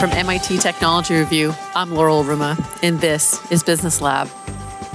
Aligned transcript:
From 0.00 0.12
MIT 0.12 0.56
Technology 0.60 1.14
Review, 1.14 1.52
I'm 1.74 1.92
Laurel 1.92 2.24
Ruma, 2.24 2.56
and 2.82 2.98
this 3.02 3.38
is 3.52 3.62
Business 3.62 4.00
Lab, 4.00 4.30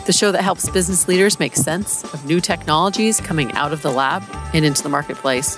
the 0.08 0.12
show 0.12 0.32
that 0.32 0.42
helps 0.42 0.68
business 0.68 1.08
leaders 1.08 1.40
make 1.40 1.56
sense 1.56 2.04
of 2.12 2.26
new 2.26 2.42
technologies 2.42 3.22
coming 3.22 3.52
out 3.52 3.72
of 3.72 3.84
the 3.84 3.92
lab 3.92 4.24
and 4.56 4.66
into 4.66 4.82
the 4.82 4.90
marketplace. 4.90 5.58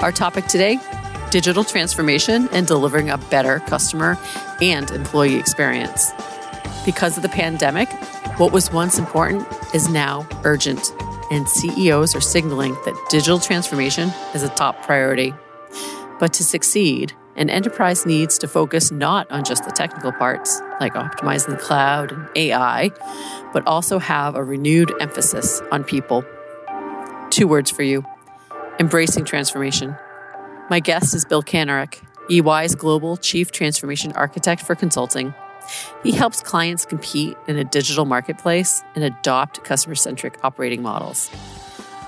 Our 0.00 0.12
topic 0.12 0.46
today 0.46 0.78
digital 1.32 1.64
transformation 1.64 2.48
and 2.52 2.64
delivering 2.64 3.10
a 3.10 3.18
better 3.18 3.58
customer 3.58 4.16
and 4.62 4.88
employee 4.92 5.34
experience. 5.34 6.12
Because 6.84 7.16
of 7.16 7.24
the 7.24 7.28
pandemic, 7.28 7.88
what 8.38 8.52
was 8.52 8.70
once 8.70 9.00
important 9.00 9.48
is 9.74 9.88
now 9.88 10.24
urgent 10.44 10.92
and 11.34 11.48
CEOs 11.48 12.14
are 12.14 12.20
signaling 12.20 12.74
that 12.84 12.94
digital 13.10 13.40
transformation 13.40 14.10
is 14.34 14.44
a 14.44 14.48
top 14.50 14.80
priority. 14.82 15.34
But 16.20 16.32
to 16.34 16.44
succeed, 16.44 17.12
an 17.34 17.50
enterprise 17.50 18.06
needs 18.06 18.38
to 18.38 18.46
focus 18.46 18.92
not 18.92 19.28
on 19.32 19.42
just 19.42 19.64
the 19.64 19.72
technical 19.72 20.12
parts, 20.12 20.60
like 20.78 20.94
optimizing 20.94 21.48
the 21.48 21.56
cloud 21.56 22.12
and 22.12 22.28
AI, 22.36 22.90
but 23.52 23.66
also 23.66 23.98
have 23.98 24.36
a 24.36 24.44
renewed 24.44 24.92
emphasis 25.00 25.60
on 25.72 25.82
people. 25.82 26.24
Two 27.30 27.48
words 27.48 27.68
for 27.68 27.82
you 27.82 28.04
embracing 28.78 29.24
transformation. 29.24 29.96
My 30.70 30.78
guest 30.78 31.14
is 31.14 31.24
Bill 31.24 31.42
Kanarick, 31.42 32.00
EY's 32.30 32.76
Global 32.76 33.16
Chief 33.16 33.50
Transformation 33.50 34.12
Architect 34.12 34.62
for 34.62 34.74
Consulting. 34.76 35.34
He 36.02 36.12
helps 36.12 36.40
clients 36.40 36.84
compete 36.84 37.36
in 37.46 37.56
a 37.56 37.64
digital 37.64 38.04
marketplace 38.04 38.82
and 38.94 39.04
adopt 39.04 39.64
customer 39.64 39.94
centric 39.94 40.38
operating 40.44 40.82
models. 40.82 41.30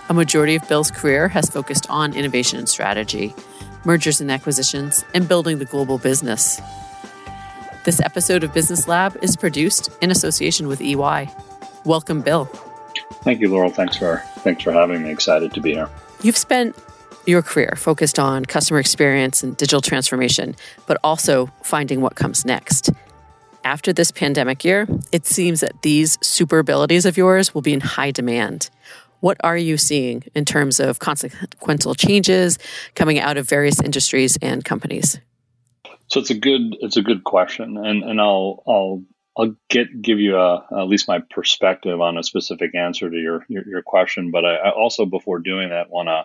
A 0.08 0.14
majority 0.14 0.54
of 0.54 0.68
Bill's 0.68 0.90
career 0.90 1.28
has 1.28 1.50
focused 1.50 1.88
on 1.90 2.14
innovation 2.14 2.58
and 2.58 2.68
strategy, 2.68 3.34
mergers 3.84 4.20
and 4.20 4.30
acquisitions, 4.30 5.04
and 5.14 5.26
building 5.26 5.58
the 5.58 5.64
global 5.64 5.98
business. 5.98 6.60
This 7.84 8.00
episode 8.00 8.44
of 8.44 8.52
Business 8.52 8.86
Lab 8.86 9.16
is 9.22 9.36
produced 9.36 9.90
in 10.00 10.10
association 10.10 10.68
with 10.68 10.80
EY. 10.80 11.28
Welcome, 11.84 12.20
Bill. 12.20 12.44
Thank 13.22 13.40
you, 13.40 13.48
Laurel. 13.48 13.70
Thanks 13.70 13.96
for 13.96 14.22
thanks 14.38 14.62
for 14.62 14.72
having 14.72 15.02
me. 15.02 15.10
Excited 15.10 15.52
to 15.54 15.60
be 15.60 15.72
here. 15.72 15.88
You've 16.22 16.36
spent 16.36 16.76
your 17.26 17.42
career 17.42 17.74
focused 17.76 18.18
on 18.18 18.44
customer 18.44 18.78
experience 18.78 19.42
and 19.42 19.56
digital 19.56 19.80
transformation, 19.80 20.54
but 20.86 20.98
also 21.02 21.50
finding 21.62 22.00
what 22.00 22.14
comes 22.14 22.44
next 22.44 22.90
after 23.66 23.92
this 23.92 24.12
pandemic 24.12 24.64
year, 24.64 24.86
it 25.10 25.26
seems 25.26 25.58
that 25.60 25.82
these 25.82 26.16
super 26.22 26.60
abilities 26.60 27.04
of 27.04 27.16
yours 27.16 27.52
will 27.52 27.62
be 27.62 27.72
in 27.72 27.80
high 27.80 28.12
demand. 28.12 28.70
What 29.18 29.38
are 29.42 29.56
you 29.56 29.76
seeing 29.76 30.22
in 30.36 30.44
terms 30.44 30.78
of 30.78 31.00
consequential 31.00 31.96
changes 31.96 32.60
coming 32.94 33.18
out 33.18 33.36
of 33.36 33.48
various 33.48 33.80
industries 33.80 34.38
and 34.40 34.64
companies? 34.64 35.18
So 36.06 36.20
it's 36.20 36.30
a 36.30 36.38
good 36.38 36.76
it's 36.80 36.96
a 36.96 37.02
good 37.02 37.24
question, 37.24 37.76
and 37.76 38.04
and 38.04 38.20
I'll 38.20 38.62
I'll 38.68 39.02
I'll 39.36 39.56
get 39.68 40.00
give 40.00 40.20
you 40.20 40.36
a, 40.36 40.64
at 40.78 40.86
least 40.86 41.08
my 41.08 41.18
perspective 41.18 42.00
on 42.00 42.16
a 42.16 42.22
specific 42.22 42.76
answer 42.76 43.10
to 43.10 43.16
your 43.16 43.44
your, 43.48 43.66
your 43.66 43.82
question. 43.82 44.30
But 44.30 44.44
I, 44.44 44.54
I, 44.56 44.70
also 44.70 45.06
before 45.06 45.40
doing 45.40 45.70
that 45.70 45.90
want 45.90 46.06
to 46.06 46.24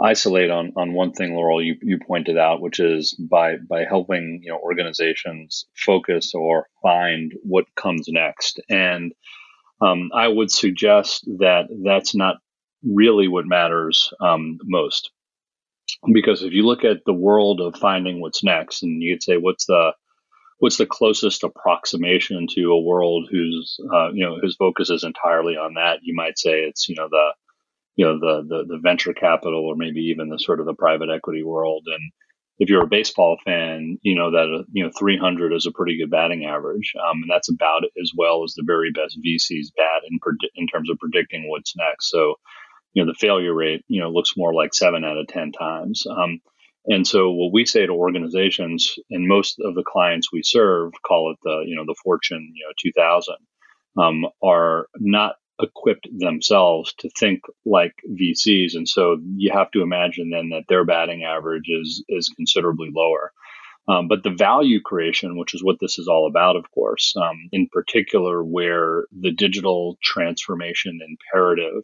isolate 0.00 0.50
on 0.50 0.72
on 0.76 0.92
one 0.92 1.12
thing, 1.12 1.34
Laurel, 1.34 1.62
you, 1.62 1.76
you 1.82 1.98
pointed 1.98 2.36
out, 2.36 2.60
which 2.60 2.80
is 2.80 3.14
by 3.14 3.56
by 3.56 3.84
helping 3.84 4.40
you 4.42 4.52
know 4.52 4.58
organizations 4.58 5.66
focus 5.74 6.34
or 6.34 6.66
find 6.82 7.32
what 7.42 7.64
comes 7.76 8.06
next. 8.08 8.60
And 8.68 9.12
um, 9.80 10.10
I 10.14 10.28
would 10.28 10.50
suggest 10.50 11.24
that 11.38 11.64
that's 11.84 12.14
not 12.14 12.36
really 12.84 13.28
what 13.28 13.46
matters 13.46 14.12
um, 14.20 14.58
most, 14.64 15.10
because 16.12 16.42
if 16.42 16.52
you 16.52 16.64
look 16.66 16.84
at 16.84 17.04
the 17.06 17.12
world 17.14 17.60
of 17.60 17.76
finding 17.76 18.20
what's 18.20 18.44
next, 18.44 18.82
and 18.82 19.02
you'd 19.02 19.22
say, 19.22 19.36
what's 19.36 19.66
the 19.66 19.92
what's 20.58 20.78
the 20.78 20.86
closest 20.86 21.44
approximation 21.44 22.46
to 22.54 22.72
a 22.72 22.80
world 22.80 23.28
whose 23.30 23.78
uh, 23.94 24.10
you 24.12 24.24
know 24.24 24.38
whose 24.40 24.56
focus 24.56 24.90
is 24.90 25.04
entirely 25.04 25.54
on 25.56 25.74
that? 25.74 26.00
You 26.02 26.14
might 26.14 26.38
say 26.38 26.60
it's 26.60 26.88
you 26.88 26.96
know 26.96 27.08
the 27.10 27.30
you 27.96 28.04
know 28.04 28.18
the, 28.18 28.46
the 28.46 28.64
the 28.74 28.78
venture 28.82 29.14
capital 29.14 29.66
or 29.66 29.76
maybe 29.76 30.00
even 30.00 30.28
the 30.28 30.38
sort 30.38 30.60
of 30.60 30.66
the 30.66 30.74
private 30.74 31.08
equity 31.10 31.42
world. 31.42 31.84
And 31.86 32.12
if 32.58 32.70
you're 32.70 32.84
a 32.84 32.88
baseball 32.88 33.38
fan 33.44 33.98
you 34.02 34.14
know 34.14 34.30
that 34.30 34.60
uh, 34.60 34.64
you 34.72 34.84
know 34.84 34.90
300 34.98 35.52
is 35.52 35.66
a 35.66 35.72
pretty 35.72 35.98
good 35.98 36.10
batting 36.10 36.44
average. 36.44 36.92
Um, 36.96 37.22
and 37.22 37.30
that's 37.30 37.50
about 37.50 37.84
as 38.00 38.12
well 38.16 38.44
as 38.44 38.54
the 38.54 38.64
very 38.66 38.92
best 38.92 39.18
vcs 39.18 39.74
bat 39.76 40.02
in, 40.08 40.18
in 40.54 40.66
terms 40.66 40.90
of 40.90 40.98
predicting 40.98 41.48
what's 41.48 41.74
next. 41.76 42.10
So 42.10 42.36
you 42.92 43.04
know 43.04 43.10
the 43.10 43.18
failure 43.18 43.54
rate 43.54 43.84
you 43.88 44.00
know 44.00 44.10
looks 44.10 44.36
more 44.36 44.54
like 44.54 44.74
7 44.74 45.04
out 45.04 45.18
of 45.18 45.26
10 45.28 45.52
times. 45.52 46.04
Um, 46.08 46.40
and 46.88 47.06
so 47.06 47.32
what 47.32 47.52
we 47.52 47.66
say 47.66 47.84
to 47.84 47.92
organizations 47.92 48.94
and 49.10 49.26
most 49.26 49.58
of 49.60 49.74
the 49.74 49.84
clients 49.84 50.32
we 50.32 50.42
serve 50.44 50.92
call 51.06 51.32
it 51.32 51.38
the 51.42 51.64
you 51.66 51.76
know 51.76 51.84
the 51.84 51.96
fortune 52.02 52.52
you 52.54 52.64
know 52.64 52.72
2000 52.80 53.34
um, 53.98 54.26
are 54.42 54.86
not 54.96 55.36
equipped 55.60 56.08
themselves 56.16 56.94
to 56.98 57.10
think 57.10 57.40
like 57.64 57.94
VCs, 58.10 58.74
and 58.74 58.88
so 58.88 59.18
you 59.36 59.50
have 59.52 59.70
to 59.72 59.82
imagine 59.82 60.30
then 60.30 60.50
that 60.50 60.64
their 60.68 60.84
batting 60.84 61.24
average 61.24 61.68
is 61.68 62.04
is 62.08 62.28
considerably 62.36 62.90
lower. 62.94 63.32
Um, 63.88 64.08
but 64.08 64.24
the 64.24 64.30
value 64.30 64.80
creation, 64.80 65.38
which 65.38 65.54
is 65.54 65.62
what 65.62 65.76
this 65.80 65.98
is 65.98 66.08
all 66.08 66.26
about, 66.26 66.56
of 66.56 66.64
course, 66.72 67.14
um, 67.16 67.36
in 67.52 67.68
particular, 67.70 68.42
where 68.42 69.04
the 69.12 69.30
digital 69.30 69.96
transformation 70.02 70.98
imperative 71.06 71.82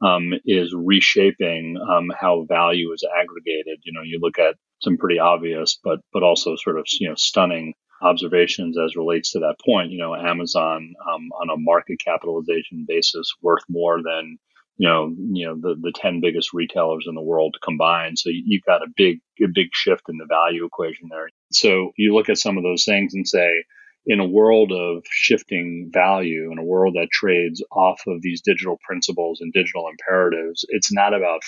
um, 0.00 0.32
is 0.46 0.74
reshaping 0.74 1.76
um, 1.90 2.10
how 2.18 2.46
value 2.48 2.92
is 2.92 3.04
aggregated. 3.18 3.80
You 3.84 3.92
know, 3.92 4.02
you 4.02 4.18
look 4.20 4.38
at 4.38 4.56
some 4.82 4.96
pretty 4.96 5.18
obvious, 5.18 5.78
but 5.82 6.00
but 6.12 6.22
also 6.22 6.56
sort 6.56 6.78
of 6.78 6.86
you 7.00 7.08
know 7.08 7.14
stunning 7.16 7.74
observations 8.02 8.76
as 8.78 8.96
relates 8.96 9.32
to 9.32 9.40
that 9.40 9.56
point. 9.64 9.90
You 9.90 9.98
know, 9.98 10.14
Amazon 10.14 10.94
um, 11.08 11.30
on 11.40 11.50
a 11.50 11.56
market 11.58 11.98
capitalization 12.04 12.84
basis 12.88 13.32
worth 13.42 13.62
more 13.68 13.98
than 14.02 14.38
you 14.78 14.88
know 14.88 15.14
you 15.32 15.46
know 15.46 15.56
the 15.56 15.76
the 15.80 15.92
ten 15.94 16.20
biggest 16.20 16.52
retailers 16.52 17.06
in 17.08 17.14
the 17.14 17.22
world 17.22 17.56
combined. 17.62 18.18
So 18.18 18.30
you've 18.32 18.64
got 18.64 18.82
a 18.82 18.92
big 18.96 19.20
a 19.42 19.48
big 19.52 19.68
shift 19.72 20.04
in 20.08 20.18
the 20.18 20.26
value 20.26 20.64
equation 20.64 21.08
there. 21.10 21.30
So 21.52 21.92
you 21.96 22.14
look 22.14 22.28
at 22.28 22.38
some 22.38 22.56
of 22.58 22.64
those 22.64 22.84
things 22.84 23.14
and 23.14 23.26
say. 23.26 23.64
In 24.08 24.20
a 24.20 24.26
world 24.26 24.72
of 24.72 25.04
shifting 25.10 25.90
value, 25.92 26.52
in 26.52 26.58
a 26.58 26.64
world 26.64 26.94
that 26.94 27.08
trades 27.10 27.62
off 27.72 28.00
of 28.06 28.22
these 28.22 28.40
digital 28.40 28.78
principles 28.86 29.40
and 29.40 29.52
digital 29.52 29.88
imperatives, 29.88 30.64
it's 30.68 30.92
not 30.92 31.12
about 31.12 31.42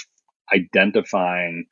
identifying 0.53 1.66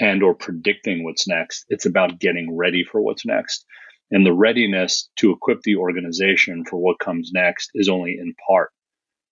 and 0.00 0.22
or 0.22 0.34
predicting 0.34 1.04
what's 1.04 1.26
next. 1.26 1.64
It's 1.68 1.86
about 1.86 2.20
getting 2.20 2.56
ready 2.56 2.84
for 2.84 3.00
what's 3.00 3.24
next. 3.24 3.64
And 4.10 4.24
the 4.24 4.32
readiness 4.32 5.08
to 5.16 5.32
equip 5.32 5.62
the 5.62 5.76
organization 5.76 6.64
for 6.64 6.76
what 6.76 7.00
comes 7.00 7.32
next 7.32 7.70
is 7.74 7.88
only 7.88 8.18
in 8.18 8.34
part 8.48 8.70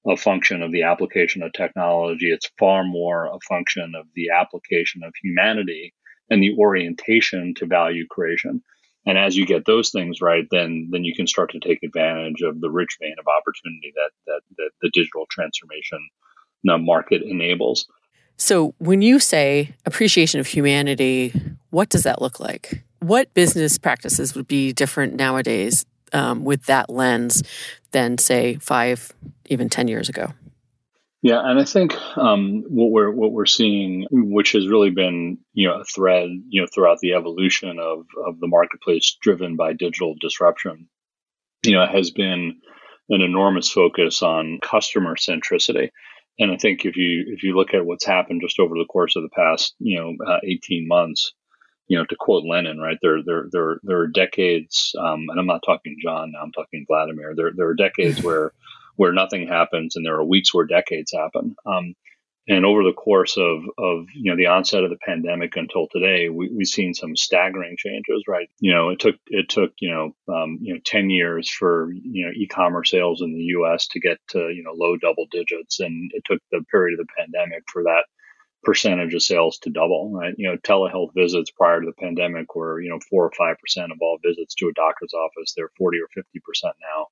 a 0.06 0.16
function 0.16 0.62
of 0.62 0.72
the 0.72 0.82
application 0.82 1.42
of 1.42 1.52
technology. 1.52 2.30
It's 2.30 2.50
far 2.58 2.84
more 2.84 3.26
a 3.26 3.38
function 3.48 3.94
of 3.96 4.06
the 4.14 4.30
application 4.30 5.02
of 5.02 5.14
humanity 5.22 5.94
and 6.30 6.42
the 6.42 6.56
orientation 6.58 7.54
to 7.56 7.66
value 7.66 8.06
creation. 8.08 8.62
And 9.06 9.18
as 9.18 9.36
you 9.36 9.46
get 9.46 9.66
those 9.66 9.90
things 9.90 10.20
right, 10.20 10.46
then 10.50 10.88
then 10.90 11.04
you 11.04 11.14
can 11.14 11.26
start 11.26 11.50
to 11.52 11.60
take 11.60 11.82
advantage 11.82 12.40
of 12.42 12.60
the 12.60 12.70
rich 12.70 12.96
vein 13.00 13.14
of 13.18 13.26
opportunity 13.26 13.92
that 13.94 14.10
that, 14.26 14.40
that 14.56 14.70
the 14.80 14.90
digital 14.92 15.26
transformation 15.30 15.98
uh, 16.70 16.78
market 16.78 17.22
enables. 17.22 17.86
So 18.36 18.74
when 18.78 19.02
you 19.02 19.20
say 19.20 19.74
appreciation 19.86 20.40
of 20.40 20.46
humanity, 20.46 21.32
what 21.70 21.88
does 21.90 22.02
that 22.02 22.20
look 22.20 22.40
like? 22.40 22.82
What 23.04 23.34
business 23.34 23.76
practices 23.76 24.34
would 24.34 24.48
be 24.48 24.72
different 24.72 25.14
nowadays 25.14 25.84
um, 26.14 26.42
with 26.42 26.64
that 26.66 26.88
lens 26.88 27.42
than, 27.90 28.16
say, 28.16 28.54
five, 28.54 29.12
even 29.46 29.68
ten 29.68 29.88
years 29.88 30.08
ago? 30.08 30.32
Yeah, 31.20 31.40
and 31.42 31.58
I 31.58 31.64
think 31.64 31.94
um, 32.16 32.64
what 32.68 32.90
we're 32.90 33.10
what 33.10 33.32
we're 33.32 33.44
seeing, 33.44 34.06
which 34.10 34.52
has 34.52 34.68
really 34.68 34.88
been 34.88 35.36
you 35.52 35.68
know 35.68 35.80
a 35.80 35.84
thread 35.84 36.30
you 36.48 36.62
know 36.62 36.66
throughout 36.66 37.00
the 37.00 37.12
evolution 37.12 37.78
of 37.78 38.06
of 38.26 38.40
the 38.40 38.46
marketplace 38.46 39.18
driven 39.20 39.56
by 39.56 39.74
digital 39.74 40.14
disruption, 40.18 40.88
you 41.62 41.72
know, 41.72 41.86
has 41.86 42.10
been 42.10 42.60
an 43.10 43.20
enormous 43.20 43.70
focus 43.70 44.22
on 44.22 44.60
customer 44.62 45.14
centricity. 45.16 45.90
And 46.38 46.50
I 46.50 46.56
think 46.56 46.86
if 46.86 46.96
you 46.96 47.24
if 47.28 47.42
you 47.42 47.54
look 47.54 47.74
at 47.74 47.84
what's 47.84 48.06
happened 48.06 48.40
just 48.42 48.58
over 48.58 48.74
the 48.74 48.86
course 48.86 49.14
of 49.14 49.22
the 49.22 49.34
past 49.36 49.74
you 49.78 50.00
know 50.00 50.14
uh, 50.26 50.40
18 50.42 50.88
months, 50.88 51.32
you 51.88 51.98
know, 51.98 52.04
to 52.06 52.16
quote 52.18 52.44
Lenin, 52.44 52.78
right? 52.78 52.98
There, 53.02 53.18
there, 53.24 53.46
there, 53.50 53.80
there 53.82 53.98
are 53.98 54.06
decades, 54.06 54.94
um, 54.98 55.26
and 55.28 55.38
I'm 55.38 55.46
not 55.46 55.62
talking 55.64 55.96
John 56.02 56.32
now. 56.32 56.40
I'm 56.42 56.52
talking 56.52 56.84
Vladimir. 56.88 57.34
There, 57.36 57.52
there 57.54 57.68
are 57.68 57.74
decades 57.74 58.22
where, 58.22 58.52
where 58.96 59.12
nothing 59.12 59.46
happens, 59.46 59.96
and 59.96 60.04
there 60.04 60.14
are 60.14 60.24
weeks 60.24 60.54
where 60.54 60.66
decades 60.66 61.12
happen. 61.12 61.56
Um, 61.66 61.94
and 62.46 62.66
over 62.66 62.82
the 62.82 62.92
course 62.92 63.38
of, 63.38 63.62
of 63.78 64.06
you 64.14 64.30
know 64.30 64.36
the 64.36 64.48
onset 64.48 64.84
of 64.84 64.90
the 64.90 64.98
pandemic 64.98 65.56
until 65.56 65.88
today, 65.90 66.28
we, 66.28 66.50
we've 66.54 66.66
seen 66.66 66.92
some 66.92 67.16
staggering 67.16 67.76
changes. 67.78 68.24
Right, 68.28 68.50
you 68.60 68.74
know, 68.74 68.90
it 68.90 68.98
took 68.98 69.16
it 69.28 69.48
took 69.48 69.72
you 69.78 69.90
know 69.90 70.34
um, 70.34 70.58
you 70.60 70.74
know 70.74 70.80
ten 70.84 71.08
years 71.08 71.50
for 71.50 71.90
you 71.92 72.26
know 72.26 72.32
e-commerce 72.36 72.90
sales 72.90 73.22
in 73.22 73.32
the 73.32 73.44
U.S. 73.44 73.88
to 73.88 74.00
get 74.00 74.18
to 74.30 74.50
you 74.50 74.62
know 74.62 74.72
low 74.74 74.96
double 74.96 75.26
digits, 75.30 75.80
and 75.80 76.10
it 76.12 76.22
took 76.26 76.40
the 76.52 76.62
period 76.70 77.00
of 77.00 77.06
the 77.06 77.12
pandemic 77.18 77.62
for 77.72 77.84
that 77.84 78.04
percentage 78.64 79.14
of 79.14 79.22
sales 79.22 79.58
to 79.58 79.70
double, 79.70 80.10
right? 80.12 80.34
You 80.36 80.48
know, 80.48 80.56
telehealth 80.56 81.14
visits 81.14 81.50
prior 81.50 81.80
to 81.80 81.86
the 81.86 82.02
pandemic 82.02 82.54
were, 82.54 82.80
you 82.80 82.90
know, 82.90 82.98
four 83.10 83.24
or 83.24 83.30
5% 83.30 83.56
of 83.92 83.98
all 84.00 84.18
visits 84.24 84.54
to 84.56 84.68
a 84.68 84.72
doctor's 84.72 85.12
office. 85.14 85.54
They're 85.56 85.70
40 85.78 85.98
or 85.98 86.08
50% 86.22 86.64
now. 86.64 87.06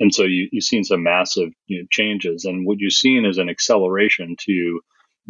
And 0.00 0.14
so 0.14 0.22
you, 0.24 0.48
you've 0.52 0.64
seen 0.64 0.84
some 0.84 1.02
massive 1.02 1.50
you 1.66 1.80
know, 1.80 1.86
changes. 1.90 2.44
And 2.44 2.66
what 2.66 2.78
you've 2.78 2.92
seen 2.92 3.24
is 3.24 3.38
an 3.38 3.48
acceleration 3.48 4.36
to 4.46 4.80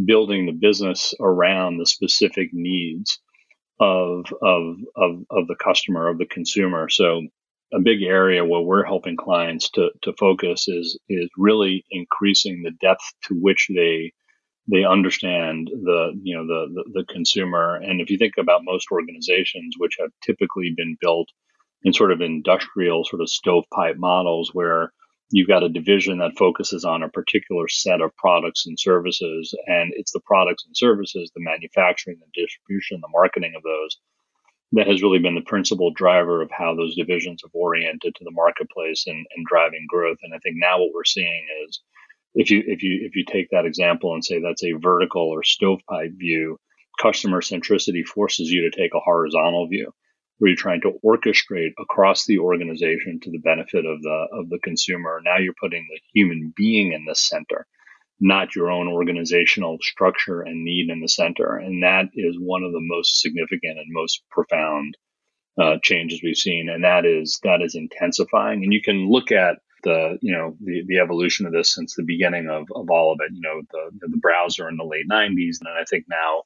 building 0.05 0.47
the 0.47 0.53
business 0.53 1.15
around 1.21 1.79
the 1.79 1.87
specific 1.87 2.51
needs 2.53 3.19
of, 3.81 4.27
of, 4.43 4.77
of, 4.97 5.25
of 5.31 5.47
the 5.49 5.57
customer, 5.63 6.09
of 6.09 6.19
the 6.19 6.27
consumer. 6.27 6.89
So 6.89 7.23
a 7.75 7.81
big 7.81 8.03
area 8.03 8.45
where 8.45 8.61
we're 8.61 8.85
helping 8.85 9.17
clients 9.17 9.71
to, 9.71 9.91
to 10.03 10.13
focus 10.19 10.69
is, 10.69 10.99
is 11.09 11.29
really 11.37 11.85
increasing 11.91 12.63
the 12.63 12.73
depth 12.81 13.05
to 13.25 13.35
which 13.35 13.69
they 13.75 14.13
they 14.71 14.85
understand 14.85 15.69
the 15.69 16.13
you 16.23 16.37
know 16.37 16.47
the, 16.47 16.73
the, 16.75 17.01
the 17.01 17.13
consumer. 17.13 17.77
And 17.77 18.01
if 18.01 18.11
you 18.11 18.19
think 18.19 18.35
about 18.39 18.65
most 18.65 18.89
organizations 18.93 19.75
which 19.79 19.97
have 20.01 20.11
typically 20.25 20.73
been 20.77 20.97
built 21.01 21.29
in 21.85 21.93
sort 21.93 22.13
of 22.13 22.21
industrial 22.21 23.05
sort 23.05 23.23
of 23.23 23.29
stovepipe 23.29 23.97
models 23.97 24.51
where 24.53 24.93
you've 25.31 25.49
got 25.49 25.65
a 25.65 25.69
division 25.69 26.19
that 26.19 26.37
focuses 26.39 26.85
on 26.85 27.03
a 27.03 27.09
particular 27.09 27.67
set 27.67 28.01
of 28.01 28.15
products 28.17 28.67
and 28.67 28.79
services 28.79 29.55
and 29.67 29.93
it's 29.97 30.13
the 30.13 30.21
products 30.27 30.65
and 30.67 30.77
services 30.77 31.31
the 31.35 31.43
manufacturing 31.43 32.19
the 32.21 32.41
distribution 32.41 33.01
the 33.01 33.09
marketing 33.13 33.55
of 33.57 33.63
those 33.63 33.99
that 34.75 34.87
has 34.87 35.03
really 35.03 35.19
been 35.19 35.35
the 35.35 35.43
principal 35.43 35.91
driver 35.93 36.41
of 36.41 36.51
how 36.51 36.75
those 36.75 36.95
divisions 36.95 37.43
have 37.43 37.51
oriented 37.53 38.15
to 38.15 38.25
the 38.25 38.31
marketplace 38.31 39.05
and, 39.07 39.27
and 39.37 39.47
driving 39.47 39.87
growth. 39.89 40.19
And 40.23 40.35
i 40.35 40.39
think 40.39 40.57
now 40.59 40.79
what 40.79 40.93
we're 40.95 41.05
seeing 41.05 41.47
is 41.67 41.81
if 42.35 42.51
you 42.51 42.63
if 42.67 42.83
you 42.83 43.01
if 43.03 43.17
you 43.17 43.25
take 43.25 43.49
that 43.51 43.67
example 43.67 44.15
and 44.15 44.25
say 44.25 44.41
that's 44.41 44.65
a 44.65 44.73
vertical 44.73 45.23
or 45.23 45.43
stovepipe 45.43 46.13
view, 46.17 46.59
customer 47.01 47.41
centricity 47.41 48.05
forces 48.05 48.51
you 48.51 48.63
to 48.63 48.77
take 48.77 48.95
a 48.95 49.01
horizontal 49.01 49.69
view 49.69 49.93
where 50.39 50.51
you're 50.51 50.57
trying 50.57 50.81
to 50.81 50.99
orchestrate 51.05 51.73
across 51.79 52.27
the 52.27 52.39
organization 52.39 53.21
to 53.21 53.31
the 53.31 53.39
benefit 53.39 53.85
of 53.85 54.03
the 54.03 54.27
of 54.33 54.49
the 54.49 54.59
consumer. 54.63 55.21
Now 55.25 55.39
you're 55.39 55.55
putting 55.61 55.87
the 55.89 56.01
human 56.15 56.53
being 56.57 56.93
in 56.93 57.05
the 57.05 57.15
center, 57.15 57.67
not 58.19 58.57
your 58.57 58.71
own 58.71 58.89
organizational 58.89 59.79
structure 59.81 60.41
and 60.41 60.65
need 60.65 60.91
in 60.91 61.01
the 61.01 61.09
center. 61.09 61.57
And 61.57 61.83
that 61.83 62.07
is 62.15 62.37
one 62.39 62.65
of 62.65 62.73
the 62.73 62.81
most 62.81 63.21
significant 63.21 63.79
and 63.79 63.87
most 63.91 64.23
profound 64.31 64.97
uh, 65.61 65.77
changes 65.83 66.21
we've 66.23 66.37
seen, 66.37 66.69
and 66.69 66.83
that 66.83 67.05
is 67.05 67.39
that 67.43 67.61
is 67.61 67.75
intensifying. 67.75 68.65
And 68.65 68.73
you 68.73 68.81
can 68.83 69.11
look 69.11 69.31
at 69.31 69.59
the 69.83 70.19
you 70.21 70.33
know 70.33 70.57
the, 70.61 70.83
the 70.87 70.99
evolution 70.99 71.47
of 71.47 71.53
this 71.53 71.75
since 71.75 71.95
the 71.95 72.03
beginning 72.03 72.49
of, 72.49 72.67
of 72.75 72.91
all 72.91 73.13
of 73.13 73.19
it. 73.21 73.33
You 73.35 73.41
know 73.41 73.63
the 73.71 74.09
the 74.09 74.19
browser 74.19 74.69
in 74.69 74.77
the 74.77 74.85
late 74.85 75.09
'90s, 75.11 75.59
and 75.61 75.69
I 75.69 75.85
think 75.89 76.07
now 76.09 76.43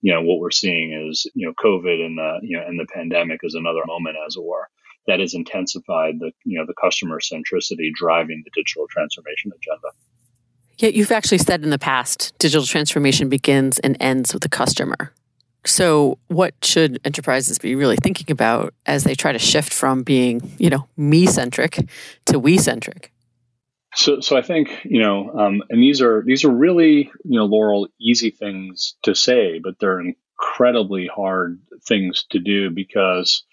you 0.00 0.12
know 0.12 0.22
what 0.22 0.40
we're 0.40 0.50
seeing 0.50 1.08
is 1.08 1.26
you 1.34 1.46
know 1.46 1.54
COVID 1.62 2.04
and 2.04 2.18
the 2.18 2.38
you 2.42 2.56
know 2.56 2.64
and 2.66 2.78
the 2.78 2.86
pandemic 2.92 3.40
is 3.42 3.54
another 3.54 3.82
moment, 3.86 4.16
as 4.26 4.36
it 4.36 4.42
were, 4.44 4.68
that 5.06 5.20
has 5.20 5.34
intensified 5.34 6.18
the 6.18 6.32
you 6.44 6.58
know 6.58 6.66
the 6.66 6.74
customer 6.80 7.20
centricity 7.20 7.92
driving 7.94 8.42
the 8.44 8.50
digital 8.54 8.86
transformation 8.90 9.52
agenda. 9.56 9.88
Yeah, 10.78 10.88
you've 10.88 11.12
actually 11.12 11.38
said 11.38 11.62
in 11.62 11.70
the 11.70 11.78
past, 11.78 12.32
digital 12.38 12.66
transformation 12.66 13.28
begins 13.28 13.78
and 13.80 13.96
ends 14.00 14.32
with 14.32 14.42
the 14.42 14.48
customer. 14.48 15.12
So, 15.64 16.18
what 16.26 16.54
should 16.62 17.00
enterprises 17.04 17.58
be 17.58 17.76
really 17.76 17.96
thinking 17.96 18.32
about 18.32 18.74
as 18.84 19.04
they 19.04 19.14
try 19.14 19.32
to 19.32 19.38
shift 19.38 19.72
from 19.72 20.02
being, 20.02 20.52
you 20.58 20.70
know, 20.70 20.88
me 20.96 21.26
centric 21.26 21.88
to 22.26 22.38
we 22.38 22.58
centric? 22.58 23.12
So, 23.94 24.20
so 24.20 24.36
I 24.36 24.42
think 24.42 24.70
you 24.84 25.02
know, 25.02 25.30
um, 25.38 25.62
and 25.70 25.80
these 25.80 26.00
are 26.00 26.22
these 26.26 26.44
are 26.44 26.50
really 26.50 27.10
you 27.24 27.38
know, 27.38 27.44
Laurel, 27.44 27.88
easy 28.00 28.30
things 28.30 28.96
to 29.02 29.14
say, 29.14 29.60
but 29.62 29.78
they're 29.78 30.00
incredibly 30.00 31.06
hard 31.06 31.60
things 31.86 32.24
to 32.30 32.38
do 32.38 32.70
because 32.70 33.44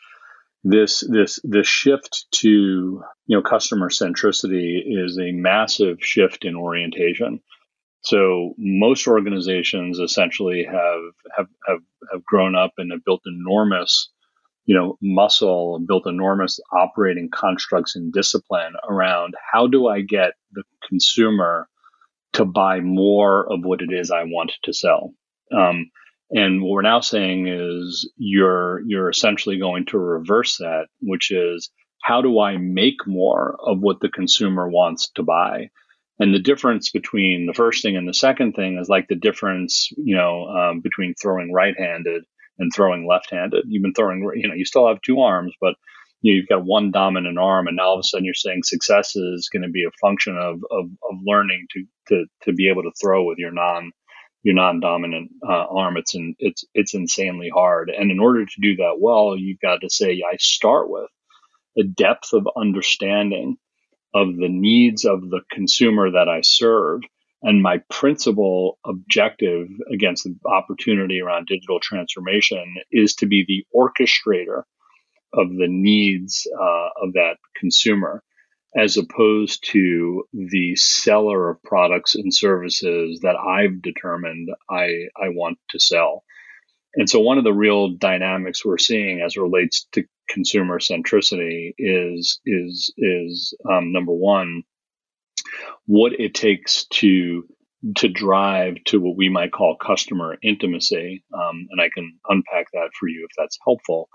this 0.64 1.04
this 1.08 1.40
this 1.44 1.68
shift 1.68 2.26
to 2.32 3.04
you 3.28 3.38
know 3.38 3.42
customer 3.42 3.90
centricity 3.90 4.82
is 4.86 5.18
a 5.18 5.32
massive 5.32 5.98
shift 6.02 6.44
in 6.44 6.56
orientation 6.56 7.40
so 8.02 8.54
most 8.58 9.08
organizations 9.08 10.00
essentially 10.00 10.64
have, 10.64 11.02
have, 11.36 11.48
have, 11.68 11.80
have 12.12 12.26
grown 12.26 12.56
up 12.56 12.74
and 12.78 12.92
have 12.92 13.04
built 13.04 13.22
enormous, 13.26 14.10
you 14.66 14.76
know, 14.76 14.98
muscle 15.02 15.76
and 15.76 15.88
built 15.88 16.08
enormous 16.08 16.60
operating 16.72 17.30
constructs 17.30 17.96
and 17.96 18.14
discipline 18.14 18.74
around 18.90 19.34
how 19.52 19.68
do 19.68 19.88
I 19.88 20.02
get 20.02 20.32
the 20.54 20.64
consumer 20.88 21.68
to 22.34 22.46
buy 22.46 22.80
more 22.80 23.52
of 23.52 23.66
what 23.66 23.82
it 23.82 23.92
is 23.92 24.12
I 24.12 24.24
want 24.24 24.54
to 24.64 24.74
sell. 24.74 25.14
Um, 25.52 25.92
and 26.32 26.62
what 26.62 26.70
we're 26.70 26.82
now 26.84 27.00
saying 27.00 27.48
is 27.48 28.10
you're 28.16 28.82
you're 28.86 29.10
essentially 29.10 29.58
going 29.58 29.88
to 29.88 29.98
reverse 29.98 30.58
that, 30.58 30.86
which 31.02 31.32
is 31.32 31.72
how 32.04 32.22
do 32.22 32.40
I 32.40 32.58
make 32.58 33.08
more 33.08 33.58
of 33.60 33.80
what 33.80 34.00
the 34.00 34.10
consumer 34.10 34.70
wants 34.70 35.10
to 35.16 35.24
buy? 35.24 35.70
And 36.20 36.34
the 36.34 36.40
difference 36.40 36.90
between 36.90 37.46
the 37.46 37.54
first 37.54 37.82
thing 37.82 37.96
and 37.96 38.08
the 38.08 38.14
second 38.14 38.54
thing 38.54 38.78
is 38.78 38.90
like 38.90 39.08
the 39.08 39.16
difference, 39.16 39.90
you 39.98 40.16
know, 40.16 40.48
um, 40.48 40.82
between 40.82 41.16
throwing 41.16 41.54
right-handed 41.54 42.24
and 42.58 42.72
throwing 42.76 43.08
left-handed. 43.08 43.64
You've 43.68 43.84
been 43.84 43.94
throwing, 43.94 44.30
you 44.36 44.48
know, 44.50 44.54
you 44.54 44.66
still 44.66 44.88
have 44.88 45.02
two 45.02 45.22
arms, 45.22 45.54
but 45.62 45.76
you 46.22 46.34
know, 46.34 46.36
you've 46.36 46.50
got 46.50 46.66
one 46.66 46.92
dominant 46.92 47.38
arm, 47.38 47.68
and 47.68 47.78
now 47.78 47.84
all 47.84 47.94
of 47.94 48.00
a 48.00 48.04
sudden 48.04 48.26
you're 48.26 48.34
saying 48.34 48.64
success 48.64 49.16
is 49.16 49.50
going 49.52 49.64
to 49.64 49.70
be 49.70 49.86
a 49.86 49.98
function 50.02 50.38
of, 50.38 50.56
of, 50.70 50.86
of 51.10 51.18
learning 51.26 51.68
to, 51.72 51.86
to 52.10 52.26
to 52.44 52.54
be 52.54 52.70
able 52.70 52.84
to 52.84 52.92
throw 53.02 53.24
with 53.24 53.38
your 53.38 53.52
non 53.52 53.92
your 54.44 54.56
non-dominant 54.56 55.32
uh, 55.48 55.66
arm. 55.70 55.96
It's 55.96 56.16
in, 56.16 56.36
it's 56.40 56.66
it's 56.74 56.94
insanely 56.94 57.50
hard, 57.50 57.90
and 57.90 58.12
in 58.12 58.20
order 58.20 58.46
to 58.46 58.62
do 58.62 58.76
that 58.78 58.98
well, 59.00 59.38
you've 59.38 59.62
got 59.62 59.80
to 59.82 59.90
say 59.90 60.22
I 60.30 60.36
start 60.38 60.90
with 60.90 61.10
a 61.78 61.84
depth 61.84 62.34
of 62.34 62.48
understanding 62.58 63.56
of 64.14 64.36
the 64.36 64.50
needs 64.50 65.06
of 65.06 65.30
the 65.30 65.42
consumer 65.52 66.12
that 66.12 66.28
I 66.28 66.42
serve. 66.42 67.02
And 67.42 67.62
my 67.62 67.82
principal 67.90 68.78
objective 68.86 69.68
against 69.94 70.26
the 70.26 70.36
opportunity 70.46 71.22
around 71.22 71.48
digital 71.48 71.80
transformation 71.80 72.76
is 72.92 73.16
to 73.16 73.28
be 73.28 73.46
the 73.48 73.66
orchestrator 73.74 74.64
of 75.34 75.50
the 75.50 75.68
needs 75.68 76.48
uh, 76.54 76.90
of 77.02 77.14
that 77.14 77.38
consumer, 77.56 78.24
as 78.76 78.98
opposed 78.98 79.64
to 79.72 80.24
the 80.34 80.76
seller 80.76 81.50
of 81.50 81.64
products 81.64 82.16
and 82.16 82.34
services 82.34 83.22
that 83.22 83.36
I've 83.36 83.82
determined 83.82 84.50
I, 84.70 85.08
I 85.16 85.30
want 85.30 85.60
to 85.70 85.80
sell. 85.80 86.24
And 86.96 87.10
so 87.10 87.20
one 87.20 87.38
of 87.38 87.44
the 87.44 87.54
real 87.54 87.90
dynamics 87.90 88.66
we're 88.66 88.80
seeing 88.80 89.22
as 89.22 89.38
relates 89.38 89.88
to 89.94 90.04
consumer 90.30 90.80
centricity 90.80 91.74
is 91.78 92.40
is 92.46 92.94
is 92.98 93.54
um, 93.70 93.92
number 93.92 94.14
one 94.14 94.64
what 95.86 96.14
it 96.20 96.34
takes 96.34 96.86
to 96.86 97.44
to 97.96 98.10
drive 98.10 98.76
to 98.86 99.00
what 99.00 99.16
we 99.18 99.30
might 99.30 99.52
call 99.52 99.78
customer 99.78 100.38
intimacy, 100.44 101.24
um, 101.34 101.68
and 101.72 101.82
I 101.82 101.90
can 101.94 102.20
unpack 102.28 102.68
that 102.74 102.90
for 103.00 103.08
you 103.08 103.26
if 103.30 103.36
that's 103.38 103.58
helpful. 103.66 104.10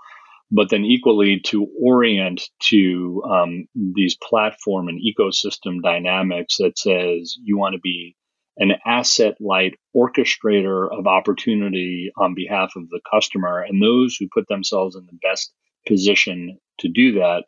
But 0.51 0.69
then 0.69 0.85
equally 0.85 1.39
to 1.47 1.67
orient 1.81 2.43
to 2.69 3.23
um, 3.29 3.67
these 3.73 4.15
platform 4.15 4.87
and 4.87 5.01
ecosystem 5.01 5.81
dynamics 5.81 6.57
that 6.59 6.77
says 6.77 7.35
you 7.43 7.57
want 7.57 7.73
to 7.73 7.79
be 7.81 8.15
an 8.57 8.73
asset 8.85 9.35
light 9.41 9.73
orchestrator 9.95 10.87
of 10.97 11.07
opportunity 11.07 12.11
on 12.17 12.35
behalf 12.35 12.73
of 12.75 12.87
the 12.89 13.01
customer. 13.11 13.59
And 13.59 13.81
those 13.81 14.15
who 14.15 14.27
put 14.33 14.47
themselves 14.47 14.95
in 14.95 15.05
the 15.07 15.17
best 15.21 15.51
position 15.85 16.59
to 16.79 16.89
do 16.89 17.13
that 17.13 17.45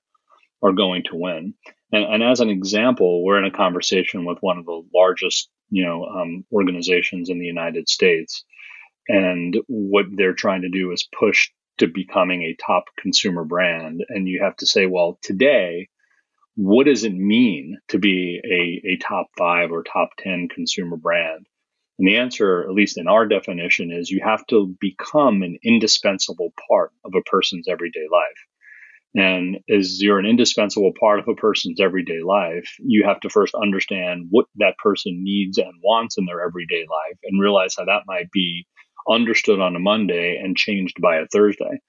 are 0.62 0.74
going 0.74 1.04
to 1.04 1.16
win. 1.16 1.54
And, 1.92 2.04
and 2.04 2.24
as 2.24 2.40
an 2.40 2.50
example, 2.50 3.24
we're 3.24 3.38
in 3.38 3.46
a 3.46 3.56
conversation 3.56 4.26
with 4.26 4.40
one 4.42 4.58
of 4.58 4.66
the 4.66 4.84
largest, 4.94 5.50
you 5.70 5.86
know, 5.86 6.06
um, 6.06 6.46
organizations 6.52 7.30
in 7.30 7.40
the 7.40 7.46
United 7.46 7.88
States. 7.88 8.44
And 9.08 9.58
what 9.68 10.06
they're 10.12 10.34
trying 10.34 10.64
to 10.64 10.70
do 10.70 10.92
is 10.92 11.08
push 11.18 11.50
to 11.78 11.88
becoming 11.88 12.44
a 12.44 12.56
top 12.56 12.86
consumer 12.98 13.44
brand. 13.44 14.04
And 14.10 14.28
you 14.28 14.42
have 14.44 14.58
to 14.58 14.66
say, 14.66 14.86
well, 14.86 15.20
today, 15.22 15.88
what 16.56 16.88
does 16.88 17.04
it 17.04 17.14
mean 17.14 17.78
to 17.90 18.00
be 18.00 18.42
a, 18.44 18.94
a 18.94 18.98
top 18.98 19.28
five 19.38 19.72
or 19.72 19.84
top 19.84 20.10
10 20.18 20.50
consumer 20.50 20.98
brand? 20.98 21.46
And 22.00 22.08
the 22.08 22.18
answer, 22.18 22.62
at 22.62 22.74
least 22.74 22.98
in 22.98 23.08
our 23.08 23.26
definition, 23.26 23.92
is 23.92 24.12
you 24.12 24.22
have 24.24 24.46
to 24.48 24.76
become 24.80 25.42
an 25.42 25.58
indispensable 25.64 26.54
part 26.70 26.92
of 27.04 27.14
a 27.16 27.24
person's 27.24 27.68
everyday 27.68 28.08
life. 28.12 28.46
And 29.16 29.58
as 29.70 30.02
you're 30.02 30.20
an 30.20 30.28
indispensable 30.28 30.94
part 31.00 31.20
of 31.20 31.28
a 31.28 31.34
person's 31.34 31.80
everyday 31.82 32.22
life, 32.22 32.70
you 32.80 33.04
have 33.06 33.20
to 33.22 33.30
first 33.30 33.56
understand 33.56 34.28
what 34.30 34.46
that 34.58 34.78
person 34.78 35.24
needs 35.24 35.58
and 35.58 35.74
wants 35.84 36.18
in 36.20 36.26
their 36.26 36.46
everyday 36.46 36.82
life 36.82 37.18
and 37.24 37.42
realize 37.42 37.76
how 37.76 37.86
that 37.86 38.04
might 38.06 38.30
be 38.32 38.68
understood 39.10 39.60
on 39.60 39.76
a 39.76 39.80
Monday 39.80 40.38
and 40.38 40.56
changed 40.56 41.02
by 41.02 41.18
a 41.18 41.26
Thursday. 41.28 41.80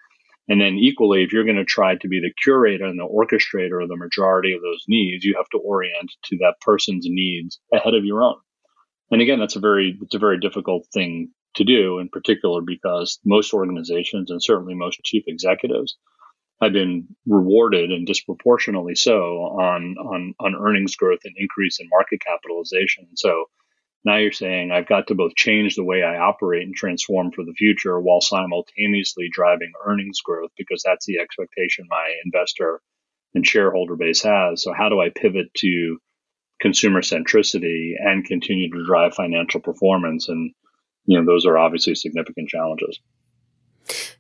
And 0.49 0.59
then 0.59 0.77
equally, 0.79 1.23
if 1.23 1.33
you're 1.33 1.45
going 1.45 1.57
to 1.57 1.65
try 1.65 1.97
to 1.97 2.09
be 2.09 2.21
the 2.21 2.33
curator 2.43 2.87
and 2.87 2.99
the 2.99 3.05
orchestrator 3.05 3.83
of 3.83 3.91
the 3.91 3.97
majority 3.97 4.55
of 4.55 4.63
those 4.63 4.85
needs, 4.89 5.23
you 5.23 5.35
have 5.37 5.49
to 5.51 5.59
orient 5.59 6.11
to 6.27 6.39
that 6.39 6.55
person's 6.63 7.05
needs 7.07 7.61
ahead 7.75 7.93
of 7.93 8.07
your 8.07 8.23
own. 8.23 8.37
And 9.11 9.23
again, 9.23 9.39
that's 9.39 9.57
a 9.57 9.61
very, 9.61 9.99
it's 10.03 10.15
a 10.15 10.19
very 10.19 10.39
difficult 10.39 10.87
thing 10.93 11.31
to 11.55 11.65
do, 11.65 11.99
in 11.99 12.09
particular 12.09 12.61
because 12.61 13.19
most 13.25 13.53
organizations 13.55 14.31
and 14.31 14.43
certainly 14.43 14.75
most 14.75 15.01
chief 15.05 15.25
executives 15.27 15.97
have 16.61 16.73
been 16.73 17.07
rewarded 17.27 17.91
and 17.91 18.07
disproportionately 18.07 18.95
so 18.95 19.15
on 19.15 19.97
on 19.99 20.35
on 20.41 20.57
earnings 20.57 20.97
growth 20.97 21.21
and 21.25 21.35
increase 21.37 21.79
in 21.81 21.89
market 21.89 22.21
capitalization. 22.21 23.07
So 23.17 23.45
now 24.05 24.17
you're 24.17 24.33
saying 24.33 24.71
I've 24.71 24.89
got 24.89 25.09
to 25.09 25.15
both 25.15 25.35
change 25.37 25.75
the 25.75 25.85
way 25.85 26.03
I 26.03 26.19
operate 26.19 26.63
and 26.63 26.75
transform 26.75 27.31
for 27.33 27.45
the 27.45 27.53
future 27.53 28.01
while 28.01 28.21
simultaneously 28.21 29.29
driving 29.31 29.73
earnings 29.85 30.21
growth 30.21 30.51
because 30.57 30.83
that's 30.85 31.07
the 31.07 31.19
expectation 31.19 31.87
my 31.89 32.13
investor 32.25 32.81
and 33.35 33.47
shareholder 33.47 33.97
base 33.97 34.23
has. 34.23 34.63
So 34.63 34.73
how 34.73 34.89
do 34.89 35.01
I 35.01 35.11
pivot 35.11 35.53
to 35.59 35.99
consumer 36.61 37.03
centricity 37.03 37.93
and 37.99 38.25
continue 38.25 38.71
to 38.71 38.85
drive 38.87 39.15
financial 39.15 39.61
performance? 39.61 40.29
And 40.29 40.53
you 41.07 41.19
know, 41.19 41.25
those 41.25 41.47
are 41.47 41.57
obviously 41.57 41.95
significant 41.95 42.49
challenges. 42.49 43.01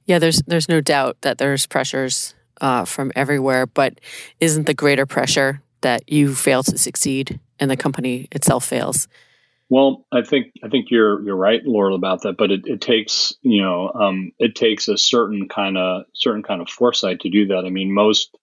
Yeah, 0.06 0.18
there's 0.18 0.42
there's 0.46 0.68
no 0.68 0.80
doubt 0.80 1.18
that 1.20 1.38
there's 1.38 1.66
pressures 1.66 2.34
uh, 2.60 2.84
from 2.84 3.12
everywhere, 3.14 3.66
but 3.66 4.00
isn't 4.40 4.66
the 4.66 4.74
greater 4.74 5.06
pressure 5.06 5.62
that 5.82 6.10
you 6.10 6.34
fail 6.34 6.62
to 6.62 6.78
succeed 6.78 7.38
and 7.60 7.70
the 7.70 7.76
company 7.76 8.28
itself 8.32 8.64
fails? 8.64 9.08
Well, 9.70 10.06
I 10.10 10.22
think 10.22 10.52
I 10.64 10.68
think 10.68 10.86
you're 10.90 11.22
you're 11.22 11.36
right, 11.36 11.60
Laurel, 11.64 11.94
about 11.94 12.22
that. 12.22 12.36
But 12.38 12.50
it, 12.50 12.62
it 12.64 12.80
takes 12.80 13.34
you 13.42 13.60
know 13.60 13.92
um, 13.92 14.32
it 14.38 14.54
takes 14.54 14.88
a 14.88 14.96
certain 14.96 15.48
kind 15.48 15.76
of 15.76 16.04
certain 16.14 16.42
kind 16.42 16.62
of 16.62 16.70
foresight 16.70 17.20
to 17.20 17.30
do 17.30 17.48
that. 17.48 17.64
I 17.66 17.70
mean, 17.70 17.92
most 17.92 18.34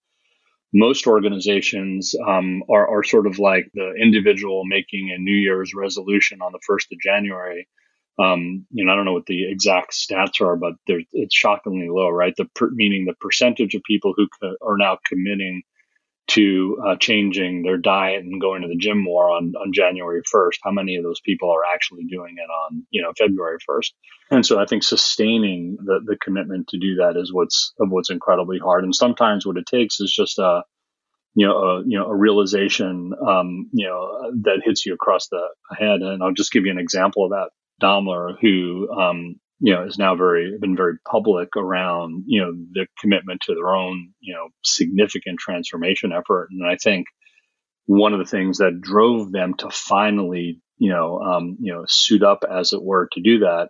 most 0.75 1.07
organizations 1.07 2.13
um, 2.27 2.61
are, 2.69 2.97
are 2.97 3.03
sort 3.03 3.27
of 3.27 3.39
like 3.39 3.71
the 3.73 3.93
individual 3.93 4.65
making 4.65 5.09
a 5.09 5.17
New 5.17 5.35
Year's 5.35 5.73
resolution 5.73 6.41
on 6.41 6.51
the 6.51 6.59
first 6.67 6.91
of 6.91 6.99
January. 6.99 7.69
Um, 8.19 8.65
you 8.71 8.83
know, 8.83 8.91
I 8.91 8.95
don't 8.95 9.05
know 9.05 9.13
what 9.13 9.25
the 9.25 9.49
exact 9.49 9.93
stats 9.93 10.41
are, 10.41 10.57
but 10.57 10.73
it's 10.85 11.35
shockingly 11.35 11.87
low, 11.89 12.09
right? 12.09 12.33
The 12.35 12.45
per, 12.55 12.69
meaning 12.71 13.05
the 13.05 13.15
percentage 13.21 13.73
of 13.73 13.83
people 13.83 14.13
who 14.17 14.27
co- 14.41 14.57
are 14.61 14.77
now 14.77 14.99
committing 15.07 15.63
to 16.27 16.77
uh, 16.85 16.95
changing 16.95 17.63
their 17.63 17.77
diet 17.77 18.23
and 18.23 18.41
going 18.41 18.61
to 18.63 18.67
the 18.67 18.77
gym 18.77 19.03
more 19.03 19.29
on, 19.29 19.53
on 19.61 19.71
January 19.73 20.21
1st, 20.21 20.57
how 20.63 20.71
many 20.71 20.95
of 20.95 21.03
those 21.03 21.19
people 21.21 21.51
are 21.51 21.63
actually 21.73 22.05
doing 22.05 22.35
it 22.37 22.49
on, 22.49 22.85
you 22.89 23.01
know, 23.01 23.11
February 23.17 23.57
1st? 23.69 23.91
And 24.31 24.45
so 24.45 24.59
I 24.59 24.65
think 24.65 24.83
sustaining 24.83 25.77
the, 25.83 25.99
the 26.03 26.17
commitment 26.17 26.69
to 26.69 26.79
do 26.79 26.95
that 26.95 27.15
is 27.15 27.31
what's, 27.31 27.73
of 27.79 27.89
what's 27.89 28.09
incredibly 28.09 28.57
hard. 28.57 28.83
And 28.83 28.95
sometimes 28.95 29.45
what 29.45 29.57
it 29.57 29.65
takes 29.67 29.99
is 29.99 30.11
just 30.11 30.39
a, 30.39 30.63
you 31.35 31.45
know, 31.45 31.57
a, 31.57 31.83
you 31.85 31.99
know, 31.99 32.05
a 32.07 32.15
realization, 32.15 33.13
um, 33.27 33.69
you 33.73 33.87
know, 33.87 34.31
that 34.43 34.61
hits 34.63 34.85
you 34.85 34.93
across 34.93 35.27
the 35.27 35.41
head. 35.77 36.01
And 36.01 36.23
I'll 36.23 36.33
just 36.33 36.51
give 36.51 36.65
you 36.65 36.71
an 36.71 36.79
example 36.79 37.25
of 37.25 37.31
that. 37.31 37.49
Daimler, 37.81 38.37
who, 38.41 38.89
um, 38.89 39.35
you 39.59 39.73
know, 39.73 39.83
is 39.83 39.97
now 39.97 40.15
very 40.15 40.57
been 40.59 40.75
very 40.75 40.97
public 41.09 41.55
around 41.55 42.23
you 42.27 42.41
know 42.41 42.51
the 42.73 42.87
commitment 42.99 43.41
to 43.41 43.55
their 43.55 43.73
own 43.73 44.13
you 44.19 44.33
know 44.33 44.49
significant 44.63 45.39
transformation 45.39 46.11
effort, 46.11 46.49
and 46.51 46.67
I 46.67 46.75
think 46.75 47.07
one 47.85 48.13
of 48.13 48.19
the 48.19 48.25
things 48.25 48.57
that 48.57 48.81
drove 48.81 49.31
them 49.31 49.53
to 49.55 49.69
finally 49.69 50.61
you 50.77 50.89
know 50.89 51.19
um, 51.19 51.57
you 51.59 51.73
know 51.73 51.85
suit 51.87 52.23
up 52.23 52.43
as 52.49 52.73
it 52.73 52.83
were 52.83 53.07
to 53.13 53.21
do 53.21 53.39
that 53.39 53.69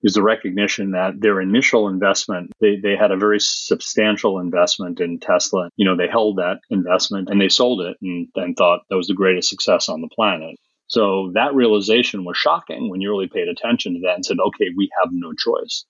is 0.00 0.14
the 0.14 0.22
recognition 0.22 0.92
that 0.92 1.14
their 1.18 1.40
initial 1.40 1.88
investment 1.88 2.52
they, 2.60 2.76
they 2.80 2.96
had 2.96 3.10
a 3.10 3.16
very 3.16 3.40
substantial 3.40 4.38
investment 4.38 5.00
in 5.00 5.18
tesla. 5.20 5.68
You 5.76 5.84
know 5.84 5.96
they 5.96 6.08
held 6.08 6.36
that 6.38 6.60
investment 6.70 7.28
and 7.30 7.40
they 7.40 7.48
sold 7.48 7.82
it 7.82 7.96
and, 8.00 8.28
and 8.36 8.56
thought 8.56 8.80
that 8.88 8.96
was 8.96 9.08
the 9.08 9.14
greatest 9.14 9.50
success 9.50 9.88
on 9.88 10.00
the 10.00 10.08
planet 10.14 10.56
so 10.88 11.30
that 11.34 11.54
realization 11.54 12.24
was 12.24 12.36
shocking 12.36 12.90
when 12.90 13.00
you 13.00 13.10
really 13.10 13.28
paid 13.28 13.48
attention 13.48 13.94
to 13.94 14.00
that 14.00 14.14
and 14.14 14.24
said, 14.24 14.38
okay, 14.40 14.70
we 14.76 14.90
have 15.00 15.10
no 15.12 15.32
choice. 15.34 15.84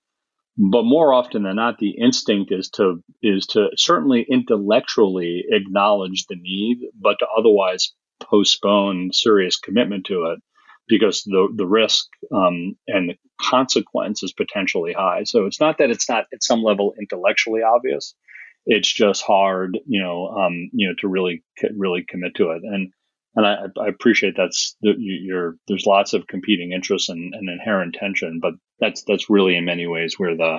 But 0.58 0.82
more 0.82 1.14
often 1.14 1.44
than 1.44 1.54
not, 1.54 1.78
the 1.78 1.90
instinct 1.90 2.50
is 2.50 2.68
to 2.70 3.02
is 3.22 3.46
to 3.48 3.68
certainly 3.76 4.26
intellectually 4.28 5.44
acknowledge 5.48 6.26
the 6.26 6.34
need, 6.34 6.78
but 7.00 7.20
to 7.20 7.26
otherwise 7.36 7.92
postpone 8.20 9.12
serious 9.12 9.56
commitment 9.56 10.06
to 10.06 10.32
it 10.32 10.40
because 10.88 11.22
the 11.22 11.46
the 11.54 11.66
risk 11.66 12.06
um, 12.34 12.76
and 12.88 13.10
the 13.10 13.14
consequence 13.40 14.24
is 14.24 14.32
potentially 14.32 14.92
high. 14.92 15.22
So 15.22 15.46
it's 15.46 15.60
not 15.60 15.78
that 15.78 15.90
it's 15.90 16.08
not 16.08 16.24
at 16.32 16.42
some 16.42 16.64
level 16.64 16.94
intellectually 16.98 17.62
obvious; 17.62 18.14
it's 18.66 18.92
just 18.92 19.22
hard, 19.22 19.78
you 19.86 20.02
know, 20.02 20.26
um, 20.26 20.70
you 20.72 20.88
know, 20.88 20.94
to 20.98 21.08
really 21.08 21.44
really 21.76 22.04
commit 22.08 22.34
to 22.34 22.50
it. 22.50 22.62
And 22.64 22.92
and 23.38 23.46
I, 23.46 23.84
I 23.84 23.86
appreciate 23.86 24.34
that's 24.36 24.76
you're, 24.80 25.54
there's 25.68 25.86
lots 25.86 26.12
of 26.12 26.26
competing 26.26 26.72
interests 26.72 27.08
and, 27.08 27.32
and, 27.34 27.48
inherent 27.48 27.94
tension, 27.94 28.40
but 28.42 28.54
that's 28.80 29.04
that's 29.04 29.30
really 29.30 29.56
in 29.56 29.64
many 29.64 29.86
ways 29.86 30.18
where 30.18 30.36
the 30.36 30.58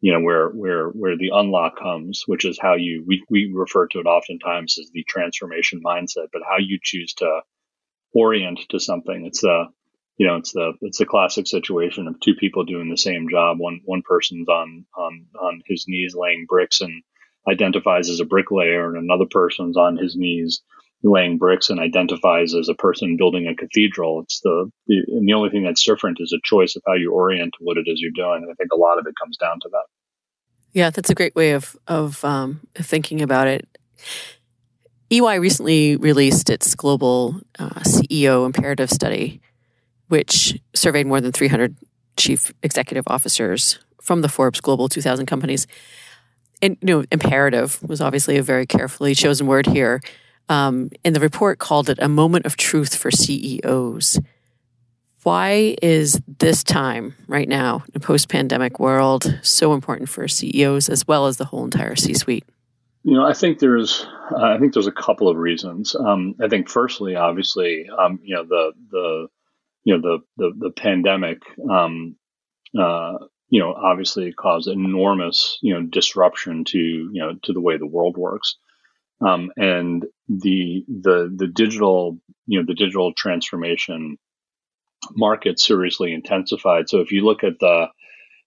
you 0.00 0.12
know 0.12 0.20
where 0.20 0.48
where 0.48 0.88
where 0.88 1.16
the 1.16 1.30
unlock 1.32 1.78
comes, 1.78 2.24
which 2.26 2.44
is 2.44 2.58
how 2.60 2.74
you 2.74 3.04
we 3.06 3.22
we 3.30 3.52
refer 3.54 3.86
to 3.86 4.00
it 4.00 4.06
oftentimes 4.06 4.78
as 4.80 4.90
the 4.92 5.04
transformation 5.04 5.80
mindset, 5.80 6.26
but 6.32 6.42
how 6.42 6.56
you 6.58 6.80
choose 6.82 7.14
to 7.14 7.42
orient 8.12 8.58
to 8.70 8.80
something. 8.80 9.24
It's 9.24 9.42
the 9.42 9.66
you 10.16 10.26
know 10.26 10.38
it's 10.38 10.50
the 10.50 10.72
it's 10.80 10.98
the 10.98 11.06
classic 11.06 11.46
situation 11.46 12.08
of 12.08 12.18
two 12.18 12.34
people 12.34 12.64
doing 12.64 12.90
the 12.90 12.96
same 12.96 13.28
job. 13.30 13.60
One 13.60 13.80
one 13.84 14.02
person's 14.02 14.48
on 14.48 14.86
on 14.96 15.26
on 15.40 15.62
his 15.66 15.84
knees 15.86 16.16
laying 16.16 16.46
bricks 16.48 16.80
and 16.80 17.00
identifies 17.48 18.10
as 18.10 18.18
a 18.18 18.24
bricklayer, 18.24 18.88
and 18.88 19.04
another 19.04 19.26
person's 19.30 19.76
on 19.76 19.96
his 19.96 20.16
knees 20.16 20.62
laying 21.02 21.38
bricks 21.38 21.70
and 21.70 21.78
identifies 21.78 22.54
as 22.54 22.68
a 22.68 22.74
person 22.74 23.16
building 23.16 23.46
a 23.46 23.54
cathedral. 23.54 24.20
It's 24.22 24.40
the, 24.40 24.70
the 24.86 25.02
and 25.08 25.28
the 25.28 25.32
only 25.32 25.50
thing 25.50 25.62
that's 25.62 25.84
different 25.84 26.18
is 26.20 26.32
a 26.32 26.40
choice 26.42 26.76
of 26.76 26.82
how 26.86 26.94
you 26.94 27.12
orient 27.12 27.54
what 27.60 27.76
it 27.76 27.84
is 27.86 28.00
you're 28.00 28.10
doing. 28.14 28.42
And 28.42 28.50
I 28.50 28.54
think 28.54 28.72
a 28.72 28.76
lot 28.76 28.98
of 28.98 29.06
it 29.06 29.14
comes 29.20 29.36
down 29.36 29.60
to 29.60 29.68
that. 29.70 29.84
Yeah, 30.72 30.90
that's 30.90 31.10
a 31.10 31.14
great 31.14 31.34
way 31.34 31.52
of 31.52 31.76
of 31.86 32.24
um, 32.24 32.60
thinking 32.74 33.22
about 33.22 33.46
it. 33.46 33.68
EY 35.10 35.38
recently 35.38 35.96
released 35.96 36.50
its 36.50 36.74
global 36.74 37.40
uh, 37.58 37.80
CEO 37.80 38.44
imperative 38.44 38.90
study, 38.90 39.40
which 40.08 40.60
surveyed 40.74 41.06
more 41.06 41.20
than 41.20 41.32
300 41.32 41.76
chief 42.16 42.52
executive 42.62 43.04
officers 43.06 43.78
from 44.02 44.20
the 44.20 44.28
Forbes 44.28 44.60
Global 44.60 44.88
2000 44.88 45.24
companies. 45.26 45.66
And 46.60 46.76
you 46.82 46.86
know, 46.86 47.04
imperative 47.12 47.82
was 47.82 48.00
obviously 48.00 48.36
a 48.36 48.42
very 48.42 48.66
carefully 48.66 49.14
chosen 49.14 49.46
word 49.46 49.66
here 49.66 50.00
um, 50.48 50.90
and 51.04 51.14
the 51.14 51.20
report 51.20 51.58
called 51.58 51.90
it 51.90 51.98
a 52.00 52.08
moment 52.08 52.46
of 52.46 52.56
truth 52.56 52.94
for 52.94 53.10
CEOs. 53.10 54.18
Why 55.24 55.76
is 55.82 56.20
this 56.38 56.62
time 56.62 57.14
right 57.26 57.48
now 57.48 57.84
in 57.88 57.96
a 57.96 58.00
post 58.00 58.28
pandemic 58.28 58.78
world 58.78 59.38
so 59.42 59.74
important 59.74 60.08
for 60.08 60.26
CEOs 60.28 60.88
as 60.88 61.06
well 61.06 61.26
as 61.26 61.36
the 61.36 61.44
whole 61.44 61.64
entire 61.64 61.96
C 61.96 62.14
suite? 62.14 62.44
You 63.02 63.14
know, 63.14 63.26
I 63.26 63.32
think 63.32 63.58
there's, 63.58 64.06
uh, 64.32 64.42
I 64.42 64.58
think 64.58 64.72
there's 64.72 64.86
a 64.86 64.92
couple 64.92 65.28
of 65.28 65.36
reasons. 65.36 65.94
Um, 65.94 66.34
I 66.42 66.48
think, 66.48 66.68
firstly, 66.68 67.16
obviously, 67.16 67.88
um, 67.98 68.20
you 68.22 68.34
know, 68.34 68.44
the 68.44 68.72
the, 68.90 69.28
you 69.84 69.96
know, 69.96 70.00
the 70.00 70.18
the, 70.36 70.52
the 70.66 70.70
pandemic, 70.70 71.38
um, 71.70 72.16
uh, 72.78 73.14
you 73.48 73.60
know, 73.60 73.72
obviously 73.72 74.32
caused 74.32 74.68
enormous, 74.68 75.58
you 75.62 75.74
know, 75.74 75.82
disruption 75.82 76.64
to, 76.66 76.78
you 76.78 77.20
know, 77.20 77.34
to 77.44 77.52
the 77.52 77.60
way 77.60 77.76
the 77.76 77.86
world 77.86 78.16
works. 78.16 78.56
Um, 79.20 79.50
and 79.56 80.04
the 80.28 80.84
the 80.86 81.32
the 81.34 81.48
digital 81.48 82.18
you 82.46 82.60
know 82.60 82.66
the 82.66 82.74
digital 82.74 83.12
transformation 83.14 84.16
market 85.12 85.58
seriously 85.58 86.12
intensified. 86.12 86.88
So 86.88 87.00
if 87.00 87.12
you 87.12 87.24
look 87.24 87.44
at 87.44 87.58
the 87.58 87.86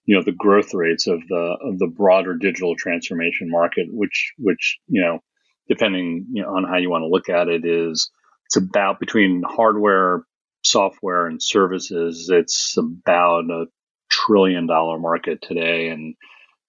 you 0.05 0.15
know 0.15 0.23
the 0.23 0.31
growth 0.31 0.73
rates 0.73 1.07
of 1.07 1.21
the 1.27 1.57
of 1.61 1.79
the 1.79 1.87
broader 1.87 2.35
digital 2.35 2.75
transformation 2.75 3.49
market, 3.49 3.87
which 3.89 4.33
which 4.37 4.79
you 4.87 5.01
know 5.01 5.19
depending 5.67 6.27
you 6.31 6.41
know, 6.43 6.49
on 6.49 6.63
how 6.63 6.77
you 6.77 6.89
want 6.89 7.03
to 7.03 7.07
look 7.07 7.29
at 7.29 7.47
it, 7.47 7.65
is 7.65 8.09
it's 8.45 8.57
about 8.57 8.99
between 8.99 9.43
hardware, 9.45 10.23
software, 10.63 11.27
and 11.27 11.41
services. 11.41 12.29
It's 12.31 12.75
about 12.77 13.49
a 13.49 13.65
trillion 14.09 14.67
dollar 14.67 14.99
market 14.99 15.41
today, 15.41 15.89
and 15.89 16.15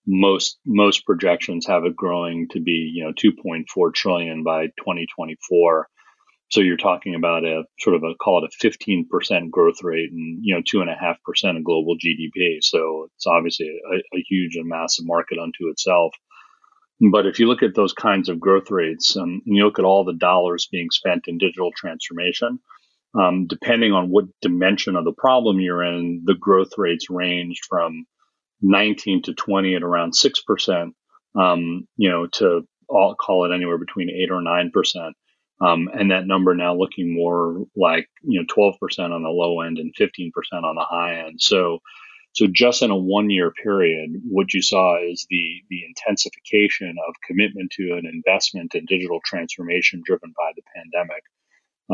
most 0.06 0.59
most 0.66 1.06
projections 1.06 1.66
have 1.66 1.85
it 1.85 1.94
growing 1.94 2.49
to 2.50 2.61
be 2.61 2.90
you 2.94 3.04
know 3.04 3.12
2.4 3.12 3.94
trillion 3.94 4.42
by 4.42 4.66
2024 4.78 5.88
so 6.50 6.61
you're 6.61 6.76
talking 6.76 7.14
about 7.14 7.44
a 7.44 7.62
sort 7.78 7.97
of 7.97 8.02
a 8.02 8.14
call 8.16 8.44
it 8.44 8.52
a 8.52 8.66
15% 8.66 9.50
growth 9.50 9.82
rate 9.82 10.11
and 10.11 10.38
you 10.42 10.54
know 10.54 10.62
two 10.66 10.80
and 10.80 10.90
a 10.90 10.97
half 10.99 11.16
percent 11.25 11.56
of 11.56 11.64
global 11.64 11.94
gdp 11.97 12.59
so 12.61 13.09
it's 13.14 13.26
obviously 13.26 13.68
a, 13.68 14.16
a, 14.16 14.25
huge 14.28 14.56
and 14.56 14.68
massive 14.68 15.06
market 15.06 15.38
unto 15.38 15.71
itself. 15.71 16.14
But 17.11 17.26
if 17.26 17.40
you 17.40 17.49
look 17.49 17.64
at 17.64 17.75
those 17.75 17.92
kinds 17.92 18.28
of 18.28 18.38
growth 18.38 18.71
rates 18.71 19.16
um, 19.16 19.42
and 19.44 19.56
you 19.56 19.64
look 19.64 19.80
at 19.80 19.85
all 19.85 20.04
the 20.04 20.14
dollars 20.14 20.68
being 20.71 20.88
spent 20.90 21.25
in 21.26 21.38
digital 21.38 21.71
transformation 21.76 22.59
um, 23.14 23.47
depending 23.47 23.92
on 23.92 24.11
what 24.11 24.25
dimension 24.40 24.97
of 24.97 25.04
the 25.04 25.12
problem 25.12 25.61
you're 25.61 25.85
in 25.85 26.23
the 26.25 26.35
growth 26.35 26.73
rates 26.78 27.11
range 27.11 27.61
from 27.68 28.06
19 28.62 29.23
to 29.23 29.35
20 29.35 29.76
at 29.76 29.83
around 29.83 30.12
6%, 30.14 30.92
um, 31.38 31.88
you 31.97 32.11
know, 32.11 32.26
to 32.28 32.62
all, 32.88 33.14
call 33.14 33.45
it 33.50 33.54
anywhere 33.54 33.78
between 33.78 34.11
8 34.11 34.31
or 34.31 34.42
9%. 34.42 35.12
Um, 35.61 35.88
and 35.95 36.11
that 36.11 36.26
number 36.26 36.54
now 36.54 36.75
looking 36.75 37.14
more 37.14 37.64
like, 37.76 38.09
you 38.23 38.40
know, 38.40 38.47
12% 38.54 38.75
on 39.12 39.23
the 39.23 39.28
low 39.28 39.61
end 39.61 39.78
and 39.78 39.95
15% 40.00 40.33
on 40.64 40.75
the 40.75 40.87
high 40.88 41.21
end. 41.26 41.40
So 41.40 41.78
So 42.35 42.47
just 42.47 42.83
in 42.83 42.90
a 42.90 42.97
one 42.97 43.31
year 43.31 43.52
period, 43.62 44.11
what 44.28 44.54
you 44.54 44.62
saw 44.62 44.99
is 45.02 45.26
the, 45.31 45.62
the 45.71 45.83
intensification 45.87 46.95
of 47.09 47.14
commitment 47.26 47.73
to 47.73 47.95
an 47.95 48.07
investment 48.07 48.75
in 48.75 48.87
digital 48.87 49.21
transformation 49.25 50.02
driven 50.04 50.33
by 50.37 50.52
the 50.57 50.62
pandemic. 50.75 51.23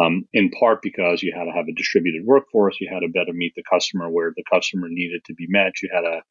Um, 0.00 0.24
in 0.32 0.50
part 0.50 0.82
because 0.82 1.22
you 1.22 1.32
had 1.36 1.44
to 1.46 1.52
have 1.52 1.66
a 1.68 1.74
distributed 1.74 2.24
workforce, 2.24 2.80
you 2.80 2.88
had 2.92 3.00
to 3.00 3.08
better 3.08 3.32
meet 3.32 3.54
the 3.56 3.64
customer 3.70 4.08
where 4.10 4.32
the 4.36 4.44
customer 4.52 4.88
needed 4.88 5.22
to 5.26 5.34
be 5.34 5.46
met, 5.48 5.72
you 5.82 5.90
had 5.92 6.02
to 6.02 6.22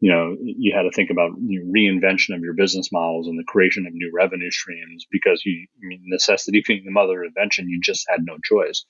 you 0.00 0.12
know, 0.12 0.36
you 0.40 0.72
had 0.74 0.82
to 0.82 0.92
think 0.92 1.10
about 1.10 1.32
you 1.40 1.64
know, 1.64 1.72
reinvention 1.72 2.34
of 2.36 2.42
your 2.42 2.54
business 2.54 2.90
models 2.92 3.26
and 3.26 3.38
the 3.38 3.44
creation 3.44 3.86
of 3.86 3.92
new 3.92 4.12
revenue 4.14 4.50
streams 4.50 5.06
because 5.10 5.42
you, 5.44 5.66
I 5.76 5.86
mean, 5.86 6.02
necessity 6.06 6.62
being 6.66 6.84
the 6.84 6.92
mother 6.92 7.22
of 7.22 7.28
invention, 7.28 7.68
you 7.68 7.80
just 7.82 8.06
had 8.08 8.20
no 8.22 8.36
choice. 8.44 8.84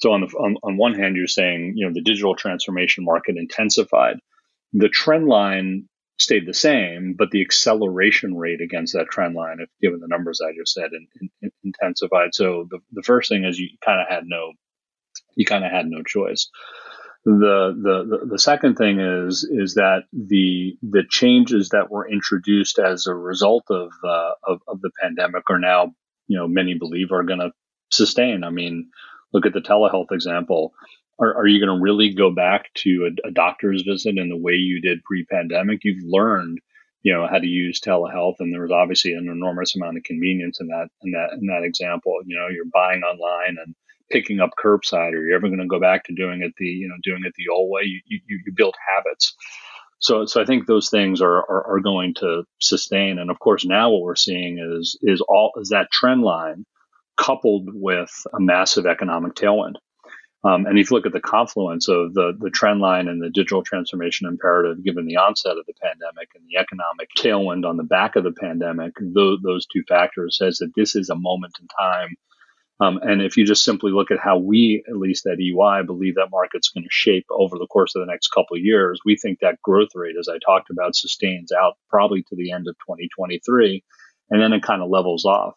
So 0.00 0.12
on 0.12 0.22
the 0.22 0.26
on, 0.28 0.56
on 0.62 0.76
one 0.76 0.94
hand, 0.94 1.16
you're 1.16 1.26
saying 1.26 1.74
you 1.76 1.86
know 1.86 1.92
the 1.92 2.02
digital 2.02 2.34
transformation 2.34 3.04
market 3.04 3.36
intensified. 3.36 4.16
The 4.72 4.88
trend 4.88 5.26
line 5.26 5.88
stayed 6.18 6.46
the 6.46 6.54
same, 6.54 7.14
but 7.16 7.30
the 7.30 7.40
acceleration 7.40 8.36
rate 8.36 8.60
against 8.60 8.92
that 8.94 9.08
trend 9.10 9.34
line, 9.34 9.58
if 9.60 9.68
given 9.80 10.00
the 10.00 10.08
numbers 10.08 10.40
I 10.40 10.52
just 10.58 10.74
said, 10.74 10.90
in, 10.92 11.30
in, 11.42 11.50
intensified. 11.64 12.34
So 12.34 12.66
the, 12.70 12.78
the 12.92 13.02
first 13.02 13.30
thing 13.30 13.44
is 13.44 13.58
you 13.58 13.70
kind 13.84 14.00
of 14.00 14.06
had 14.08 14.24
no, 14.26 14.52
you 15.34 15.46
kind 15.46 15.64
of 15.64 15.72
had 15.72 15.86
no 15.86 16.02
choice. 16.02 16.50
The, 17.24 17.74
the 17.76 18.26
the 18.30 18.38
second 18.38 18.76
thing 18.76 18.98
is 18.98 19.44
is 19.44 19.74
that 19.74 20.04
the 20.12 20.78
the 20.82 21.02
changes 21.08 21.68
that 21.68 21.90
were 21.90 22.08
introduced 22.08 22.78
as 22.78 23.06
a 23.06 23.14
result 23.14 23.64
of 23.68 23.90
uh, 24.02 24.32
of, 24.46 24.60
of 24.66 24.80
the 24.80 24.90
pandemic 25.02 25.42
are 25.50 25.58
now 25.58 25.92
you 26.28 26.38
know 26.38 26.48
many 26.48 26.74
believe 26.74 27.12
are 27.12 27.22
going 27.22 27.40
to 27.40 27.50
sustain. 27.90 28.42
I 28.42 28.48
mean, 28.48 28.88
look 29.34 29.44
at 29.44 29.52
the 29.52 29.60
telehealth 29.60 30.12
example. 30.12 30.72
Are, 31.20 31.34
are 31.36 31.46
you 31.46 31.64
going 31.64 31.76
to 31.76 31.82
really 31.82 32.14
go 32.14 32.34
back 32.34 32.72
to 32.76 33.10
a, 33.10 33.28
a 33.28 33.30
doctor's 33.30 33.82
visit 33.82 34.16
in 34.16 34.30
the 34.30 34.38
way 34.38 34.54
you 34.54 34.80
did 34.80 35.04
pre-pandemic? 35.04 35.80
You've 35.84 36.02
learned 36.02 36.60
you 37.02 37.12
know 37.12 37.26
how 37.30 37.38
to 37.38 37.46
use 37.46 37.80
telehealth 37.80 38.36
and 38.40 38.52
there 38.52 38.62
was 38.62 38.70
obviously 38.70 39.12
an 39.12 39.28
enormous 39.28 39.74
amount 39.74 39.96
of 39.96 40.02
convenience 40.02 40.60
in 40.60 40.68
that 40.68 40.88
in 41.02 41.12
that 41.12 41.32
in 41.32 41.46
that 41.46 41.64
example 41.64 42.20
you 42.26 42.36
know 42.36 42.48
you're 42.48 42.66
buying 42.72 43.02
online 43.02 43.56
and 43.64 43.74
picking 44.10 44.40
up 44.40 44.50
curbside 44.62 45.12
or 45.12 45.24
you're 45.24 45.36
ever 45.36 45.48
going 45.48 45.60
to 45.60 45.66
go 45.66 45.80
back 45.80 46.04
to 46.04 46.14
doing 46.14 46.42
it 46.42 46.52
the 46.58 46.66
you 46.66 46.88
know 46.88 46.96
doing 47.02 47.22
it 47.24 47.32
the 47.36 47.48
old 47.52 47.70
way 47.70 47.82
you 47.84 48.00
you, 48.06 48.20
you 48.28 48.52
build 48.54 48.74
habits. 48.96 49.34
So 49.98 50.26
so 50.26 50.40
i 50.40 50.44
think 50.44 50.66
those 50.66 50.90
things 50.90 51.20
are, 51.20 51.38
are, 51.38 51.66
are 51.74 51.80
going 51.80 52.14
to 52.14 52.44
sustain. 52.60 53.18
And 53.18 53.30
of 53.30 53.38
course 53.38 53.64
now 53.64 53.90
what 53.90 54.02
we're 54.02 54.16
seeing 54.16 54.58
is 54.58 54.98
is 55.02 55.20
all 55.20 55.52
is 55.56 55.70
that 55.70 55.90
trend 55.90 56.22
line 56.22 56.64
coupled 57.16 57.68
with 57.72 58.10
a 58.32 58.40
massive 58.40 58.86
economic 58.86 59.34
tailwind. 59.34 59.74
Um, 60.42 60.64
and 60.64 60.78
if 60.78 60.90
you 60.90 60.96
look 60.96 61.04
at 61.04 61.12
the 61.12 61.20
confluence 61.20 61.86
of 61.88 62.14
the, 62.14 62.32
the 62.38 62.48
trend 62.48 62.80
line 62.80 63.08
and 63.08 63.22
the 63.22 63.28
digital 63.28 63.62
transformation 63.62 64.26
imperative, 64.26 64.82
given 64.82 65.04
the 65.04 65.16
onset 65.16 65.58
of 65.58 65.66
the 65.66 65.74
pandemic 65.82 66.30
and 66.34 66.44
the 66.48 66.58
economic 66.58 67.10
tailwind 67.18 67.68
on 67.68 67.76
the 67.76 67.82
back 67.82 68.16
of 68.16 68.24
the 68.24 68.32
pandemic, 68.32 68.94
those, 68.98 69.38
those 69.42 69.66
two 69.66 69.82
factors 69.86 70.38
says 70.38 70.56
that 70.58 70.72
this 70.74 70.96
is 70.96 71.10
a 71.10 71.14
moment 71.14 71.52
in 71.60 71.66
time 71.78 72.16
um, 72.80 72.98
and 73.02 73.20
if 73.20 73.36
you 73.36 73.44
just 73.44 73.62
simply 73.62 73.92
look 73.92 74.10
at 74.10 74.18
how 74.18 74.38
we, 74.38 74.82
at 74.88 74.96
least 74.96 75.26
at 75.26 75.38
EY, 75.38 75.82
believe 75.84 76.14
that 76.14 76.30
market's 76.30 76.70
going 76.70 76.84
to 76.84 76.90
shape 76.90 77.26
over 77.30 77.58
the 77.58 77.66
course 77.66 77.94
of 77.94 78.00
the 78.00 78.10
next 78.10 78.28
couple 78.28 78.56
of 78.56 78.62
years, 78.62 79.00
we 79.04 79.16
think 79.16 79.40
that 79.40 79.60
growth 79.62 79.90
rate, 79.94 80.16
as 80.18 80.28
I 80.28 80.38
talked 80.38 80.70
about, 80.70 80.96
sustains 80.96 81.52
out 81.52 81.74
probably 81.90 82.22
to 82.22 82.36
the 82.36 82.52
end 82.52 82.66
of 82.68 82.76
2023, 82.86 83.84
and 84.30 84.42
then 84.42 84.54
it 84.54 84.62
kind 84.62 84.82
of 84.82 84.88
levels 84.88 85.26
off. 85.26 85.54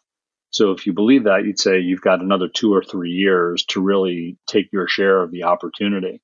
So 0.50 0.72
if 0.72 0.86
you 0.86 0.92
believe 0.92 1.24
that, 1.24 1.44
you'd 1.44 1.58
say 1.58 1.80
you've 1.80 2.02
got 2.02 2.20
another 2.20 2.48
two 2.48 2.72
or 2.72 2.82
three 2.84 3.10
years 3.10 3.64
to 3.70 3.80
really 3.80 4.36
take 4.46 4.68
your 4.72 4.86
share 4.86 5.22
of 5.22 5.32
the 5.32 5.44
opportunity 5.44 6.20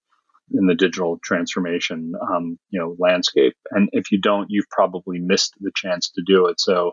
in 0.52 0.66
the 0.66 0.74
digital 0.74 1.18
transformation, 1.22 2.12
um, 2.30 2.58
you 2.70 2.78
know, 2.78 2.94
landscape. 2.98 3.54
And 3.70 3.88
if 3.92 4.12
you 4.12 4.20
don't, 4.20 4.46
you've 4.50 4.68
probably 4.70 5.18
missed 5.18 5.54
the 5.60 5.72
chance 5.74 6.10
to 6.10 6.22
do 6.24 6.46
it. 6.46 6.60
So 6.60 6.92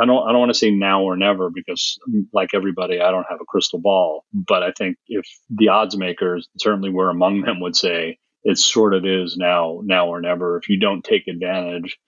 I 0.00 0.06
don't 0.06 0.28
I 0.28 0.32
don't 0.32 0.40
want 0.40 0.52
to 0.52 0.58
say 0.58 0.70
now 0.70 1.02
or 1.02 1.16
never 1.16 1.50
because 1.50 1.98
like 2.32 2.50
everybody 2.54 3.00
I 3.00 3.10
don't 3.10 3.26
have 3.28 3.40
a 3.40 3.46
crystal 3.46 3.80
ball 3.80 4.24
but 4.32 4.62
I 4.62 4.72
think 4.72 4.96
if 5.06 5.26
the 5.50 5.68
odds 5.68 5.96
makers 5.96 6.48
certainly 6.58 6.90
we're 6.90 7.10
among 7.10 7.40
them 7.42 7.60
would 7.60 7.76
say 7.76 8.18
it 8.44 8.58
sort 8.58 8.94
of 8.94 9.04
is 9.04 9.36
now 9.36 9.80
now 9.84 10.08
or 10.08 10.20
never. 10.20 10.58
If 10.58 10.68
you 10.68 10.78
don't 10.78 11.04
take 11.04 11.26
advantage 11.28 11.98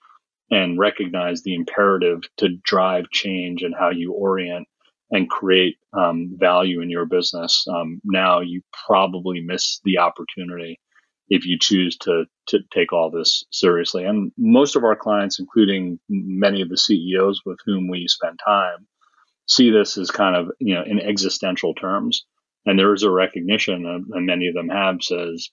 and 0.49 0.79
recognize 0.79 1.43
the 1.43 1.55
imperative 1.55 2.21
to 2.37 2.49
drive 2.63 3.09
change 3.11 3.63
and 3.63 3.75
how 3.77 3.89
you 3.89 4.13
orient 4.13 4.67
and 5.11 5.29
create 5.29 5.75
um, 5.93 6.35
value 6.37 6.81
in 6.81 6.89
your 6.89 7.05
business 7.05 7.65
um, 7.69 8.01
now 8.03 8.39
you 8.39 8.61
probably 8.87 9.41
miss 9.41 9.79
the 9.83 9.97
opportunity 9.97 10.79
if 11.31 11.45
you 11.45 11.57
choose 11.57 11.97
to 11.97 12.25
to 12.47 12.59
take 12.71 12.91
all 12.91 13.09
this 13.09 13.45
seriously. 13.51 14.03
And 14.03 14.33
most 14.37 14.75
of 14.75 14.83
our 14.83 14.97
clients, 14.97 15.39
including 15.39 15.97
many 16.09 16.61
of 16.61 16.69
the 16.69 16.77
CEOs 16.77 17.41
with 17.45 17.57
whom 17.65 17.87
we 17.87 18.05
spend 18.07 18.37
time, 18.45 18.85
see 19.47 19.71
this 19.71 19.97
as 19.97 20.11
kind 20.11 20.35
of 20.35 20.51
you 20.59 20.75
know 20.75 20.83
in 20.85 20.99
existential 20.99 21.73
terms. 21.73 22.25
And 22.65 22.77
there 22.77 22.93
is 22.93 23.01
a 23.01 23.09
recognition, 23.09 23.87
and 23.87 24.25
many 24.25 24.47
of 24.47 24.53
them 24.53 24.69
have 24.69 24.97
says 25.01 25.49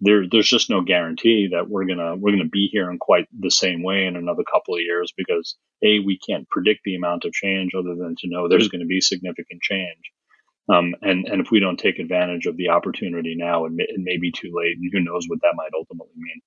there 0.00 0.24
there's 0.28 0.48
just 0.48 0.70
no 0.70 0.80
guarantee 0.80 1.50
that 1.52 1.68
we're 1.68 1.84
gonna 1.84 2.16
we're 2.16 2.32
gonna 2.32 2.48
be 2.48 2.68
here 2.72 2.90
in 2.90 2.98
quite 2.98 3.28
the 3.38 3.50
same 3.50 3.82
way 3.82 4.06
in 4.06 4.16
another 4.16 4.44
couple 4.50 4.74
of 4.74 4.80
years 4.80 5.12
because 5.14 5.56
a 5.84 5.98
we 6.00 6.18
can't 6.18 6.48
predict 6.48 6.80
the 6.84 6.96
amount 6.96 7.26
of 7.26 7.32
change 7.32 7.72
other 7.74 7.94
than 7.94 8.16
to 8.18 8.28
know 8.28 8.48
there's 8.48 8.64
mm-hmm. 8.68 8.78
going 8.78 8.80
to 8.80 8.86
be 8.86 9.00
significant 9.00 9.60
change 9.60 10.10
um, 10.68 10.94
and, 11.02 11.26
and 11.26 11.40
if 11.40 11.50
we 11.50 11.60
don't 11.60 11.78
take 11.78 11.98
advantage 11.98 12.46
of 12.46 12.56
the 12.56 12.68
opportunity 12.68 13.34
now, 13.36 13.64
it 13.64 13.72
may, 13.72 13.84
it 13.84 13.98
may 14.00 14.18
be 14.18 14.30
too 14.30 14.52
late. 14.52 14.76
And 14.76 14.90
who 14.92 15.00
knows 15.00 15.26
what 15.28 15.40
that 15.42 15.54
might 15.56 15.70
ultimately 15.74 16.12
mean. 16.16 16.40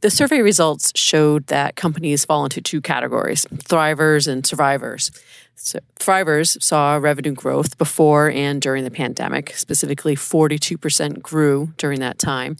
The 0.00 0.10
survey 0.10 0.40
results 0.40 0.92
showed 0.94 1.46
that 1.46 1.76
companies 1.76 2.24
fall 2.24 2.44
into 2.44 2.60
two 2.60 2.80
categories 2.80 3.46
thrivers 3.46 4.28
and 4.28 4.44
survivors. 4.44 5.10
So, 5.54 5.78
thrivers 5.98 6.62
saw 6.62 6.96
revenue 6.96 7.32
growth 7.32 7.78
before 7.78 8.30
and 8.30 8.60
during 8.60 8.84
the 8.84 8.90
pandemic. 8.90 9.54
Specifically, 9.56 10.14
42% 10.14 11.22
grew 11.22 11.72
during 11.78 12.00
that 12.00 12.18
time, 12.18 12.56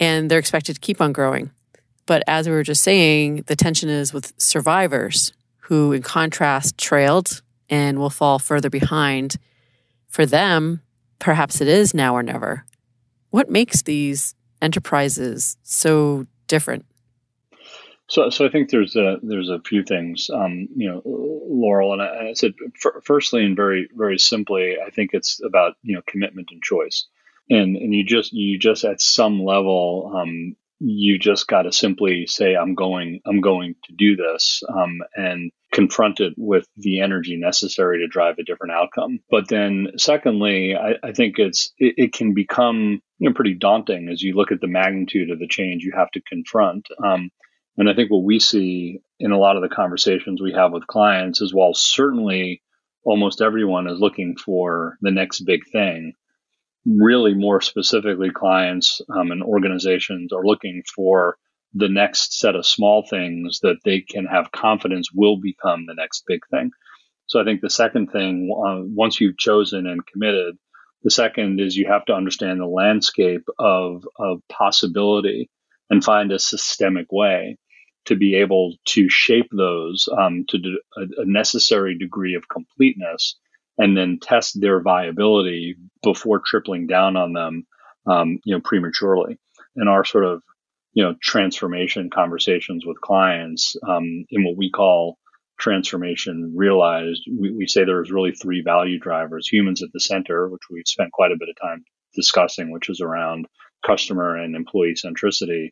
and 0.00 0.28
they're 0.28 0.38
expected 0.38 0.74
to 0.74 0.80
keep 0.80 1.00
on 1.00 1.12
growing. 1.12 1.52
But 2.06 2.24
as 2.26 2.48
we 2.48 2.54
were 2.54 2.64
just 2.64 2.82
saying, 2.82 3.44
the 3.46 3.54
tension 3.54 3.88
is 3.88 4.12
with 4.12 4.32
survivors, 4.36 5.32
who, 5.60 5.92
in 5.92 6.02
contrast, 6.02 6.76
trailed 6.76 7.40
and 7.72 7.98
will 7.98 8.10
fall 8.10 8.38
further 8.38 8.68
behind. 8.68 9.36
For 10.06 10.26
them, 10.26 10.82
perhaps 11.18 11.62
it 11.62 11.68
is 11.68 11.94
now 11.94 12.14
or 12.14 12.22
never. 12.22 12.66
What 13.30 13.48
makes 13.48 13.80
these 13.80 14.34
enterprises 14.60 15.56
so 15.62 16.26
different? 16.48 16.84
So, 18.08 18.28
so 18.28 18.44
I 18.44 18.50
think 18.50 18.68
there's 18.68 18.94
a 18.94 19.16
there's 19.22 19.48
a 19.48 19.60
few 19.60 19.84
things, 19.84 20.28
um, 20.28 20.68
you 20.76 20.86
know, 20.86 21.00
Laurel, 21.06 21.94
and 21.94 22.02
I, 22.02 22.28
I 22.28 22.32
said 22.34 22.52
f- 22.84 23.02
firstly 23.04 23.42
and 23.42 23.56
very 23.56 23.88
very 23.96 24.18
simply, 24.18 24.76
I 24.78 24.90
think 24.90 25.10
it's 25.14 25.40
about 25.42 25.76
you 25.82 25.94
know 25.94 26.02
commitment 26.06 26.48
and 26.52 26.62
choice, 26.62 27.06
and 27.48 27.74
and 27.74 27.94
you 27.94 28.04
just 28.04 28.34
you 28.34 28.58
just 28.58 28.84
at 28.84 29.00
some 29.00 29.42
level, 29.42 30.12
um, 30.14 30.56
you 30.78 31.18
just 31.18 31.46
got 31.46 31.62
to 31.62 31.72
simply 31.72 32.26
say 32.26 32.54
I'm 32.54 32.74
going 32.74 33.22
I'm 33.24 33.40
going 33.40 33.76
to 33.84 33.94
do 33.94 34.14
this, 34.14 34.62
um, 34.68 35.00
and 35.14 35.50
confront 35.72 36.20
it 36.20 36.34
with 36.36 36.66
the 36.76 37.00
energy 37.00 37.36
necessary 37.36 37.98
to 37.98 38.06
drive 38.06 38.36
a 38.38 38.44
different 38.44 38.74
outcome. 38.74 39.20
But 39.30 39.48
then, 39.48 39.88
secondly, 39.96 40.76
I, 40.76 40.94
I 41.02 41.12
think 41.12 41.38
it's 41.38 41.72
it, 41.78 41.94
it, 41.96 42.12
can 42.12 42.34
become 42.34 43.00
you 43.18 43.28
know 43.28 43.34
pretty 43.34 43.54
daunting 43.54 44.08
as 44.08 44.22
you 44.22 44.34
look 44.34 44.52
at 44.52 44.60
the 44.60 44.68
magnitude 44.68 45.30
of 45.30 45.38
the 45.38 45.48
change 45.48 45.82
you 45.82 45.92
have 45.96 46.10
to 46.12 46.22
confront. 46.28 46.86
Um, 47.02 47.30
and 47.78 47.88
I 47.88 47.94
think 47.94 48.10
what 48.10 48.24
we 48.24 48.38
see 48.38 49.00
in 49.18 49.32
a 49.32 49.38
lot 49.38 49.56
of 49.56 49.62
the 49.62 49.74
conversations 49.74 50.42
we 50.42 50.52
have 50.52 50.72
with 50.72 50.86
clients 50.86 51.40
is 51.40 51.54
while 51.54 51.72
certainly 51.74 52.62
almost 53.04 53.40
everyone 53.40 53.88
is 53.88 53.98
looking 53.98 54.36
for 54.36 54.98
the 55.00 55.10
next 55.10 55.40
big 55.40 55.60
thing, 55.72 56.12
really 56.84 57.34
more 57.34 57.60
specifically, 57.60 58.30
clients 58.30 59.00
um, 59.10 59.30
and 59.30 59.42
organizations 59.42 60.32
are 60.32 60.44
looking 60.44 60.82
for 60.94 61.38
the 61.74 61.88
next 61.88 62.38
set 62.38 62.54
of 62.54 62.66
small 62.66 63.06
things 63.08 63.60
that 63.62 63.78
they 63.84 64.00
can 64.00 64.26
have 64.26 64.52
confidence 64.52 65.10
will 65.12 65.38
become 65.38 65.86
the 65.86 65.94
next 65.94 66.24
big 66.26 66.40
thing. 66.50 66.70
So 67.26 67.40
I 67.40 67.44
think 67.44 67.60
the 67.60 67.70
second 67.70 68.08
thing, 68.08 68.50
uh, 68.54 68.82
once 68.84 69.20
you've 69.20 69.38
chosen 69.38 69.86
and 69.86 70.06
committed, 70.06 70.56
the 71.02 71.10
second 71.10 71.60
is 71.60 71.76
you 71.76 71.86
have 71.88 72.04
to 72.06 72.14
understand 72.14 72.60
the 72.60 72.66
landscape 72.66 73.44
of, 73.58 74.04
of 74.18 74.40
possibility 74.48 75.50
and 75.90 76.04
find 76.04 76.30
a 76.30 76.38
systemic 76.38 77.06
way 77.10 77.58
to 78.04 78.16
be 78.16 78.36
able 78.36 78.74
to 78.84 79.08
shape 79.08 79.48
those 79.56 80.08
um, 80.16 80.44
to 80.48 80.58
a, 80.96 81.22
a 81.22 81.24
necessary 81.24 81.96
degree 81.96 82.34
of 82.34 82.48
completeness 82.48 83.38
and 83.78 83.96
then 83.96 84.18
test 84.20 84.60
their 84.60 84.80
viability 84.80 85.76
before 86.02 86.42
tripling 86.44 86.86
down 86.86 87.16
on 87.16 87.32
them, 87.32 87.66
um, 88.06 88.38
you 88.44 88.54
know, 88.54 88.60
prematurely. 88.62 89.38
And 89.76 89.88
our 89.88 90.04
sort 90.04 90.24
of 90.24 90.42
you 90.92 91.04
know 91.04 91.14
transformation 91.22 92.10
conversations 92.12 92.84
with 92.86 93.00
clients 93.00 93.76
um, 93.88 94.24
in 94.30 94.44
what 94.44 94.56
we 94.56 94.70
call 94.70 95.18
transformation 95.58 96.52
realized 96.56 97.22
we, 97.38 97.52
we 97.52 97.66
say 97.66 97.84
there's 97.84 98.10
really 98.10 98.32
three 98.32 98.62
value 98.62 98.98
drivers 98.98 99.48
humans 99.48 99.82
at 99.82 99.90
the 99.92 100.00
center 100.00 100.48
which 100.48 100.62
we've 100.70 100.86
spent 100.86 101.12
quite 101.12 101.30
a 101.30 101.36
bit 101.38 101.48
of 101.48 101.56
time 101.60 101.84
discussing 102.14 102.70
which 102.70 102.88
is 102.90 103.00
around 103.00 103.46
customer 103.84 104.36
and 104.36 104.54
employee 104.54 104.94
centricity. 104.94 105.70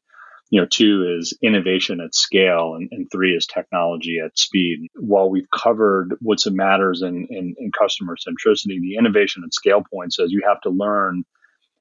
You 0.50 0.61
know, 0.61 0.66
two 0.68 1.16
is 1.18 1.37
innovation 1.42 2.00
at 2.00 2.14
scale, 2.14 2.74
and, 2.74 2.88
and 2.90 3.09
three 3.11 3.35
is 3.37 3.46
technology 3.46 4.18
at 4.24 4.37
speed. 4.37 4.88
While 4.98 5.30
we've 5.30 5.50
covered 5.56 6.16
what's 6.20 6.50
matters 6.50 7.02
in, 7.02 7.28
in, 7.30 7.54
in 7.56 7.70
customer 7.78 8.16
centricity, 8.16 8.80
the 8.80 8.96
innovation 8.98 9.44
at 9.46 9.54
scale 9.54 9.83
point 9.92 10.12
says 10.12 10.33
you 10.33 10.42
have 10.48 10.61
to 10.62 10.70
learn 10.70 11.22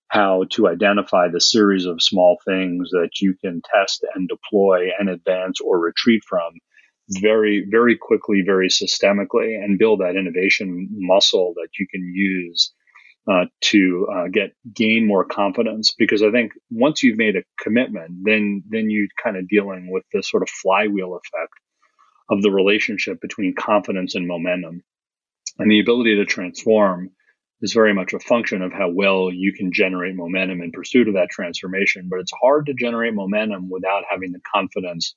how 0.09 0.45
to 0.51 0.67
identify 0.67 1.27
the 1.29 1.41
series 1.41 1.85
of 1.85 2.01
small 2.01 2.37
things 2.45 2.89
that 2.91 3.09
you 3.21 3.35
can 3.39 3.61
test 3.73 4.03
and 4.15 4.27
deploy 4.27 4.89
and 4.97 5.09
advance 5.09 5.61
or 5.61 5.79
retreat 5.79 6.23
from 6.27 6.53
very, 7.21 7.65
very 7.69 7.97
quickly, 7.97 8.43
very 8.45 8.69
systemically, 8.69 9.55
and 9.55 9.79
build 9.79 10.01
that 10.01 10.15
innovation 10.15 10.87
muscle 10.91 11.53
that 11.55 11.69
you 11.79 11.87
can 11.87 12.11
use 12.13 12.73
uh, 13.31 13.45
to 13.61 14.07
uh, 14.13 14.27
get 14.31 14.53
gain 14.73 15.05
more 15.05 15.25
confidence. 15.25 15.93
Because 15.97 16.23
I 16.23 16.31
think 16.31 16.53
once 16.71 17.03
you've 17.03 17.17
made 17.17 17.35
a 17.35 17.43
commitment, 17.61 18.11
then 18.23 18.63
then 18.67 18.89
you're 18.89 19.07
kind 19.23 19.37
of 19.37 19.47
dealing 19.47 19.91
with 19.91 20.03
this 20.13 20.29
sort 20.29 20.43
of 20.43 20.49
flywheel 20.49 21.15
effect 21.15 21.53
of 22.29 22.41
the 22.41 22.51
relationship 22.51 23.21
between 23.21 23.55
confidence 23.55 24.15
and 24.15 24.27
momentum, 24.27 24.83
and 25.57 25.69
the 25.69 25.79
ability 25.79 26.15
to 26.17 26.25
transform 26.25 27.11
is 27.61 27.73
very 27.73 27.93
much 27.93 28.13
a 28.13 28.19
function 28.19 28.61
of 28.61 28.71
how 28.71 28.89
well 28.89 29.29
you 29.31 29.53
can 29.53 29.71
generate 29.71 30.15
momentum 30.15 30.61
in 30.61 30.71
pursuit 30.71 31.07
of 31.07 31.15
that 31.15 31.29
transformation. 31.29 32.07
But 32.09 32.19
it's 32.19 32.31
hard 32.41 32.67
to 32.67 32.73
generate 32.73 33.13
momentum 33.13 33.69
without 33.69 34.03
having 34.09 34.31
the 34.31 34.41
confidence, 34.53 35.15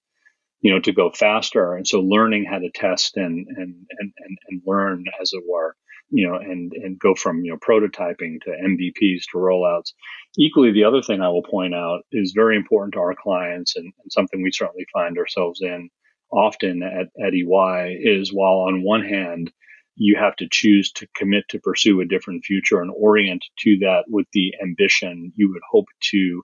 you 0.61 0.73
know, 0.73 0.81
to 0.81 0.93
go 0.93 1.11
faster. 1.11 1.75
And 1.75 1.87
so 1.87 2.01
learning 2.01 2.45
how 2.45 2.59
to 2.59 2.71
test 2.71 3.17
and 3.17 3.47
and 3.49 3.75
and 3.99 4.13
and, 4.19 4.39
and 4.49 4.63
learn, 4.67 5.05
as 5.21 5.33
it 5.33 5.43
were, 5.49 5.77
you 6.11 6.29
know, 6.29 6.37
and 6.37 6.73
and 6.73 6.99
go 6.99 7.15
from 7.15 7.45
you 7.45 7.53
know 7.53 7.59
prototyping 7.59 8.41
to 8.43 8.51
MVPs 8.51 9.25
to 9.31 9.39
rollouts. 9.39 9.93
Equally, 10.37 10.73
the 10.73 10.85
other 10.85 11.03
thing 11.03 11.21
I 11.21 11.29
will 11.29 11.45
point 11.45 11.75
out 11.75 12.01
is 12.11 12.33
very 12.35 12.57
important 12.57 12.95
to 12.95 13.01
our 13.01 13.15
clients 13.15 13.77
and, 13.77 13.93
and 14.03 14.13
something 14.13 14.43
we 14.43 14.51
certainly 14.51 14.87
find 14.93 15.19
ourselves 15.19 15.61
in 15.63 15.91
often 16.33 16.83
at, 16.83 17.09
at 17.25 17.35
EY 17.35 17.99
is 18.01 18.33
while 18.33 18.65
on 18.67 18.83
one 18.83 19.05
hand 19.05 19.53
you 19.97 20.17
have 20.19 20.37
to 20.37 20.49
choose 20.51 20.91
to 20.93 21.07
commit 21.15 21.45
to 21.49 21.59
pursue 21.59 22.01
a 22.01 22.07
different 22.07 22.45
future 22.45 22.81
and 22.81 22.91
orient 22.97 23.45
to 23.59 23.79
that 23.81 24.05
with 24.09 24.27
the 24.33 24.55
ambition 24.63 25.33
you 25.37 25.51
would 25.51 25.63
hope 25.71 25.87
to 26.01 26.43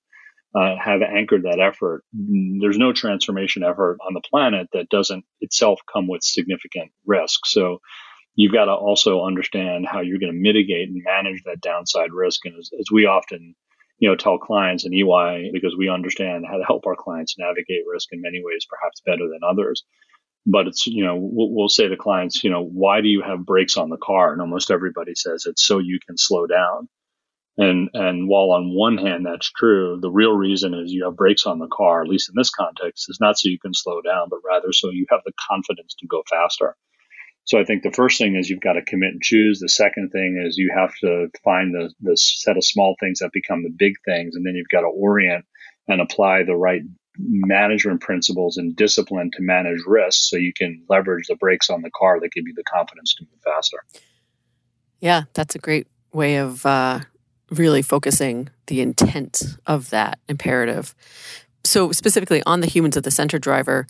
uh, 0.54 0.76
have 0.82 1.02
anchored 1.02 1.42
that 1.42 1.60
effort. 1.60 2.02
There's 2.12 2.78
no 2.78 2.92
transformation 2.92 3.62
effort 3.62 3.98
on 4.06 4.14
the 4.14 4.22
planet 4.28 4.68
that 4.72 4.88
doesn't 4.88 5.24
itself 5.40 5.80
come 5.92 6.08
with 6.08 6.22
significant 6.22 6.90
risk. 7.06 7.46
So 7.46 7.80
you've 8.34 8.52
got 8.52 8.66
to 8.66 8.72
also 8.72 9.24
understand 9.24 9.86
how 9.86 10.00
you're 10.00 10.18
going 10.18 10.32
to 10.32 10.38
mitigate 10.38 10.88
and 10.88 11.02
manage 11.04 11.42
that 11.44 11.60
downside 11.60 12.12
risk. 12.12 12.44
And 12.44 12.58
as, 12.58 12.70
as 12.78 12.86
we 12.90 13.06
often 13.06 13.54
you 13.98 14.08
know, 14.08 14.16
tell 14.16 14.38
clients 14.38 14.86
in 14.86 14.94
EY 14.94 15.50
because 15.52 15.74
we 15.76 15.88
understand 15.88 16.44
how 16.48 16.56
to 16.56 16.64
help 16.64 16.86
our 16.86 16.96
clients 16.96 17.34
navigate 17.36 17.84
risk 17.92 18.08
in 18.12 18.20
many 18.20 18.40
ways, 18.42 18.66
perhaps 18.68 19.02
better 19.04 19.28
than 19.28 19.40
others 19.42 19.84
but 20.46 20.66
it's 20.66 20.86
you 20.86 21.04
know 21.04 21.16
we'll, 21.16 21.50
we'll, 21.50 21.68
say 21.68 21.88
to 21.88 21.96
clients 21.96 22.42
you 22.42 22.50
know 22.50 22.64
why 22.64 23.00
do 23.00 23.08
you 23.08 23.22
have 23.22 23.44
brakes 23.44 23.76
on 23.76 23.90
the 23.90 23.98
car? 23.98 24.32
And 24.32 24.40
almost 24.40 24.70
everybody 24.70 25.14
says 25.14 25.44
it's 25.46 25.64
so 25.64 25.78
you 25.78 25.98
can 26.04 26.16
slow 26.16 26.46
down. 26.46 26.88
And 27.56 27.90
and 27.92 28.28
while 28.28 28.52
on 28.52 28.74
one 28.74 28.98
hand 28.98 29.26
that's 29.26 29.50
true 29.50 29.98
the 30.00 30.10
real 30.10 30.32
reason 30.32 30.74
is 30.74 30.92
you 30.92 31.04
have 31.04 31.16
brakes 31.16 31.46
on 31.46 31.58
the 31.58 31.68
car 31.68 32.02
at 32.02 32.08
least 32.08 32.28
in 32.28 32.34
this 32.36 32.50
context 32.50 33.06
is 33.08 33.18
not 33.20 33.38
so 33.38 33.48
you 33.48 33.58
can 33.58 33.74
slow 33.74 34.00
down 34.00 34.28
but 34.30 34.40
rather 34.44 34.72
so 34.72 34.90
you 34.90 35.06
have 35.10 35.20
the 35.24 35.32
confidence 35.48 35.94
to 35.98 36.06
go 36.06 36.22
faster. 36.28 36.76
So 37.44 37.58
i 37.58 37.64
think 37.64 37.82
the 37.82 37.92
first 37.92 38.18
thing 38.18 38.36
is 38.36 38.48
you've 38.48 38.60
got 38.60 38.74
to 38.74 38.82
commit 38.82 39.12
and 39.12 39.22
choose. 39.22 39.58
The 39.58 39.68
second 39.68 40.10
thing 40.10 40.42
is 40.46 40.56
you 40.56 40.72
have 40.74 40.94
to 41.02 41.28
find 41.44 41.74
the, 41.74 41.92
the 42.00 42.16
set 42.16 42.56
of 42.56 42.64
small 42.64 42.94
things 43.00 43.18
that 43.18 43.32
become 43.32 43.62
the 43.64 43.74
big 43.76 43.94
things 44.04 44.34
and 44.34 44.46
then 44.46 44.54
you've 44.54 44.68
got 44.68 44.82
to 44.82 44.86
orient 44.86 45.44
and 45.88 46.00
apply 46.00 46.44
the 46.44 46.54
right 46.54 46.82
management 47.18 48.00
principles 48.00 48.56
and 48.56 48.76
discipline 48.76 49.30
to 49.32 49.42
manage 49.42 49.80
risks 49.86 50.30
so 50.30 50.36
you 50.36 50.52
can 50.52 50.84
leverage 50.88 51.26
the 51.28 51.36
brakes 51.36 51.68
on 51.70 51.82
the 51.82 51.90
car 51.90 52.20
that 52.20 52.32
give 52.32 52.46
you 52.46 52.54
the 52.54 52.64
confidence 52.64 53.14
to 53.16 53.24
move 53.24 53.40
faster. 53.42 53.78
Yeah, 55.00 55.24
that's 55.34 55.54
a 55.54 55.58
great 55.58 55.86
way 56.12 56.36
of 56.36 56.64
uh, 56.64 57.00
really 57.50 57.82
focusing 57.82 58.50
the 58.66 58.80
intent 58.80 59.42
of 59.66 59.90
that 59.90 60.18
imperative. 60.28 60.94
So, 61.64 61.92
specifically 61.92 62.42
on 62.46 62.60
the 62.60 62.66
humans 62.66 62.96
at 62.96 63.04
the 63.04 63.10
center 63.10 63.38
driver, 63.38 63.86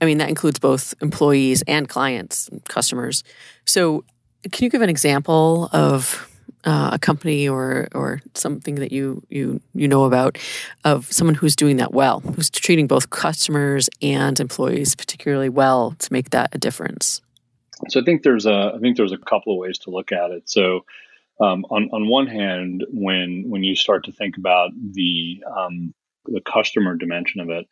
I 0.00 0.04
mean, 0.04 0.18
that 0.18 0.28
includes 0.28 0.58
both 0.58 0.94
employees 1.00 1.62
and 1.66 1.88
clients, 1.88 2.50
customers. 2.68 3.24
So, 3.64 4.04
can 4.50 4.64
you 4.64 4.70
give 4.70 4.82
an 4.82 4.90
example 4.90 5.68
of 5.72 6.29
uh, 6.64 6.90
a 6.92 6.98
company 6.98 7.48
or 7.48 7.88
or 7.94 8.20
something 8.34 8.76
that 8.76 8.92
you 8.92 9.22
you 9.28 9.60
you 9.74 9.88
know 9.88 10.04
about 10.04 10.38
of 10.84 11.10
someone 11.12 11.34
who's 11.34 11.56
doing 11.56 11.76
that 11.78 11.92
well, 11.92 12.20
who's 12.20 12.50
treating 12.50 12.86
both 12.86 13.10
customers 13.10 13.88
and 14.02 14.40
employees 14.40 14.94
particularly 14.94 15.48
well 15.48 15.92
to 15.98 16.12
make 16.12 16.30
that 16.30 16.54
a 16.54 16.58
difference? 16.58 17.20
So 17.88 18.00
I 18.00 18.04
think 18.04 18.22
there's 18.22 18.46
a 18.46 18.72
I 18.74 18.78
think 18.78 18.96
there's 18.96 19.12
a 19.12 19.18
couple 19.18 19.52
of 19.52 19.58
ways 19.58 19.78
to 19.80 19.90
look 19.90 20.12
at 20.12 20.30
it. 20.30 20.48
So 20.48 20.84
um, 21.40 21.64
on 21.70 21.88
on 21.92 22.08
one 22.08 22.26
hand, 22.26 22.84
when 22.90 23.44
when 23.48 23.64
you 23.64 23.74
start 23.74 24.04
to 24.04 24.12
think 24.12 24.36
about 24.36 24.70
the 24.74 25.42
um, 25.56 25.94
the 26.26 26.40
customer 26.40 26.96
dimension 26.96 27.40
of 27.40 27.48
it, 27.48 27.66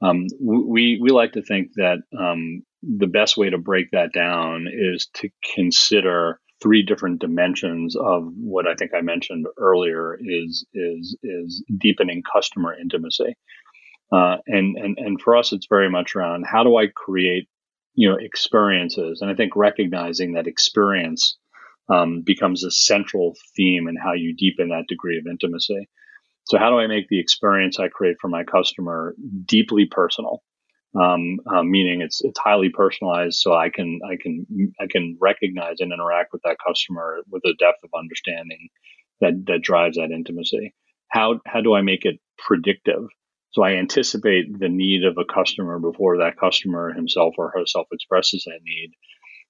um, 0.00 0.26
we 0.40 0.98
we 1.00 1.10
like 1.10 1.32
to 1.32 1.42
think 1.42 1.72
that 1.74 1.98
um, 2.18 2.64
the 2.82 3.06
best 3.06 3.36
way 3.36 3.50
to 3.50 3.58
break 3.58 3.92
that 3.92 4.12
down 4.12 4.66
is 4.70 5.06
to 5.14 5.30
consider 5.54 6.40
three 6.62 6.82
different 6.82 7.20
dimensions 7.20 7.96
of 7.96 8.32
what 8.36 8.66
I 8.66 8.74
think 8.74 8.92
I 8.94 9.00
mentioned 9.00 9.46
earlier 9.58 10.18
is 10.20 10.64
is 10.72 11.16
is 11.22 11.64
deepening 11.78 12.22
customer 12.22 12.74
intimacy. 12.78 13.36
Uh, 14.12 14.36
and 14.46 14.76
and 14.76 14.98
and 14.98 15.20
for 15.20 15.36
us, 15.36 15.52
it's 15.52 15.66
very 15.66 15.90
much 15.90 16.14
around 16.14 16.44
how 16.46 16.62
do 16.62 16.76
I 16.76 16.86
create 16.86 17.48
you 17.94 18.08
know 18.08 18.16
experiences, 18.16 19.20
and 19.20 19.30
I 19.30 19.34
think 19.34 19.56
recognizing 19.56 20.34
that 20.34 20.46
experience 20.46 21.36
um, 21.88 22.22
becomes 22.22 22.64
a 22.64 22.70
central 22.70 23.34
theme 23.56 23.88
in 23.88 23.96
how 23.96 24.12
you 24.12 24.34
deepen 24.34 24.68
that 24.68 24.86
degree 24.88 25.18
of 25.18 25.26
intimacy. 25.26 25.88
So 26.44 26.58
how 26.58 26.70
do 26.70 26.78
I 26.78 26.86
make 26.86 27.08
the 27.08 27.20
experience 27.20 27.78
I 27.78 27.88
create 27.88 28.16
for 28.20 28.28
my 28.28 28.44
customer 28.44 29.14
deeply 29.44 29.86
personal? 29.86 30.42
Um, 31.00 31.38
uh, 31.46 31.62
meaning 31.62 32.02
it's 32.02 32.20
it's 32.22 32.38
highly 32.38 32.68
personalized, 32.68 33.38
so 33.38 33.54
I 33.54 33.70
can 33.70 34.00
I 34.04 34.16
can 34.20 34.46
I 34.80 34.86
can 34.90 35.16
recognize 35.20 35.76
and 35.80 35.92
interact 35.92 36.32
with 36.32 36.42
that 36.44 36.58
customer 36.66 37.18
with 37.30 37.42
a 37.44 37.54
depth 37.58 37.82
of 37.84 37.90
understanding 37.98 38.68
that 39.20 39.44
that 39.46 39.62
drives 39.62 39.96
that 39.96 40.10
intimacy. 40.10 40.74
How 41.08 41.40
how 41.46 41.60
do 41.60 41.74
I 41.74 41.82
make 41.82 42.04
it 42.04 42.20
predictive? 42.38 43.04
So 43.52 43.62
I 43.62 43.72
anticipate 43.72 44.58
the 44.58 44.68
need 44.68 45.04
of 45.04 45.18
a 45.18 45.24
customer 45.24 45.78
before 45.78 46.18
that 46.18 46.38
customer 46.38 46.92
himself 46.92 47.34
or 47.38 47.50
herself 47.50 47.86
expresses 47.92 48.44
that 48.46 48.60
need. 48.64 48.92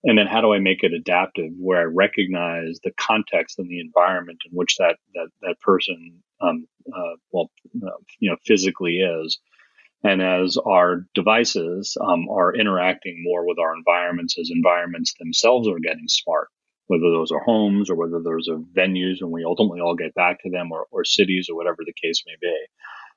And 0.05 0.19
then 0.19 0.27
how 0.27 0.41
do 0.41 0.53
I 0.53 0.59
make 0.59 0.83
it 0.83 0.93
adaptive 0.93 1.53
where 1.57 1.81
I 1.81 1.85
recognize 1.85 2.81
the 2.83 2.91
context 3.01 3.61
and 3.61 3.69
the 3.69 3.79
environment 3.79 4.39
in 4.45 4.51
which 4.57 4.77
that, 4.79 4.97
that, 5.15 5.29
that 5.43 5.61
person, 5.61 6.21
um, 6.41 6.67
uh, 6.93 7.15
well, 7.31 7.53
uh, 7.77 7.91
you 8.19 8.29
know, 8.29 8.37
physically 8.45 8.97
is 8.97 9.39
and 10.05 10.21
as 10.21 10.57
our 10.57 11.07
devices 11.15 11.97
um, 12.01 12.29
are 12.29 12.55
interacting 12.55 13.23
more 13.23 13.47
with 13.47 13.59
our 13.59 13.75
environments, 13.77 14.37
as 14.38 14.51
environments 14.53 15.15
themselves 15.19 15.69
are 15.69 15.79
getting 15.79 16.09
smart, 16.09 16.49
whether 16.88 17.11
those 17.11 17.31
are 17.31 17.43
homes 17.45 17.88
or 17.88 17.97
whether 17.97 18.21
those 18.23 18.49
are 18.49 18.59
venues, 18.77 19.21
and 19.21 19.31
we 19.31 19.45
ultimately 19.45 19.81
all 19.81 19.95
get 19.95 20.15
back 20.15 20.43
to 20.43 20.51
them, 20.51 20.73
or, 20.73 20.87
or 20.91 21.05
cities, 21.05 21.49
or 21.49 21.57
whatever 21.57 21.79
the 21.87 21.95
case 22.03 22.23
may 22.27 22.35
be. 22.41 22.57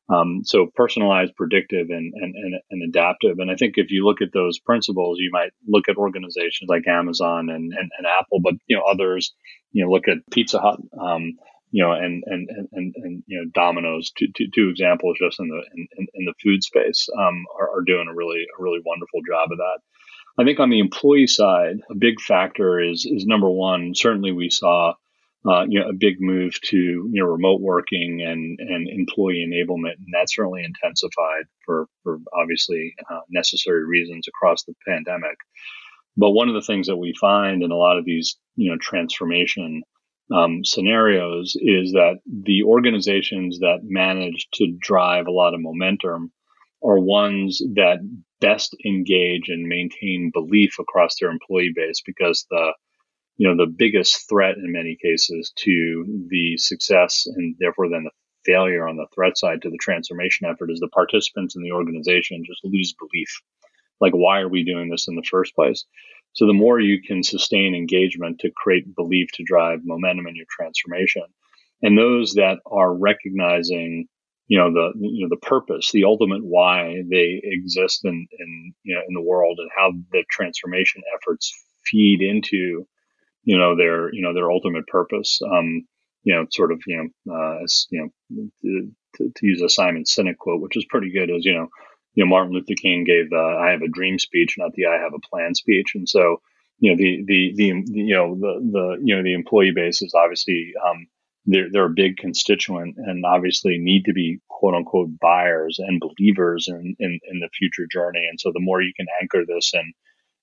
Um, 0.07 0.41
so 0.43 0.67
personalized, 0.75 1.35
predictive, 1.35 1.89
and, 1.89 2.13
and, 2.13 2.35
and, 2.35 2.55
and, 2.69 2.83
adaptive. 2.83 3.39
And 3.39 3.49
I 3.49 3.55
think 3.55 3.73
if 3.77 3.89
you 3.89 4.05
look 4.05 4.21
at 4.21 4.33
those 4.33 4.59
principles, 4.59 5.17
you 5.19 5.31
might 5.33 5.49
look 5.67 5.89
at 5.89 5.97
organizations 5.97 6.69
like 6.69 6.87
Amazon 6.87 7.49
and, 7.49 7.73
and, 7.73 7.89
and 7.97 8.07
Apple, 8.19 8.39
but 8.39 8.53
you 8.67 8.77
know 8.77 8.83
others. 8.83 9.33
You 9.71 9.83
know, 9.83 9.91
look 9.91 10.07
at 10.07 10.17
Pizza 10.29 10.59
Hut. 10.59 10.79
Um, 11.01 11.33
you 11.71 11.83
know, 11.83 11.91
and 11.91 12.23
and 12.25 12.49
and 12.71 12.93
and, 12.95 13.23
you 13.27 13.39
know, 13.39 13.49
Domino's, 13.53 14.11
two, 14.11 14.27
two, 14.35 14.47
two 14.53 14.69
examples 14.69 15.17
just 15.19 15.39
in 15.39 15.47
the 15.47 15.61
in, 15.75 16.07
in 16.13 16.25
the 16.25 16.33
food 16.41 16.63
space, 16.63 17.07
um, 17.17 17.45
are, 17.59 17.69
are 17.77 17.83
doing 17.85 18.07
a 18.09 18.15
really 18.15 18.45
a 18.57 18.63
really 18.63 18.79
wonderful 18.85 19.21
job 19.27 19.51
of 19.51 19.57
that. 19.57 19.79
I 20.37 20.43
think 20.43 20.59
on 20.59 20.69
the 20.69 20.79
employee 20.79 21.27
side, 21.27 21.77
a 21.89 21.95
big 21.95 22.19
factor 22.21 22.79
is 22.79 23.05
is 23.05 23.25
number 23.25 23.49
one. 23.49 23.93
Certainly, 23.95 24.33
we 24.33 24.49
saw 24.49 24.93
uh, 25.47 25.65
you 25.67 25.79
know 25.79 25.89
a 25.89 25.93
big 25.93 26.15
move 26.19 26.53
to 26.65 26.77
you 26.77 27.21
know 27.21 27.25
remote 27.25 27.61
working 27.61 28.21
and 28.21 28.59
and 28.59 28.87
employee 28.87 29.45
enablement, 29.47 29.97
and 29.97 30.13
that 30.13 30.29
certainly 30.29 30.63
intensified 30.63 31.45
for 31.65 31.87
for 32.03 32.19
obviously 32.33 32.95
uh, 33.09 33.21
necessary 33.29 33.85
reasons 33.85 34.27
across 34.27 34.63
the 34.63 34.73
pandemic. 34.87 35.37
But 36.17 36.31
one 36.31 36.47
of 36.47 36.55
the 36.55 36.61
things 36.61 36.87
that 36.87 36.97
we 36.97 37.13
find 37.19 37.63
in 37.63 37.71
a 37.71 37.75
lot 37.75 37.97
of 37.97 38.05
these 38.05 38.37
you 38.55 38.71
know 38.71 38.77
transformation 38.77 39.83
um, 40.33 40.63
scenarios 40.63 41.55
is 41.59 41.91
that 41.93 42.19
the 42.25 42.63
organizations 42.63 43.59
that 43.59 43.79
manage 43.83 44.47
to 44.53 44.75
drive 44.79 45.27
a 45.27 45.31
lot 45.31 45.53
of 45.53 45.61
momentum 45.61 46.31
are 46.83 46.99
ones 46.99 47.61
that 47.75 47.97
best 48.41 48.75
engage 48.85 49.49
and 49.49 49.67
maintain 49.67 50.31
belief 50.33 50.77
across 50.79 51.15
their 51.19 51.29
employee 51.29 51.73
base 51.75 52.01
because 52.05 52.45
the 52.49 52.73
you 53.37 53.47
know 53.47 53.55
the 53.55 53.71
biggest 53.71 54.29
threat 54.29 54.55
in 54.55 54.71
many 54.71 54.97
cases 55.01 55.51
to 55.55 56.25
the 56.29 56.57
success 56.57 57.25
and 57.27 57.55
therefore 57.59 57.89
then 57.89 58.03
the 58.03 58.11
failure 58.45 58.87
on 58.87 58.95
the 58.95 59.07
threat 59.13 59.37
side 59.37 59.61
to 59.63 59.69
the 59.69 59.77
transformation 59.77 60.47
effort 60.47 60.71
is 60.71 60.79
the 60.79 60.87
participants 60.87 61.55
in 61.55 61.63
the 61.63 61.71
organization 61.71 62.43
just 62.45 62.63
lose 62.63 62.93
belief. 62.93 63.41
Like, 63.99 64.13
why 64.13 64.41
are 64.41 64.49
we 64.49 64.63
doing 64.63 64.89
this 64.89 65.07
in 65.07 65.15
the 65.15 65.25
first 65.29 65.55
place? 65.55 65.85
So 66.35 66.45
the 66.45 66.53
more 66.53 66.79
you 66.79 67.01
can 67.01 67.23
sustain 67.23 67.75
engagement 67.75 68.39
to 68.39 68.51
create 68.55 68.95
belief 68.95 69.29
to 69.33 69.43
drive 69.43 69.79
momentum 69.83 70.27
in 70.27 70.35
your 70.35 70.45
transformation, 70.49 71.23
and 71.81 71.97
those 71.97 72.33
that 72.33 72.59
are 72.65 72.93
recognizing, 72.93 74.07
you 74.47 74.57
know, 74.57 74.71
the 74.71 74.91
you 74.99 75.23
know 75.23 75.29
the 75.29 75.47
purpose, 75.47 75.91
the 75.91 76.03
ultimate 76.03 76.43
why 76.43 77.03
they 77.09 77.41
exist 77.43 78.01
in 78.03 78.27
in 78.39 78.73
you 78.83 78.95
know 78.95 79.01
in 79.07 79.13
the 79.13 79.21
world, 79.21 79.59
and 79.59 79.69
how 79.75 79.91
the 80.11 80.23
transformation 80.29 81.01
efforts 81.15 81.53
feed 81.85 82.21
into, 82.21 82.85
you 83.43 83.57
know, 83.57 83.77
their 83.77 84.13
you 84.13 84.21
know 84.21 84.33
their 84.33 84.51
ultimate 84.51 84.87
purpose. 84.87 85.39
Um, 85.41 85.87
you 86.25 86.33
know, 86.33 86.45
sort 86.49 86.71
of, 86.71 86.81
you 86.87 87.11
know, 87.27 87.33
uh, 87.33 87.63
as 87.63 87.85
you 87.91 88.01
know, 88.01 88.49
to, 89.15 89.31
to, 89.35 89.45
use 89.45 89.61
a 89.61 89.69
Simon 89.69 90.05
Sinek 90.05 90.37
quote, 90.37 90.59
which 90.59 90.75
is 90.75 90.83
pretty 90.89 91.11
good, 91.11 91.29
is 91.29 91.45
you 91.45 91.53
know, 91.53 91.69
you 92.15 92.23
know, 92.23 92.29
Martin 92.29 92.53
Luther 92.53 92.73
King 92.81 93.03
gave 93.03 93.29
the 93.29 93.59
"I 93.61 93.71
have 93.71 93.81
a 93.81 93.89
dream" 93.89 94.17
speech, 94.19 94.55
not 94.57 94.73
the 94.73 94.87
"I 94.87 94.95
have 94.95 95.13
a 95.13 95.27
plan" 95.29 95.53
speech, 95.53 95.91
and 95.95 96.07
so 96.07 96.41
you 96.79 96.91
know 96.91 96.97
the 96.97 97.23
the 97.25 97.53
the, 97.55 97.83
you 97.85 98.15
know 98.15 98.35
the 98.35 98.59
the 98.71 98.97
you 99.03 99.15
know 99.15 99.23
the 99.23 99.33
employee 99.33 99.71
base 99.75 100.01
is 100.01 100.13
obviously 100.15 100.73
um, 100.83 101.07
they're 101.45 101.67
they're 101.71 101.85
a 101.85 101.93
big 101.95 102.17
constituent 102.17 102.95
and 102.97 103.25
obviously 103.25 103.77
need 103.77 104.05
to 104.05 104.13
be 104.13 104.39
quote 104.49 104.75
unquote 104.75 105.09
buyers 105.21 105.77
and 105.79 106.01
believers 106.01 106.67
in 106.67 106.95
in, 106.99 107.19
in 107.31 107.39
the 107.39 107.49
future 107.57 107.87
journey, 107.91 108.25
and 108.29 108.39
so 108.39 108.51
the 108.53 108.59
more 108.59 108.81
you 108.81 108.93
can 108.95 109.07
anchor 109.21 109.43
this 109.45 109.73
in 109.73 109.93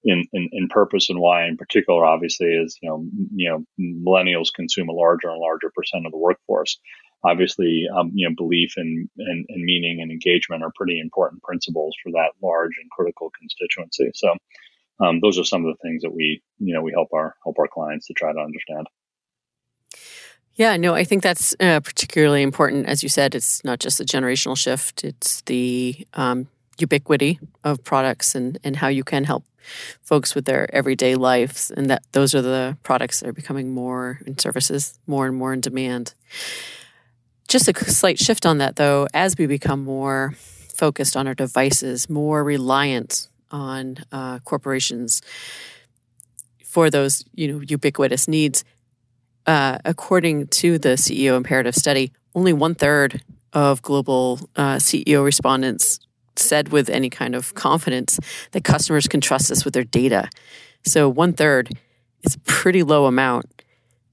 in, 0.05 0.25
in, 0.33 0.49
in 0.53 0.69
purpose 0.69 1.11
and 1.11 1.21
why 1.21 1.47
in 1.47 1.57
particular 1.57 2.05
obviously 2.05 2.49
is 2.49 2.77
you 2.83 2.89
know 2.89 3.05
you 3.35 3.49
know 3.49 3.65
millennials 4.07 4.53
consume 4.55 4.89
a 4.89 4.93
larger 4.93 5.29
and 5.29 5.41
larger 5.41 5.71
percent 5.75 6.07
of 6.07 6.13
the 6.13 6.19
workforce 6.19 6.79
obviously, 7.25 7.87
um, 7.97 8.11
you 8.15 8.29
know, 8.29 8.35
belief 8.37 8.75
and, 8.77 9.09
and, 9.19 9.47
and, 9.49 9.65
meaning 9.65 10.01
and 10.01 10.11
engagement 10.11 10.63
are 10.63 10.73
pretty 10.75 11.01
important 11.01 11.43
principles 11.43 11.95
for 12.03 12.11
that 12.13 12.31
large 12.43 12.73
and 12.81 12.91
critical 12.91 13.31
constituency. 13.39 14.11
So, 14.15 14.35
um, 15.01 15.21
those 15.21 15.39
are 15.39 15.45
some 15.45 15.65
of 15.65 15.75
the 15.75 15.89
things 15.89 16.03
that 16.03 16.15
we, 16.15 16.43
you 16.59 16.75
know, 16.75 16.83
we 16.83 16.93
help 16.93 17.09
our 17.13 17.35
help 17.45 17.59
our 17.59 17.69
clients 17.69 18.07
to 18.07 18.15
try 18.15 18.33
to 18.33 18.39
understand. 18.39 18.87
Yeah, 20.55 20.77
no, 20.77 20.95
I 20.95 21.05
think 21.05 21.23
that's 21.23 21.57
uh, 21.61 21.81
particularly 21.81 22.43
important. 22.43 22.87
As 22.87 23.03
you 23.03 23.09
said, 23.09 23.35
it's 23.35 23.65
not 23.65 23.81
just 23.81 24.01
a 24.01 24.05
generational 24.05 24.57
shift; 24.57 25.03
it's 25.03 25.41
the 25.43 26.07
um, 26.15 26.47
ubiquity 26.79 27.41
of 27.65 27.83
products 27.83 28.35
and 28.35 28.59
and 28.63 28.77
how 28.77 28.89
you 28.89 29.03
can 29.03 29.25
help 29.25 29.45
folks 30.03 30.35
with 30.35 30.45
their 30.45 30.73
everyday 30.75 31.15
lives, 31.15 31.71
and 31.71 31.89
that 31.89 32.03
those 32.13 32.35
are 32.35 32.43
the 32.43 32.77
products 32.83 33.21
that 33.21 33.29
are 33.29 33.33
becoming 33.33 33.73
more 33.73 34.21
and 34.27 34.41
services 34.41 34.99
more 35.07 35.27
and 35.27 35.37
more 35.37 35.53
in 35.53 35.61
demand. 35.61 36.15
Just 37.53 37.69
a 37.69 37.91
slight 37.91 38.19
shift 38.19 38.47
on 38.47 38.57
that, 38.59 38.77
though, 38.77 39.07
as 39.13 39.37
we 39.37 39.45
become 39.45 39.85
more 39.85 40.33
focused 40.73 41.19
on 41.19 41.27
our 41.27 41.35
devices, 41.35 42.09
more 42.09 42.43
reliant 42.43 43.29
on 43.51 43.99
uh, 44.11 44.39
corporations 44.39 45.21
for 46.65 46.89
those 46.89 47.27
you 47.35 47.53
know 47.53 47.61
ubiquitous 47.61 48.27
needs. 48.27 48.65
Uh, 49.47 49.77
according 49.85 50.47
to 50.47 50.79
the 50.79 50.95
CEO 50.95 51.37
Imperative 51.37 51.75
study, 51.75 52.11
only 52.35 52.55
one 52.55 52.75
third 52.75 53.23
of 53.53 53.83
global 53.83 54.49
uh, 54.57 54.77
CEO 54.77 55.23
respondents 55.23 56.01
said 56.37 56.71
with 56.71 56.89
any 56.89 57.11
kind 57.11 57.35
of 57.35 57.53
confidence 57.53 58.19
that 58.53 58.65
customers 58.65 59.07
can 59.07 59.21
trust 59.21 59.51
us 59.51 59.63
with 59.63 59.75
their 59.75 59.85
data. 59.85 60.31
So 60.87 61.07
one 61.07 61.35
third 61.35 61.69
is 62.23 62.35
a 62.35 62.41
pretty 62.41 62.83
low 62.83 63.05
amount. 63.05 63.63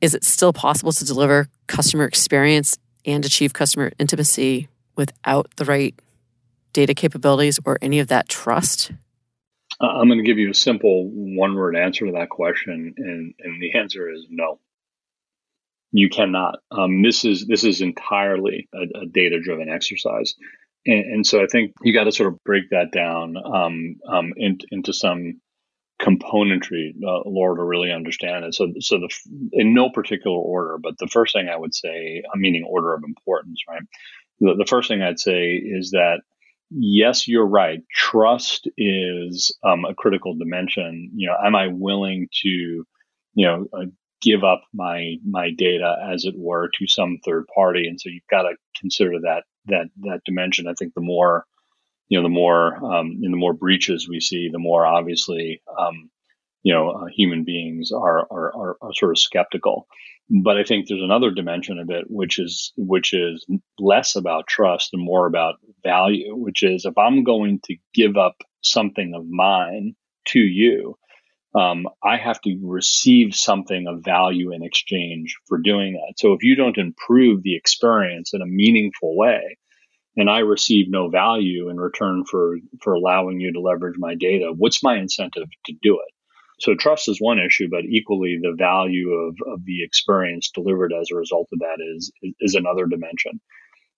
Is 0.02 0.14
it 0.14 0.26
still 0.26 0.52
possible 0.52 0.92
to 0.92 1.06
deliver 1.06 1.48
customer 1.68 2.04
experience 2.04 2.78
and 3.06 3.26
achieve 3.26 3.54
customer 3.54 3.92
intimacy 4.00 4.68
without 4.96 5.50
the 5.56 5.66
right 5.66 5.96
data 6.74 6.94
capabilities 6.94 7.60
or 7.66 7.78
any 7.82 8.00
of 8.00 8.08
that 8.08 8.30
trust? 8.30 8.92
Uh, 9.82 9.88
I'm 9.88 10.08
going 10.08 10.20
to 10.20 10.26
give 10.26 10.38
you 10.38 10.52
a 10.52 10.56
simple 10.56 11.10
one 11.10 11.56
word 11.56 11.76
answer 11.76 12.06
to 12.06 12.12
that 12.14 12.30
question, 12.30 12.94
and, 12.98 13.34
and 13.40 13.62
the 13.62 13.78
answer 13.78 14.10
is 14.10 14.26
no. 14.30 14.60
You 15.92 16.10
cannot. 16.10 16.60
Um, 16.70 17.02
this 17.02 17.26
is 17.26 17.48
this 17.48 17.64
is 17.64 17.82
entirely 17.82 18.68
a, 18.74 19.02
a 19.02 19.06
data 19.06 19.40
driven 19.40 19.70
exercise, 19.70 20.36
and, 20.86 21.06
and, 21.06 21.26
so 21.26 21.42
I 21.42 21.48
think 21.48 21.74
you 21.82 21.94
got 21.94 22.04
to 22.04 22.12
sort 22.12 22.32
of 22.32 22.44
break 22.44 22.70
that 22.72 22.92
down 22.92 23.38
um, 23.38 23.96
um, 24.08 24.34
in, 24.38 24.60
into 24.70 24.94
some 24.94 25.42
componentry, 26.02 26.94
uh, 27.06 27.22
Laura, 27.26 27.58
to 27.58 27.64
really 27.64 27.92
understand 27.92 28.46
it. 28.46 28.56
So, 28.56 28.72
so 28.80 29.00
the 29.00 29.10
in 29.52 29.74
no 29.74 29.90
particular 29.90 30.38
order, 30.38 30.78
but 30.82 30.98
the 30.98 31.08
first 31.08 31.34
thing 31.34 31.50
I 31.50 31.58
would 31.58 31.76
say, 31.76 32.24
uh, 32.26 32.38
meaning 32.38 32.64
order 32.64 32.94
of 32.94 33.04
importance, 33.04 33.60
right? 33.68 33.82
The, 34.40 34.56
the 34.58 34.66
first 34.66 34.88
thing 34.88 35.02
I'd 35.02 35.20
say 35.20 35.56
is 35.56 35.92
that 35.92 36.22
yes, 36.72 37.28
you're 37.28 37.48
right. 37.48 37.82
Trust 37.92 38.68
is 38.78 39.56
um, 39.64 39.86
a 39.86 39.94
critical 39.94 40.36
dimension. 40.36 41.12
You 41.16 41.28
know, 41.28 41.36
am 41.46 41.56
I 41.56 41.68
willing 41.68 42.28
to, 42.44 42.50
you 42.50 42.86
know, 43.36 43.68
uh, 43.74 43.86
give 44.22 44.44
up 44.44 44.62
my 44.74 45.16
my 45.26 45.52
data, 45.52 45.96
as 46.14 46.26
it 46.26 46.36
were, 46.38 46.70
to 46.80 46.88
some 46.88 47.20
third 47.26 47.46
party? 47.54 47.88
And 47.88 48.00
so 48.00 48.10
you've 48.10 48.24
got 48.30 48.44
to 48.44 48.56
consider 48.80 49.20
that 49.24 49.44
that 49.66 49.88
that 50.02 50.22
dimension. 50.26 50.68
I 50.68 50.74
think 50.78 50.94
the 50.94 51.02
more 51.02 51.46
you 52.10 52.18
know, 52.18 52.24
the 52.24 52.30
more 52.30 52.76
um, 52.84 53.22
the 53.22 53.30
more 53.30 53.54
breaches 53.54 54.10
we 54.10 54.20
see, 54.20 54.50
the 54.52 54.60
more 54.60 54.86
obviously 54.86 55.62
um, 55.80 56.10
you 56.64 56.74
know 56.74 56.90
uh, 56.90 57.06
human 57.06 57.46
beings 57.46 57.92
are, 57.92 58.28
are, 58.32 58.56
are 58.56 58.78
are 58.82 58.94
sort 58.94 59.12
of 59.12 59.20
skeptical. 59.20 59.88
But 60.32 60.58
I 60.58 60.64
think 60.64 60.88
there's 60.88 61.02
another 61.02 61.32
dimension 61.32 61.80
of 61.80 61.90
it, 61.90 62.06
which 62.08 62.38
is 62.40 62.74
which 62.78 63.14
is 63.14 63.46
less 63.80 64.16
about 64.16 64.48
trust 64.48 64.90
and 64.94 65.04
more 65.04 65.28
about 65.28 65.56
value. 65.84 66.36
Which 66.36 66.64
is 66.64 66.86
if 66.86 66.98
I'm 66.98 67.24
going 67.24 67.62
to 67.66 67.76
give 67.94 68.18
up 68.18 68.36
something 68.62 69.14
of 69.16 69.28
mine 69.28 69.96
to 70.30 70.40
you, 70.40 70.98
um, 71.56 71.88
I 72.04 72.18
have 72.18 72.42
to 72.42 72.60
receive 72.64 73.36
something 73.36 73.88
of 73.88 74.04
value 74.04 74.52
in 74.52 74.64
exchange 74.64 75.36
for 75.48 75.60
doing 75.60 75.94
that. 75.94 76.16
So 76.18 76.34
if 76.34 76.44
you 76.44 76.56
don't 76.56 76.78
improve 76.78 77.44
the 77.44 77.56
experience 77.56 78.34
in 78.34 78.42
a 78.42 78.48
meaningful 78.48 79.16
way, 79.16 79.58
and 80.20 80.30
I 80.30 80.40
receive 80.40 80.90
no 80.90 81.10
value 81.10 81.70
in 81.70 81.80
return 81.80 82.26
for 82.26 82.58
for 82.82 82.94
allowing 82.94 83.40
you 83.40 83.54
to 83.54 83.62
leverage 83.62 83.96
my 83.98 84.16
data, 84.16 84.54
what's 84.56 84.84
my 84.84 84.98
incentive 84.98 85.48
to 85.66 85.74
do 85.82 85.96
it? 85.96 86.14
So 86.60 86.76
trust 86.76 87.08
is 87.08 87.22
one 87.22 87.40
issue, 87.40 87.70
but 87.72 87.86
equally 87.86 88.38
the 88.42 88.54
value 88.58 89.12
of, 89.14 89.38
of 89.48 89.64
the 89.64 89.82
experience 89.82 90.52
delivered 90.54 90.92
as 90.92 91.10
a 91.10 91.16
result 91.16 91.48
of 91.54 91.60
that 91.60 91.78
is 91.96 92.12
is 92.42 92.54
another 92.54 92.86
dimension. 92.86 93.40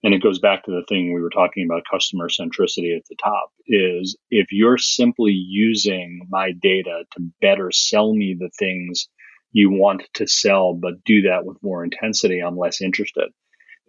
And 0.04 0.14
it 0.14 0.24
goes 0.24 0.40
back 0.40 0.64
to 0.64 0.72
the 0.72 0.86
thing 0.88 1.14
we 1.14 1.22
were 1.22 1.30
talking 1.32 1.66
about 1.66 1.84
customer 1.92 2.28
centricity 2.28 2.96
at 2.96 3.04
the 3.10 3.16
top 3.22 3.52
is 3.68 4.16
if 4.30 4.48
you're 4.52 4.80
simply 4.80 5.32
using 5.32 6.28
my 6.30 6.52
data 6.52 7.04
to 7.14 7.32
better 7.40 7.72
sell 7.72 8.14
me 8.14 8.36
the 8.38 8.50
things 8.58 9.10
you 9.52 9.72
want 9.72 10.04
to 10.16 10.28
sell, 10.28 10.74
but 10.74 11.04
do 11.04 11.24
that 11.24 11.46
with 11.46 11.62
more 11.62 11.84
intensity, 11.84 12.40
I'm 12.40 12.58
less 12.58 12.82
interested 12.82 13.32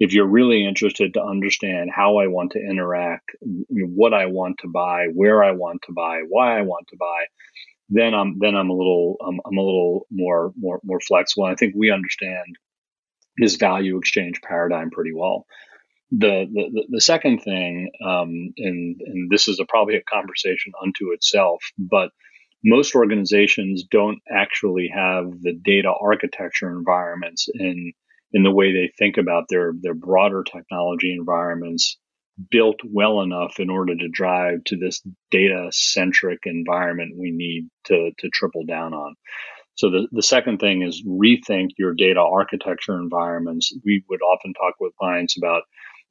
if 0.02 0.12
you're 0.12 0.26
really 0.26 0.66
interested 0.66 1.14
to 1.14 1.22
understand 1.22 1.88
how 1.94 2.16
I 2.16 2.26
want 2.26 2.50
to 2.52 2.58
interact, 2.58 3.30
what 3.70 4.12
I 4.12 4.26
want 4.26 4.56
to 4.62 4.68
buy, 4.68 5.06
where 5.14 5.44
I 5.44 5.52
want 5.52 5.82
to 5.82 5.92
buy, 5.92 6.22
why 6.28 6.58
I 6.58 6.62
want 6.62 6.88
to 6.88 6.96
buy, 6.96 7.26
then 7.88 8.12
I'm 8.12 8.36
then 8.40 8.56
I'm 8.56 8.68
a 8.68 8.72
little 8.72 9.16
um, 9.24 9.40
I'm 9.46 9.56
a 9.56 9.62
little 9.62 10.08
more 10.10 10.52
more 10.58 10.80
more 10.82 10.98
flexible. 10.98 11.44
I 11.44 11.54
think 11.54 11.74
we 11.76 11.92
understand 11.92 12.56
this 13.38 13.54
value 13.54 13.96
exchange 13.96 14.40
paradigm 14.42 14.90
pretty 14.90 15.12
well. 15.14 15.46
The 16.10 16.46
the, 16.52 16.84
the 16.90 17.00
second 17.00 17.38
thing, 17.44 17.92
um, 18.04 18.54
and 18.56 19.00
and 19.06 19.30
this 19.30 19.46
is 19.46 19.60
a, 19.60 19.66
probably 19.66 19.94
a 19.94 20.02
conversation 20.02 20.72
unto 20.82 21.12
itself, 21.12 21.62
but 21.78 22.10
most 22.64 22.96
organizations 22.96 23.84
don't 23.88 24.18
actually 24.28 24.90
have 24.92 25.30
the 25.42 25.52
data 25.52 25.92
architecture 26.00 26.76
environments 26.76 27.48
in 27.54 27.92
in 28.32 28.42
the 28.42 28.50
way 28.50 28.72
they 28.72 28.92
think 28.98 29.16
about 29.16 29.44
their 29.48 29.72
their 29.80 29.94
broader 29.94 30.44
technology 30.44 31.12
environments 31.12 31.98
built 32.50 32.80
well 32.84 33.20
enough 33.20 33.60
in 33.60 33.68
order 33.68 33.94
to 33.94 34.08
drive 34.08 34.64
to 34.64 34.76
this 34.76 35.02
data 35.30 35.68
centric 35.70 36.40
environment 36.44 37.14
we 37.16 37.30
need 37.30 37.68
to 37.84 38.10
to 38.18 38.28
triple 38.30 38.64
down 38.64 38.94
on. 38.94 39.14
So 39.74 39.90
the, 39.90 40.06
the 40.12 40.22
second 40.22 40.58
thing 40.58 40.82
is 40.82 41.02
rethink 41.06 41.70
your 41.78 41.94
data 41.94 42.20
architecture 42.20 42.98
environments. 42.98 43.74
We 43.84 44.04
would 44.08 44.20
often 44.20 44.52
talk 44.52 44.74
with 44.80 44.94
clients 44.96 45.36
about 45.36 45.62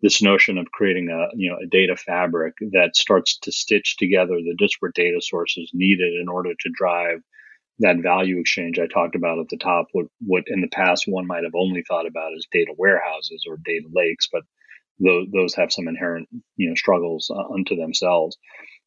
this 0.02 0.22
notion 0.22 0.58
of 0.58 0.72
creating 0.72 1.10
a 1.10 1.36
you 1.36 1.52
know 1.52 1.58
a 1.64 1.68
data 1.68 1.96
fabric 1.96 2.56
that 2.72 2.96
starts 2.96 3.38
to 3.40 3.52
stitch 3.52 3.98
together 3.98 4.36
the 4.36 4.56
disparate 4.58 4.96
data 4.96 5.20
sources 5.22 5.70
needed 5.74 6.14
in 6.20 6.28
order 6.28 6.52
to 6.60 6.70
drive 6.74 7.22
that 7.82 8.02
value 8.02 8.40
exchange 8.40 8.80
I 8.80 8.88
talked 8.88 9.16
about 9.16 9.40
at 9.40 9.50
the 9.50 9.58
top, 9.58 9.88
what, 9.92 10.06
what 10.20 10.44
in 10.48 10.62
the 10.62 10.68
past 10.68 11.06
one 11.08 11.28
might 11.28 11.44
have 11.44 11.56
only 11.56 11.84
thought 11.88 12.08
about 12.08 12.34
as 12.36 12.48
data 12.52 12.74
warehouses 12.78 13.46
or 13.48 13.58
data 13.58 13.88
lakes, 13.94 14.28
but 14.32 14.44
those, 15.00 15.28
those 15.34 15.56
have 15.56 15.72
some 15.72 15.88
inherent 15.88 16.30
you 16.58 16.70
know 16.70 16.76
struggles 16.76 17.30
uh, 17.34 17.54
unto 17.54 17.76
themselves. 17.76 18.38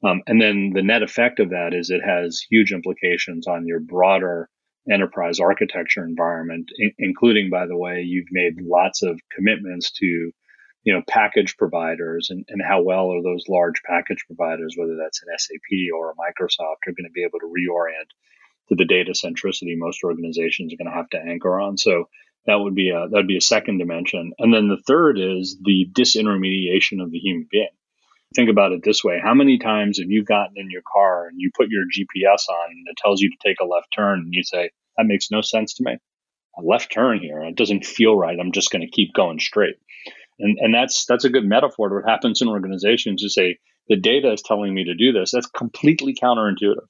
Um, 0.04 0.22
and 0.26 0.40
then 0.40 0.72
the 0.74 0.83
net 0.83 1.02
effect 1.02 1.40
of 1.40 1.50
that 1.50 1.74
is 1.74 1.90
it 1.90 2.02
has 2.04 2.44
huge 2.48 2.72
implications 2.72 3.46
on 3.46 3.66
your 3.66 3.80
broader 3.80 4.48
enterprise 4.90 5.40
architecture 5.40 6.04
environment, 6.04 6.70
I- 6.83 6.94
including, 6.98 7.50
by 7.50 7.66
the 7.66 7.76
way, 7.76 8.02
you've 8.02 8.30
made 8.30 8.61
lots 8.61 9.02
of 9.02 9.18
commitments 9.35 9.90
to 9.92 10.30
you 10.85 10.92
know, 10.92 11.02
package 11.09 11.57
providers 11.57 12.28
and, 12.30 12.44
and 12.48 12.61
how 12.62 12.83
well 12.83 13.11
are 13.11 13.22
those 13.22 13.44
large 13.48 13.80
package 13.87 14.22
providers, 14.26 14.74
whether 14.76 14.96
that's 14.96 15.22
an 15.22 15.28
SAP 15.37 15.78
or 15.96 16.11
a 16.11 16.14
Microsoft, 16.14 16.85
are 16.87 16.92
going 16.92 17.09
to 17.09 17.14
be 17.14 17.24
able 17.24 17.40
to 17.40 17.46
reorient 17.46 18.11
to 18.68 18.74
the 18.74 18.85
data 18.85 19.12
centricity 19.12 19.77
most 19.77 20.05
organizations 20.05 20.72
are 20.72 20.77
going 20.77 20.90
to 20.90 20.96
have 20.96 21.11
to 21.11 21.18
anchor 21.18 21.61
on. 21.61 21.77
So 21.77 22.09
that 22.46 22.57
would 22.57 22.74
be 22.74 22.90
a 22.90 23.09
that 23.09 23.16
would 23.16 23.29
be 23.29 23.37
a 23.37 23.42
second 23.42 23.79
dimension. 23.79 24.33
And 24.38 24.53
then 24.53 24.68
the 24.68 24.83
third 24.87 25.18
is 25.18 25.59
the 25.62 25.87
disintermediation 25.92 27.03
of 27.03 27.11
the 27.11 27.18
human 27.18 27.46
being. 27.50 27.68
Think 28.35 28.50
about 28.50 28.72
it 28.72 28.83
this 28.83 29.05
way: 29.05 29.20
How 29.22 29.35
many 29.35 29.59
times 29.59 29.98
have 29.98 30.11
you 30.11 30.24
gotten 30.24 30.55
in 30.57 30.70
your 30.70 30.83
car 30.90 31.29
and 31.29 31.37
you 31.38 31.50
put 31.57 31.68
your 31.68 31.85
GPS 31.85 32.48
on 32.48 32.70
and 32.70 32.87
it 32.88 32.96
tells 32.96 33.20
you 33.20 33.31
to 33.31 33.37
take 33.44 33.61
a 33.61 33.66
left 33.66 33.88
turn, 33.94 34.20
and 34.20 34.33
you 34.33 34.42
say 34.42 34.70
that 34.96 35.07
makes 35.07 35.31
no 35.31 35.40
sense 35.40 35.74
to 35.74 35.85
me? 35.85 35.96
A 36.59 36.62
left 36.62 36.92
turn 36.92 37.18
here, 37.18 37.42
it 37.42 37.57
doesn't 37.57 37.85
feel 37.85 38.16
right. 38.16 38.38
I'm 38.38 38.53
just 38.53 38.70
going 38.70 38.83
to 38.83 38.90
keep 38.90 39.12
going 39.14 39.38
straight. 39.40 39.77
And 40.38 40.59
and 40.61 40.74
that's 40.74 41.07
that's 41.07 41.24
a 41.24 41.31
good 41.31 41.44
metaphor 41.44 41.88
to 41.88 41.94
what 41.96 42.09
happens 42.09 42.42
in 42.42 42.48
organizations. 42.48 43.22
To 43.22 43.31
say 43.31 43.59
the 43.88 43.96
data 43.96 44.33
is 44.33 44.42
telling 44.42 44.74
me 44.74 44.85
to 44.85 44.94
do 44.94 45.12
this. 45.12 45.31
That's 45.31 45.46
completely 45.46 46.14
counterintuitive 46.14 46.87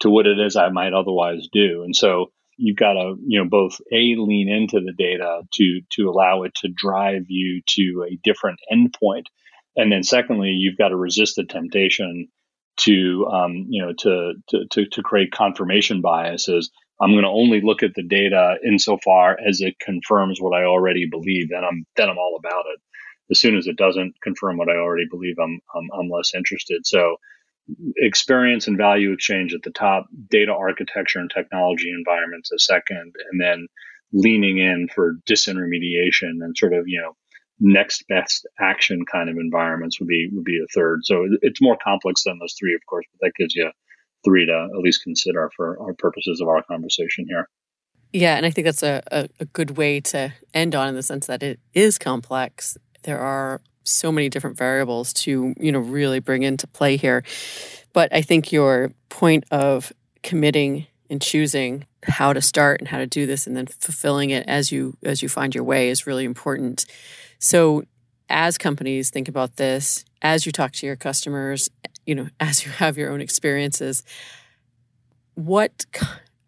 to 0.00 0.10
what 0.10 0.26
it 0.26 0.38
is 0.38 0.56
I 0.56 0.70
might 0.70 0.92
otherwise 0.92 1.48
do. 1.52 1.82
And 1.84 1.94
so 1.94 2.32
you've 2.56 2.76
got 2.76 2.94
to 2.94 3.16
you 3.26 3.38
know 3.42 3.48
both 3.48 3.80
a 3.92 4.14
lean 4.16 4.48
into 4.48 4.80
the 4.84 4.92
data 4.92 5.42
to 5.54 5.80
to 5.92 6.10
allow 6.10 6.42
it 6.42 6.54
to 6.56 6.68
drive 6.68 7.24
you 7.28 7.62
to 7.66 8.06
a 8.10 8.18
different 8.22 8.58
endpoint. 8.72 9.26
And 9.76 9.90
then 9.90 10.02
secondly 10.02 10.50
you've 10.50 10.78
got 10.78 10.88
to 10.88 10.96
resist 10.96 11.36
the 11.36 11.44
temptation 11.44 12.28
to 12.78 13.26
um, 13.32 13.66
you 13.68 13.84
know 13.84 13.92
to, 13.98 14.34
to 14.48 14.66
to 14.70 14.86
to 14.86 15.02
create 15.02 15.32
confirmation 15.32 16.00
biases. 16.00 16.70
I'm 17.02 17.12
going 17.12 17.24
to 17.24 17.30
only 17.30 17.62
look 17.62 17.82
at 17.82 17.94
the 17.94 18.02
data 18.02 18.56
insofar 18.66 19.38
as 19.46 19.62
it 19.62 19.78
confirms 19.80 20.38
what 20.38 20.54
i 20.54 20.64
already 20.64 21.06
believe 21.10 21.48
then 21.48 21.64
i'm 21.64 21.86
then 21.96 22.10
i'm 22.10 22.18
all 22.18 22.36
about 22.38 22.64
it. 22.74 22.80
As 23.30 23.38
soon 23.40 23.56
as 23.56 23.66
it 23.66 23.76
doesn't 23.76 24.14
confirm 24.22 24.58
what 24.58 24.68
i 24.68 24.76
already 24.76 25.06
believe 25.10 25.36
i'm 25.42 25.60
i'm, 25.74 25.88
I'm 25.98 26.10
less 26.10 26.34
interested. 26.34 26.86
So 26.86 27.16
experience 27.96 28.66
and 28.66 28.76
value 28.76 29.12
exchange 29.12 29.54
at 29.54 29.62
the 29.62 29.70
top, 29.70 30.06
data 30.28 30.52
architecture 30.52 31.18
and 31.18 31.30
technology 31.30 31.90
environments 31.90 32.52
a 32.52 32.58
second, 32.58 33.12
and 33.30 33.40
then 33.40 33.66
leaning 34.12 34.58
in 34.58 34.88
for 34.94 35.14
disintermediation 35.28 36.42
and 36.42 36.56
sort 36.56 36.72
of, 36.72 36.84
you 36.86 37.00
know, 37.00 37.12
next 37.60 38.04
best 38.08 38.48
action 38.58 39.04
kind 39.10 39.28
of 39.28 39.36
environments 39.36 40.00
would 40.00 40.08
be 40.08 40.28
would 40.32 40.44
be 40.44 40.58
a 40.58 40.66
third. 40.74 41.00
So 41.04 41.28
it's 41.42 41.60
more 41.60 41.76
complex 41.82 42.24
than 42.24 42.38
those 42.38 42.56
three, 42.58 42.74
of 42.74 42.80
course, 42.88 43.06
but 43.12 43.26
that 43.26 43.34
gives 43.38 43.54
you 43.54 43.70
three 44.24 44.46
to 44.46 44.68
at 44.74 44.80
least 44.80 45.02
consider 45.02 45.50
for 45.56 45.80
our 45.80 45.94
purposes 45.94 46.40
of 46.40 46.48
our 46.48 46.62
conversation 46.62 47.26
here. 47.28 47.48
Yeah, 48.12 48.36
and 48.36 48.44
I 48.44 48.50
think 48.50 48.64
that's 48.64 48.82
a, 48.82 49.02
a, 49.12 49.28
a 49.38 49.44
good 49.44 49.76
way 49.76 50.00
to 50.00 50.32
end 50.52 50.74
on 50.74 50.88
in 50.88 50.94
the 50.94 51.02
sense 51.02 51.26
that 51.26 51.42
it 51.42 51.60
is 51.74 51.96
complex. 51.98 52.76
There 53.02 53.20
are 53.20 53.60
so 53.84 54.12
many 54.12 54.28
different 54.28 54.56
variables 54.56 55.12
to, 55.12 55.54
you 55.58 55.72
know, 55.72 55.78
really 55.78 56.20
bring 56.20 56.42
into 56.42 56.66
play 56.66 56.96
here. 56.96 57.24
But 57.92 58.12
I 58.14 58.22
think 58.22 58.52
your 58.52 58.92
point 59.08 59.44
of 59.50 59.92
committing 60.22 60.86
and 61.08 61.20
choosing 61.20 61.86
how 62.04 62.32
to 62.32 62.40
start 62.40 62.80
and 62.80 62.88
how 62.88 62.98
to 62.98 63.06
do 63.06 63.26
this 63.26 63.46
and 63.46 63.56
then 63.56 63.66
fulfilling 63.66 64.30
it 64.30 64.46
as 64.46 64.72
you 64.72 64.96
as 65.02 65.22
you 65.22 65.28
find 65.28 65.54
your 65.54 65.64
way 65.64 65.90
is 65.90 66.06
really 66.06 66.24
important. 66.24 66.86
So 67.38 67.84
as 68.28 68.56
companies 68.56 69.10
think 69.10 69.28
about 69.28 69.56
this, 69.56 70.04
as 70.22 70.46
you 70.46 70.52
talk 70.52 70.72
to 70.72 70.86
your 70.86 70.96
customers, 70.96 71.68
you 72.06 72.14
know, 72.14 72.28
as 72.40 72.64
you 72.64 72.72
have 72.72 72.96
your 72.96 73.10
own 73.10 73.20
experiences, 73.20 74.02
what 75.34 75.84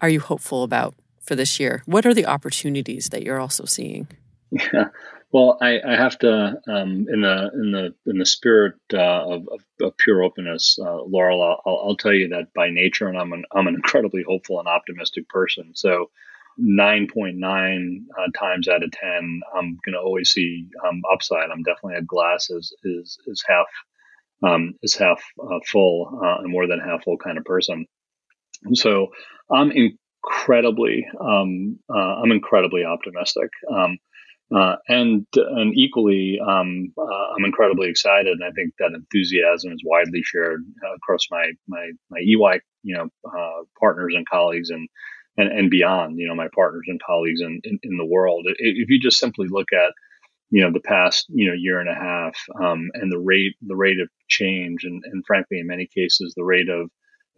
are 0.01 0.09
you 0.09 0.21
hopeful 0.21 0.63
about 0.63 0.95
for 1.21 1.35
this 1.35 1.59
year? 1.61 1.83
What 1.87 2.07
are 2.07 2.15
the 2.15 2.27
opportunities 2.27 3.09
that 3.11 3.23
you're 3.23 3.41
also 3.41 3.65
seeing? 3.65 4.09
Yeah. 4.51 4.89
Well, 5.33 5.57
I, 5.63 5.81
I 5.81 5.97
have 5.97 6.19
to, 6.19 6.61
um, 6.69 7.07
in 7.11 7.23
the 7.23 7.51
in 7.55 7.73
the 7.73 7.95
in 8.05 8.19
the 8.19 8.27
spirit 8.27 8.75
uh, 8.93 8.99
of, 8.99 9.49
of, 9.81 9.97
pure 9.97 10.23
openness, 10.23 10.79
uh, 10.79 11.03
Laurel, 11.05 11.43
I'll, 11.43 11.85
I'll, 11.87 11.97
tell 11.97 12.13
you 12.13 12.29
that 12.29 12.53
by 12.55 12.69
nature, 12.69 13.09
and 13.09 13.17
I'm 13.17 13.33
an 13.33 13.45
I'm 13.51 13.67
an 13.67 13.75
incredibly 13.75 14.23
hopeful 14.29 14.59
and 14.59 14.69
optimistic 14.69 15.27
person. 15.31 15.73
So, 15.75 16.11
nine 16.59 17.09
point 17.09 17.39
nine 17.39 18.05
uh, 18.19 18.31
times 18.39 18.69
out 18.69 18.83
of 18.83 18.91
ten, 18.91 19.41
I'm 19.57 19.79
going 19.87 19.95
to 19.95 20.01
always 20.01 20.29
see 20.29 20.69
um, 20.87 21.01
upside. 21.11 21.49
I'm 21.51 21.63
definitely 21.63 21.97
a 21.97 22.03
glass 22.03 22.51
is 22.51 22.77
is 22.85 23.19
is 23.27 23.43
half 23.49 23.69
um, 24.43 24.75
is 24.83 24.95
half 24.95 25.23
uh, 25.43 25.61
full 25.67 26.21
uh, 26.23 26.43
and 26.43 26.53
more 26.53 26.67
than 26.67 26.79
half 26.79 27.05
full 27.05 27.17
kind 27.17 27.39
of 27.39 27.47
person. 27.47 27.87
So, 28.75 29.13
I'm 29.51 29.73
incredibly 29.73 31.07
um, 31.19 31.79
uh, 31.89 32.21
I'm 32.23 32.33
incredibly 32.33 32.85
optimistic. 32.85 33.49
Um, 33.75 33.97
uh, 34.55 34.77
and 34.89 35.27
and 35.35 35.75
equally, 35.75 36.39
um, 36.47 36.93
uh, 36.99 37.35
I'm 37.37 37.45
incredibly 37.45 37.89
excited, 37.89 38.33
and 38.33 38.45
I 38.45 38.51
think 38.53 38.75
that 38.79 38.93
enthusiasm 38.95 39.73
is 39.73 39.83
widely 39.85 40.23
shared 40.23 40.63
uh, 40.85 40.95
across 40.95 41.27
my 41.31 41.53
my 41.69 41.91
my 42.11 42.19
EY 42.19 42.61
you 42.83 42.97
know 42.97 43.09
uh, 43.27 43.63
partners 43.81 44.15
and 44.17 44.29
colleagues 44.29 44.71
and, 44.71 44.89
and 45.37 45.51
and 45.51 45.71
beyond. 45.71 46.19
You 46.19 46.29
know, 46.29 46.35
my 46.35 46.49
partners 46.55 46.85
and 46.89 47.01
colleagues 47.03 47.41
in 47.41 47.61
in, 47.65 47.79
in 47.83 47.97
the 47.97 48.07
world. 48.07 48.47
If 48.59 48.91
you 48.91 49.01
just 49.01 49.19
simply 49.19 49.47
look 49.49 49.73
at 49.73 49.93
you 50.53 50.63
know 50.63 50.71
the 50.71 50.81
past 50.81 51.27
you 51.31 51.49
know 51.49 51.55
year 51.55 51.81
and 51.81 51.89
a 51.89 51.95
half 51.95 52.37
um, 52.63 52.91
and 52.95 53.11
the 53.11 53.19
rate 53.19 53.57
the 53.63 53.75
rate 53.75 54.01
of 54.01 54.09
change 54.29 54.85
and, 54.85 55.03
and 55.05 55.25
frankly 55.27 55.59
in 55.59 55.67
many 55.67 55.89
cases 55.93 56.35
the 56.37 56.45
rate 56.45 56.69
of 56.69 56.91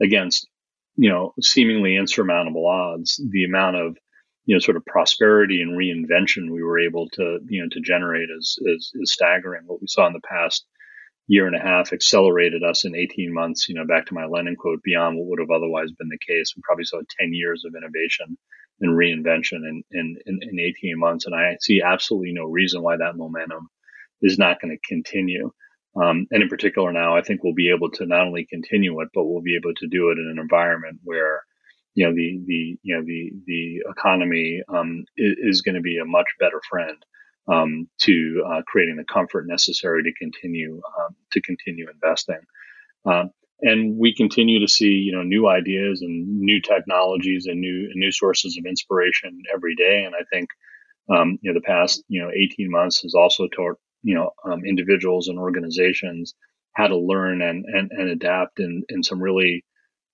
against 0.02 0.48
you 0.96 1.08
know 1.08 1.32
seemingly 1.40 1.96
insurmountable 1.96 2.66
odds 2.66 3.22
the 3.30 3.44
amount 3.44 3.76
of 3.76 3.96
you 4.46 4.54
know 4.54 4.58
sort 4.58 4.76
of 4.76 4.84
prosperity 4.86 5.62
and 5.62 5.78
reinvention 5.78 6.52
we 6.52 6.62
were 6.62 6.78
able 6.78 7.08
to 7.10 7.38
you 7.48 7.62
know 7.62 7.68
to 7.70 7.80
generate 7.80 8.28
is 8.36 8.58
is, 8.62 8.92
is 8.94 9.12
staggering. 9.12 9.62
What 9.66 9.80
we 9.80 9.86
saw 9.86 10.06
in 10.06 10.12
the 10.12 10.20
past 10.20 10.66
year 11.26 11.46
and 11.46 11.56
a 11.56 11.60
half 11.60 11.92
accelerated 11.92 12.62
us 12.62 12.84
in 12.84 12.94
18 12.94 13.32
months. 13.32 13.68
You 13.68 13.74
know, 13.74 13.86
back 13.86 14.06
to 14.06 14.14
my 14.14 14.26
Lennon 14.26 14.56
quote, 14.56 14.82
beyond 14.82 15.16
what 15.16 15.26
would 15.26 15.38
have 15.40 15.50
otherwise 15.50 15.90
been 15.92 16.08
the 16.08 16.18
case. 16.28 16.52
We 16.54 16.62
probably 16.62 16.84
saw 16.84 17.00
10 17.18 17.32
years 17.32 17.64
of 17.64 17.74
innovation 17.74 18.36
and 18.80 18.96
reinvention 18.96 19.66
in 19.68 19.82
in, 19.90 20.16
in, 20.26 20.38
in 20.42 20.60
18 20.60 20.98
months, 20.98 21.26
and 21.26 21.34
I 21.34 21.56
see 21.60 21.82
absolutely 21.82 22.32
no 22.32 22.44
reason 22.44 22.82
why 22.82 22.96
that 22.96 23.16
momentum 23.16 23.68
is 24.22 24.38
not 24.38 24.60
going 24.60 24.76
to 24.76 24.88
continue. 24.88 25.50
Um, 25.96 26.26
and 26.32 26.42
in 26.42 26.48
particular, 26.48 26.92
now 26.92 27.16
I 27.16 27.22
think 27.22 27.42
we'll 27.42 27.54
be 27.54 27.70
able 27.70 27.90
to 27.92 28.06
not 28.06 28.26
only 28.26 28.46
continue 28.50 29.00
it, 29.00 29.08
but 29.14 29.24
we'll 29.24 29.42
be 29.42 29.56
able 29.56 29.74
to 29.76 29.86
do 29.86 30.10
it 30.10 30.18
in 30.18 30.28
an 30.28 30.40
environment 30.40 30.98
where 31.04 31.42
you 31.94 32.06
know 32.06 32.14
the 32.14 32.40
the 32.46 32.78
you 32.82 32.96
know 32.96 33.04
the 33.04 33.32
the 33.46 33.82
economy 33.90 34.62
um, 34.68 35.04
is, 35.16 35.36
is 35.38 35.62
going 35.62 35.76
to 35.76 35.80
be 35.80 35.98
a 35.98 36.04
much 36.04 36.26
better 36.38 36.60
friend 36.68 36.96
um, 37.48 37.88
to 38.02 38.44
uh, 38.46 38.62
creating 38.66 38.96
the 38.96 39.04
comfort 39.04 39.46
necessary 39.46 40.02
to 40.02 40.12
continue 40.18 40.80
um, 40.98 41.14
to 41.32 41.40
continue 41.42 41.86
investing. 41.92 42.40
Um, 43.04 43.30
and 43.60 43.96
we 43.96 44.14
continue 44.14 44.60
to 44.60 44.68
see 44.68 44.90
you 44.90 45.12
know 45.12 45.22
new 45.22 45.48
ideas 45.48 46.02
and 46.02 46.40
new 46.40 46.60
technologies 46.60 47.46
and 47.46 47.60
new 47.60 47.88
and 47.90 47.96
new 47.96 48.12
sources 48.12 48.56
of 48.58 48.66
inspiration 48.66 49.42
every 49.54 49.74
day. 49.76 50.04
And 50.04 50.14
I 50.14 50.24
think 50.32 50.48
um, 51.08 51.38
you 51.42 51.52
know 51.52 51.58
the 51.58 51.66
past 51.66 52.02
you 52.08 52.22
know 52.22 52.30
18 52.34 52.70
months 52.70 53.02
has 53.02 53.14
also 53.14 53.46
taught 53.48 53.78
you 54.02 54.14
know 54.14 54.30
um, 54.44 54.64
individuals 54.64 55.28
and 55.28 55.38
organizations 55.38 56.34
how 56.74 56.88
to 56.88 56.96
learn 56.98 57.40
and 57.40 57.64
and, 57.66 57.90
and 57.92 58.08
adapt 58.08 58.58
in 58.58 58.82
in 58.88 59.02
some 59.02 59.22
really 59.22 59.64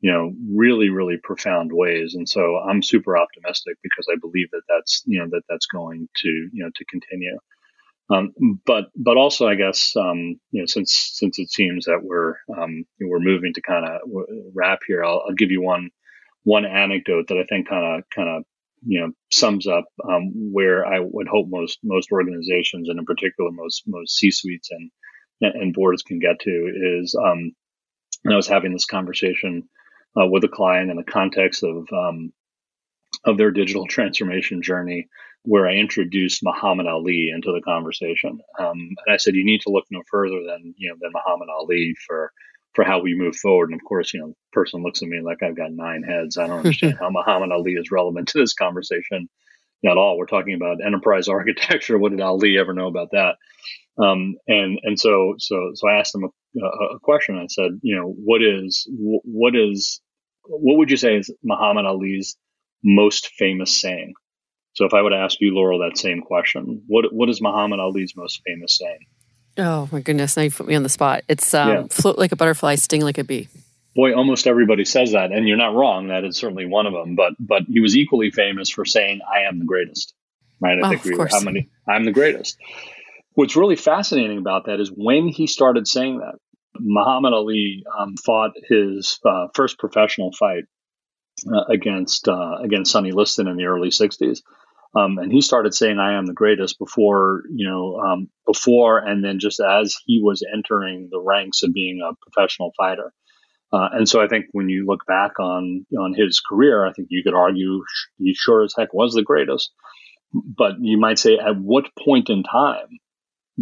you 0.00 0.10
know, 0.10 0.32
really, 0.50 0.88
really 0.88 1.18
profound 1.22 1.70
ways. 1.72 2.14
And 2.14 2.28
so 2.28 2.56
I'm 2.56 2.82
super 2.82 3.18
optimistic 3.18 3.76
because 3.82 4.06
I 4.10 4.16
believe 4.18 4.50
that 4.52 4.62
that's, 4.68 5.02
you 5.06 5.18
know, 5.18 5.26
that 5.30 5.42
that's 5.48 5.66
going 5.66 6.08
to, 6.16 6.28
you 6.28 6.64
know, 6.64 6.70
to 6.74 6.84
continue. 6.86 7.38
Um, 8.08 8.32
but, 8.66 8.86
but 8.96 9.16
also, 9.16 9.46
I 9.46 9.54
guess, 9.54 9.94
um, 9.96 10.40
you 10.50 10.62
know, 10.62 10.66
since, 10.66 11.12
since 11.14 11.38
it 11.38 11.50
seems 11.50 11.84
that 11.84 12.00
we're, 12.02 12.34
um, 12.58 12.84
we're 13.00 13.20
moving 13.20 13.52
to 13.54 13.62
kind 13.62 13.86
of 13.86 14.00
wrap 14.54 14.80
here, 14.86 15.04
I'll, 15.04 15.22
I'll, 15.28 15.34
give 15.34 15.52
you 15.52 15.62
one, 15.62 15.90
one 16.42 16.64
anecdote 16.64 17.28
that 17.28 17.38
I 17.38 17.44
think 17.44 17.68
kind 17.68 17.98
of, 17.98 18.04
kind 18.12 18.28
of, 18.28 18.44
you 18.84 19.00
know, 19.00 19.12
sums 19.30 19.68
up, 19.68 19.84
um, 20.02 20.32
where 20.52 20.84
I 20.84 20.98
would 21.00 21.28
hope 21.28 21.46
most, 21.48 21.78
most 21.84 22.10
organizations 22.10 22.88
and 22.88 22.98
in 22.98 23.04
particular 23.04 23.50
most, 23.52 23.84
most 23.86 24.16
C-suites 24.16 24.70
and, 24.72 24.90
and 25.42 25.74
boards 25.74 26.02
can 26.02 26.18
get 26.18 26.40
to 26.40 26.98
is, 26.98 27.14
um, 27.14 27.52
I 28.28 28.34
was 28.34 28.48
having 28.48 28.72
this 28.72 28.86
conversation 28.86 29.68
uh, 30.18 30.26
with 30.26 30.44
a 30.44 30.48
client 30.48 30.90
in 30.90 30.96
the 30.96 31.04
context 31.04 31.62
of 31.62 31.86
um, 31.92 32.32
of 33.24 33.36
their 33.36 33.50
digital 33.50 33.86
transformation 33.86 34.62
journey, 34.62 35.08
where 35.42 35.68
I 35.68 35.74
introduced 35.74 36.42
Muhammad 36.42 36.86
Ali 36.86 37.30
into 37.34 37.52
the 37.52 37.62
conversation. 37.62 38.40
Um, 38.58 38.78
and 39.06 39.14
I 39.14 39.16
said, 39.16 39.34
you 39.34 39.44
need 39.44 39.62
to 39.62 39.70
look 39.70 39.84
no 39.90 40.02
further 40.10 40.40
than 40.46 40.74
you 40.76 40.90
know 40.90 40.96
than 41.00 41.12
Muhammad 41.12 41.48
Ali 41.48 41.94
for 42.06 42.32
for 42.74 42.84
how 42.84 43.00
we 43.00 43.14
move 43.14 43.36
forward. 43.36 43.70
And 43.70 43.80
of 43.80 43.84
course, 43.84 44.14
you 44.14 44.20
know, 44.20 44.28
the 44.28 44.34
person 44.52 44.82
looks 44.82 45.02
at 45.02 45.08
me 45.08 45.20
like 45.20 45.42
I've 45.42 45.56
got 45.56 45.72
nine 45.72 46.02
heads. 46.02 46.38
I 46.38 46.46
don't 46.46 46.58
understand 46.58 46.98
how 47.00 47.10
Muhammad 47.10 47.50
Ali 47.52 47.72
is 47.72 47.90
relevant 47.90 48.28
to 48.28 48.38
this 48.38 48.54
conversation 48.54 49.28
at 49.84 49.96
all. 49.96 50.16
We're 50.18 50.26
talking 50.26 50.54
about 50.54 50.84
enterprise 50.84 51.28
architecture. 51.28 51.98
What 51.98 52.10
did 52.10 52.20
Ali 52.20 52.58
ever 52.58 52.72
know 52.72 52.86
about 52.86 53.10
that? 53.12 53.36
Um, 53.98 54.36
and 54.46 54.78
and 54.82 54.98
so 54.98 55.34
so 55.38 55.72
so 55.74 55.88
I 55.88 55.98
asked 55.98 56.14
him 56.14 56.24
a, 56.24 56.66
a, 56.94 57.00
question. 57.00 57.36
I 57.36 57.46
said, 57.48 57.80
you 57.82 57.96
know, 57.96 58.06
what 58.06 58.42
is 58.42 58.88
what 58.90 59.54
is 59.54 60.00
what 60.44 60.78
would 60.78 60.90
you 60.90 60.96
say 60.96 61.16
is 61.16 61.32
Muhammad 61.42 61.86
Ali's 61.86 62.36
most 62.82 63.30
famous 63.38 63.80
saying? 63.80 64.14
So 64.74 64.86
if 64.86 64.94
I 64.94 65.02
would 65.02 65.12
ask 65.12 65.40
you, 65.40 65.54
Laurel, 65.54 65.80
that 65.80 65.98
same 65.98 66.22
question, 66.22 66.82
what 66.86 67.12
what 67.12 67.28
is 67.28 67.42
Muhammad 67.42 67.80
Ali's 67.80 68.14
most 68.16 68.40
famous 68.46 68.78
saying? 68.78 69.06
Oh 69.58 69.88
my 69.92 70.00
goodness! 70.00 70.36
Now 70.36 70.44
you 70.44 70.50
put 70.50 70.66
me 70.66 70.74
on 70.74 70.82
the 70.82 70.88
spot. 70.88 71.24
It's 71.28 71.52
um, 71.54 71.68
yeah. 71.68 71.82
float 71.90 72.18
like 72.18 72.32
a 72.32 72.36
butterfly, 72.36 72.76
sting 72.76 73.02
like 73.02 73.18
a 73.18 73.24
bee. 73.24 73.48
Boy, 73.96 74.14
almost 74.14 74.46
everybody 74.46 74.84
says 74.84 75.12
that, 75.12 75.32
and 75.32 75.48
you're 75.48 75.56
not 75.56 75.74
wrong. 75.74 76.08
That 76.08 76.24
is 76.24 76.36
certainly 76.36 76.64
one 76.64 76.86
of 76.86 76.92
them. 76.92 77.16
But 77.16 77.32
but 77.40 77.64
he 77.64 77.80
was 77.80 77.96
equally 77.96 78.30
famous 78.30 78.70
for 78.70 78.84
saying, 78.84 79.20
"I 79.28 79.40
am 79.48 79.58
the 79.58 79.64
greatest." 79.64 80.14
Right? 80.60 80.78
I 80.78 80.86
oh, 80.86 80.90
think 80.90 81.04
we 81.04 81.16
were 81.16 81.26
how 81.26 81.40
many? 81.40 81.68
I'm 81.88 82.04
the 82.04 82.12
greatest. 82.12 82.56
What's 83.40 83.56
really 83.56 83.76
fascinating 83.76 84.36
about 84.36 84.66
that 84.66 84.80
is 84.80 84.92
when 84.94 85.26
he 85.28 85.46
started 85.46 85.88
saying 85.88 86.18
that. 86.18 86.34
Muhammad 86.78 87.32
Ali 87.32 87.82
um, 87.98 88.14
fought 88.18 88.50
his 88.68 89.18
uh, 89.24 89.46
first 89.54 89.78
professional 89.78 90.30
fight 90.38 90.64
uh, 91.50 91.64
against 91.70 92.28
uh, 92.28 92.56
against 92.62 92.92
Sonny 92.92 93.12
Liston 93.12 93.48
in 93.48 93.56
the 93.56 93.64
early 93.64 93.88
'60s, 93.88 94.40
um, 94.94 95.16
and 95.16 95.32
he 95.32 95.40
started 95.40 95.72
saying, 95.72 95.98
"I 95.98 96.18
am 96.18 96.26
the 96.26 96.34
greatest" 96.34 96.78
before 96.78 97.44
you 97.50 97.66
know 97.66 97.96
um, 97.96 98.28
before 98.46 98.98
and 98.98 99.24
then 99.24 99.38
just 99.38 99.58
as 99.58 99.96
he 100.04 100.20
was 100.22 100.44
entering 100.54 101.08
the 101.10 101.20
ranks 101.20 101.62
of 101.62 101.72
being 101.72 102.02
a 102.02 102.14
professional 102.20 102.72
fighter. 102.76 103.10
Uh, 103.72 103.88
and 103.94 104.06
so 104.06 104.20
I 104.20 104.28
think 104.28 104.48
when 104.52 104.68
you 104.68 104.84
look 104.84 105.06
back 105.06 105.40
on 105.40 105.86
on 105.98 106.12
his 106.12 106.42
career, 106.46 106.86
I 106.86 106.92
think 106.92 107.08
you 107.10 107.22
could 107.24 107.34
argue 107.34 107.84
he 108.18 108.34
sure 108.34 108.64
as 108.64 108.74
heck 108.76 108.92
was 108.92 109.14
the 109.14 109.22
greatest. 109.22 109.72
But 110.34 110.74
you 110.78 110.98
might 110.98 111.18
say, 111.18 111.38
at 111.38 111.56
what 111.56 111.86
point 111.96 112.28
in 112.28 112.42
time 112.42 113.00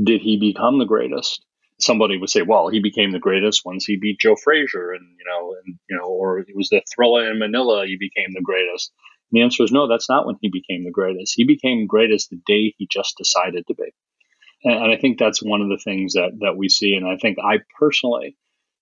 did 0.03 0.21
he 0.21 0.37
become 0.39 0.79
the 0.79 0.85
greatest? 0.85 1.45
Somebody 1.81 2.17
would 2.17 2.31
say, 2.31 2.43
well, 2.43 2.69
he 2.69 2.81
became 2.81 3.13
the 3.13 3.19
greatest 3.19 3.65
once 3.65 3.85
he 3.85 3.97
beat 3.97 4.21
Joe 4.21 4.37
Frazier, 4.37 4.93
and 4.93 5.07
you 5.19 5.25
know, 5.29 5.55
and 5.65 5.79
you 5.89 5.97
know, 5.97 6.07
or 6.07 6.41
it 6.41 6.49
was 6.55 6.69
the 6.69 6.83
Thrilla 6.83 7.31
in 7.31 7.39
Manila. 7.39 7.87
He 7.87 7.97
became 7.97 8.33
the 8.33 8.43
greatest. 8.43 8.93
And 9.31 9.39
the 9.39 9.43
answer 9.43 9.63
is 9.63 9.73
no. 9.73 9.89
That's 9.89 10.09
not 10.09 10.27
when 10.27 10.37
he 10.41 10.51
became 10.51 10.85
the 10.85 10.91
greatest. 10.91 11.35
He 11.37 11.45
became 11.45 11.87
greatest 11.87 12.31
the 12.31 12.41
day 12.47 12.75
he 12.77 12.89
just 12.91 13.17
decided 13.17 13.65
to 13.69 13.75
be. 13.75 13.93
And, 14.65 14.85
and 14.85 14.93
I 14.93 14.97
think 14.97 15.19
that's 15.19 15.43
one 15.43 15.63
of 15.63 15.69
the 15.69 15.81
things 15.83 16.15
that 16.15 16.33
that 16.41 16.57
we 16.57 16.69
see. 16.69 16.95
And 16.95 17.07
I 17.07 17.17
think 17.17 17.39
I 17.39 17.59
personally 17.79 18.37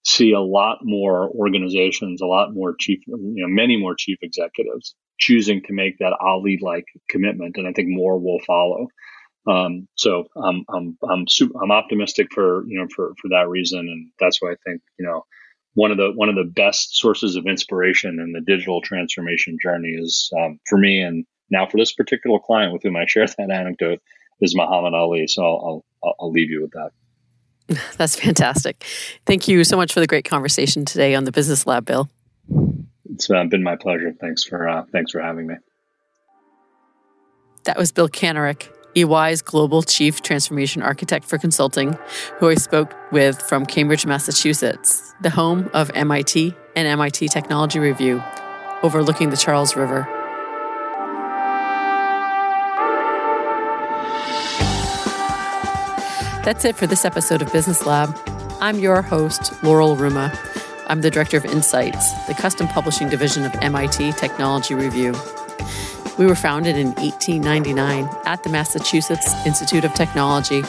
see 0.04 0.32
a 0.32 0.40
lot 0.40 0.78
more 0.82 1.28
organizations, 1.30 2.22
a 2.22 2.26
lot 2.26 2.54
more 2.54 2.76
chief, 2.78 3.00
you 3.06 3.42
know, 3.42 3.48
many 3.48 3.76
more 3.76 3.94
chief 3.94 4.18
executives 4.22 4.94
choosing 5.18 5.62
to 5.62 5.72
make 5.72 5.98
that 5.98 6.16
Ali 6.20 6.58
like 6.62 6.86
commitment. 7.10 7.56
And 7.56 7.66
I 7.66 7.72
think 7.72 7.88
more 7.90 8.18
will 8.18 8.40
follow. 8.46 8.88
Um, 9.47 9.86
so 9.94 10.26
I'm, 10.36 10.64
I'm, 10.68 10.99
I'm, 11.09 11.28
super, 11.28 11.62
I'm 11.62 11.70
optimistic 11.70 12.28
for, 12.32 12.64
you 12.66 12.78
know, 12.78 12.88
for, 12.94 13.14
for 13.20 13.28
that 13.28 13.49
reason. 13.49 13.80
And 13.80 14.11
that's 14.18 14.42
why 14.42 14.53
I 14.53 14.57
think, 14.64 14.82
you 14.99 15.07
know, 15.07 15.24
one 15.74 15.90
of 15.90 15.99
the, 15.99 16.11
one 16.14 16.28
of 16.28 16.34
the 16.34 16.44
best 16.44 16.97
sources 16.97 17.36
of 17.36 17.47
inspiration 17.47 18.18
in 18.18 18.32
the 18.32 18.40
digital 18.40 18.80
transformation 18.80 19.59
journey 19.62 19.90
is, 19.90 20.30
um, 20.36 20.59
for 20.68 20.78
me 20.78 21.01
and 21.01 21.26
now 21.51 21.66
for 21.66 21.76
this 21.76 21.92
particular 21.92 22.38
client 22.44 22.72
with 22.72 22.82
whom 22.82 22.97
I 22.97 23.07
share 23.07 23.26
that 23.26 23.51
anecdote 23.51 24.01
is 24.40 24.57
Muhammad 24.57 24.94
Ali. 24.94 25.26
So 25.28 25.42
I'll, 25.44 25.84
I'll, 26.03 26.14
I'll 26.20 26.32
leave 26.32 26.51
you 26.51 26.62
with 26.62 26.72
that. 26.72 26.90
That's 27.97 28.16
fantastic. 28.16 28.84
Thank 29.26 29.49
you 29.49 29.64
so 29.64 29.76
much 29.76 29.92
for 29.92 30.01
the 30.01 30.07
great 30.07 30.24
conversation 30.24 30.84
today 30.84 31.14
on 31.14 31.24
the 31.24 31.32
Business 31.32 31.66
Lab, 31.66 31.84
Bill. 31.84 32.09
It's 33.11 33.30
uh, 33.30 33.44
been 33.44 33.62
my 33.62 33.76
pleasure. 33.76 34.12
Thanks 34.20 34.44
for 34.44 34.68
uh, 34.68 34.84
thanks 34.92 35.12
for 35.12 35.20
having 35.20 35.47
me. 35.47 35.55
That 37.64 37.76
was 37.76 37.90
Bill 37.90 38.09
Kanarick, 38.09 38.68
EY's 38.97 39.42
Global 39.42 39.82
Chief 39.82 40.22
Transformation 40.22 40.82
Architect 40.82 41.26
for 41.26 41.36
Consulting, 41.36 41.99
who 42.38 42.49
I 42.49 42.55
spoke 42.55 42.94
with 43.12 43.40
from 43.42 43.66
Cambridge, 43.66 44.07
Massachusetts, 44.07 45.14
the 45.20 45.30
home 45.30 45.70
of 45.74 45.90
MIT 45.94 46.55
and 46.74 46.88
MIT 46.88 47.28
Technology 47.28 47.78
Review, 47.78 48.22
overlooking 48.82 49.30
the 49.30 49.36
Charles 49.36 49.76
River. 49.76 50.09
That's 56.44 56.64
it 56.64 56.76
for 56.76 56.86
this 56.86 57.05
episode 57.05 57.42
of 57.42 57.53
Business 57.53 57.84
Lab. 57.84 58.16
I'm 58.61 58.78
your 58.78 59.03
host, 59.03 59.53
Laurel 59.62 59.97
Ruma. 59.97 60.34
I'm 60.86 61.03
the 61.03 61.11
Director 61.11 61.36
of 61.36 61.44
Insights, 61.44 62.12
the 62.26 62.34
custom 62.34 62.68
publishing 62.68 63.09
division 63.09 63.44
of 63.44 63.55
MIT 63.57 64.12
Technology 64.12 64.74
Review. 64.74 65.12
We 66.18 66.26
were 66.26 66.34
founded 66.34 66.76
in 66.76 66.94
1899 66.94 68.08
at 68.24 68.42
the 68.42 68.48
Massachusetts 68.48 69.34
Institute 69.46 69.84
of 69.84 69.92
Technology, 69.94 70.62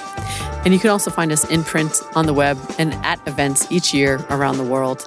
and 0.65 0.73
you 0.73 0.79
can 0.79 0.89
also 0.89 1.09
find 1.09 1.31
us 1.31 1.49
in 1.49 1.63
print, 1.63 2.01
on 2.15 2.25
the 2.25 2.33
web, 2.33 2.57
and 2.77 2.93
at 3.05 3.25
events 3.27 3.71
each 3.71 3.93
year 3.93 4.25
around 4.29 4.57
the 4.57 4.63
world. 4.63 5.05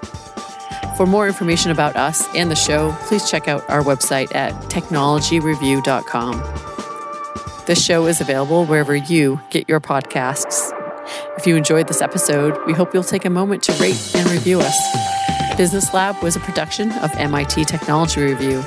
For 0.96 1.06
more 1.06 1.26
information 1.26 1.70
about 1.70 1.96
us 1.96 2.26
and 2.34 2.50
the 2.50 2.56
show, 2.56 2.92
please 3.02 3.30
check 3.30 3.48
out 3.48 3.68
our 3.68 3.82
website 3.82 4.34
at 4.34 4.54
technologyreview.com. 4.64 6.42
This 7.66 7.84
show 7.84 8.06
is 8.06 8.20
available 8.20 8.64
wherever 8.66 8.94
you 8.96 9.40
get 9.50 9.68
your 9.68 9.80
podcasts. 9.80 10.72
If 11.36 11.46
you 11.46 11.56
enjoyed 11.56 11.88
this 11.88 12.02
episode, 12.02 12.58
we 12.66 12.72
hope 12.72 12.94
you'll 12.94 13.02
take 13.02 13.24
a 13.24 13.30
moment 13.30 13.62
to 13.64 13.72
rate 13.74 14.12
and 14.14 14.28
review 14.30 14.60
us. 14.60 15.56
Business 15.56 15.92
Lab 15.92 16.22
was 16.22 16.36
a 16.36 16.40
production 16.40 16.92
of 16.92 17.10
MIT 17.16 17.64
Technology 17.66 18.22
Review. 18.22 18.64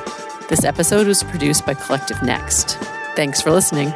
This 0.54 0.66
episode 0.66 1.08
was 1.08 1.24
produced 1.24 1.66
by 1.66 1.74
Collective 1.74 2.22
Next. 2.22 2.78
Thanks 3.16 3.42
for 3.42 3.50
listening. 3.50 3.90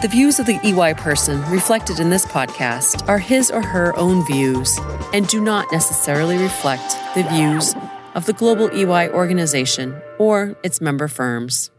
The 0.00 0.08
views 0.10 0.40
of 0.40 0.46
the 0.46 0.58
EY 0.64 0.94
person 0.94 1.40
reflected 1.52 2.00
in 2.00 2.10
this 2.10 2.26
podcast 2.26 3.08
are 3.08 3.20
his 3.20 3.48
or 3.48 3.62
her 3.62 3.96
own 3.96 4.26
views 4.26 4.76
and 5.14 5.24
do 5.28 5.40
not 5.40 5.70
necessarily 5.70 6.36
reflect 6.36 6.96
the 7.14 7.22
views 7.22 7.76
of 8.16 8.26
the 8.26 8.32
global 8.32 8.76
EY 8.76 9.10
organization 9.10 10.02
or 10.18 10.56
its 10.64 10.80
member 10.80 11.06
firms. 11.06 11.70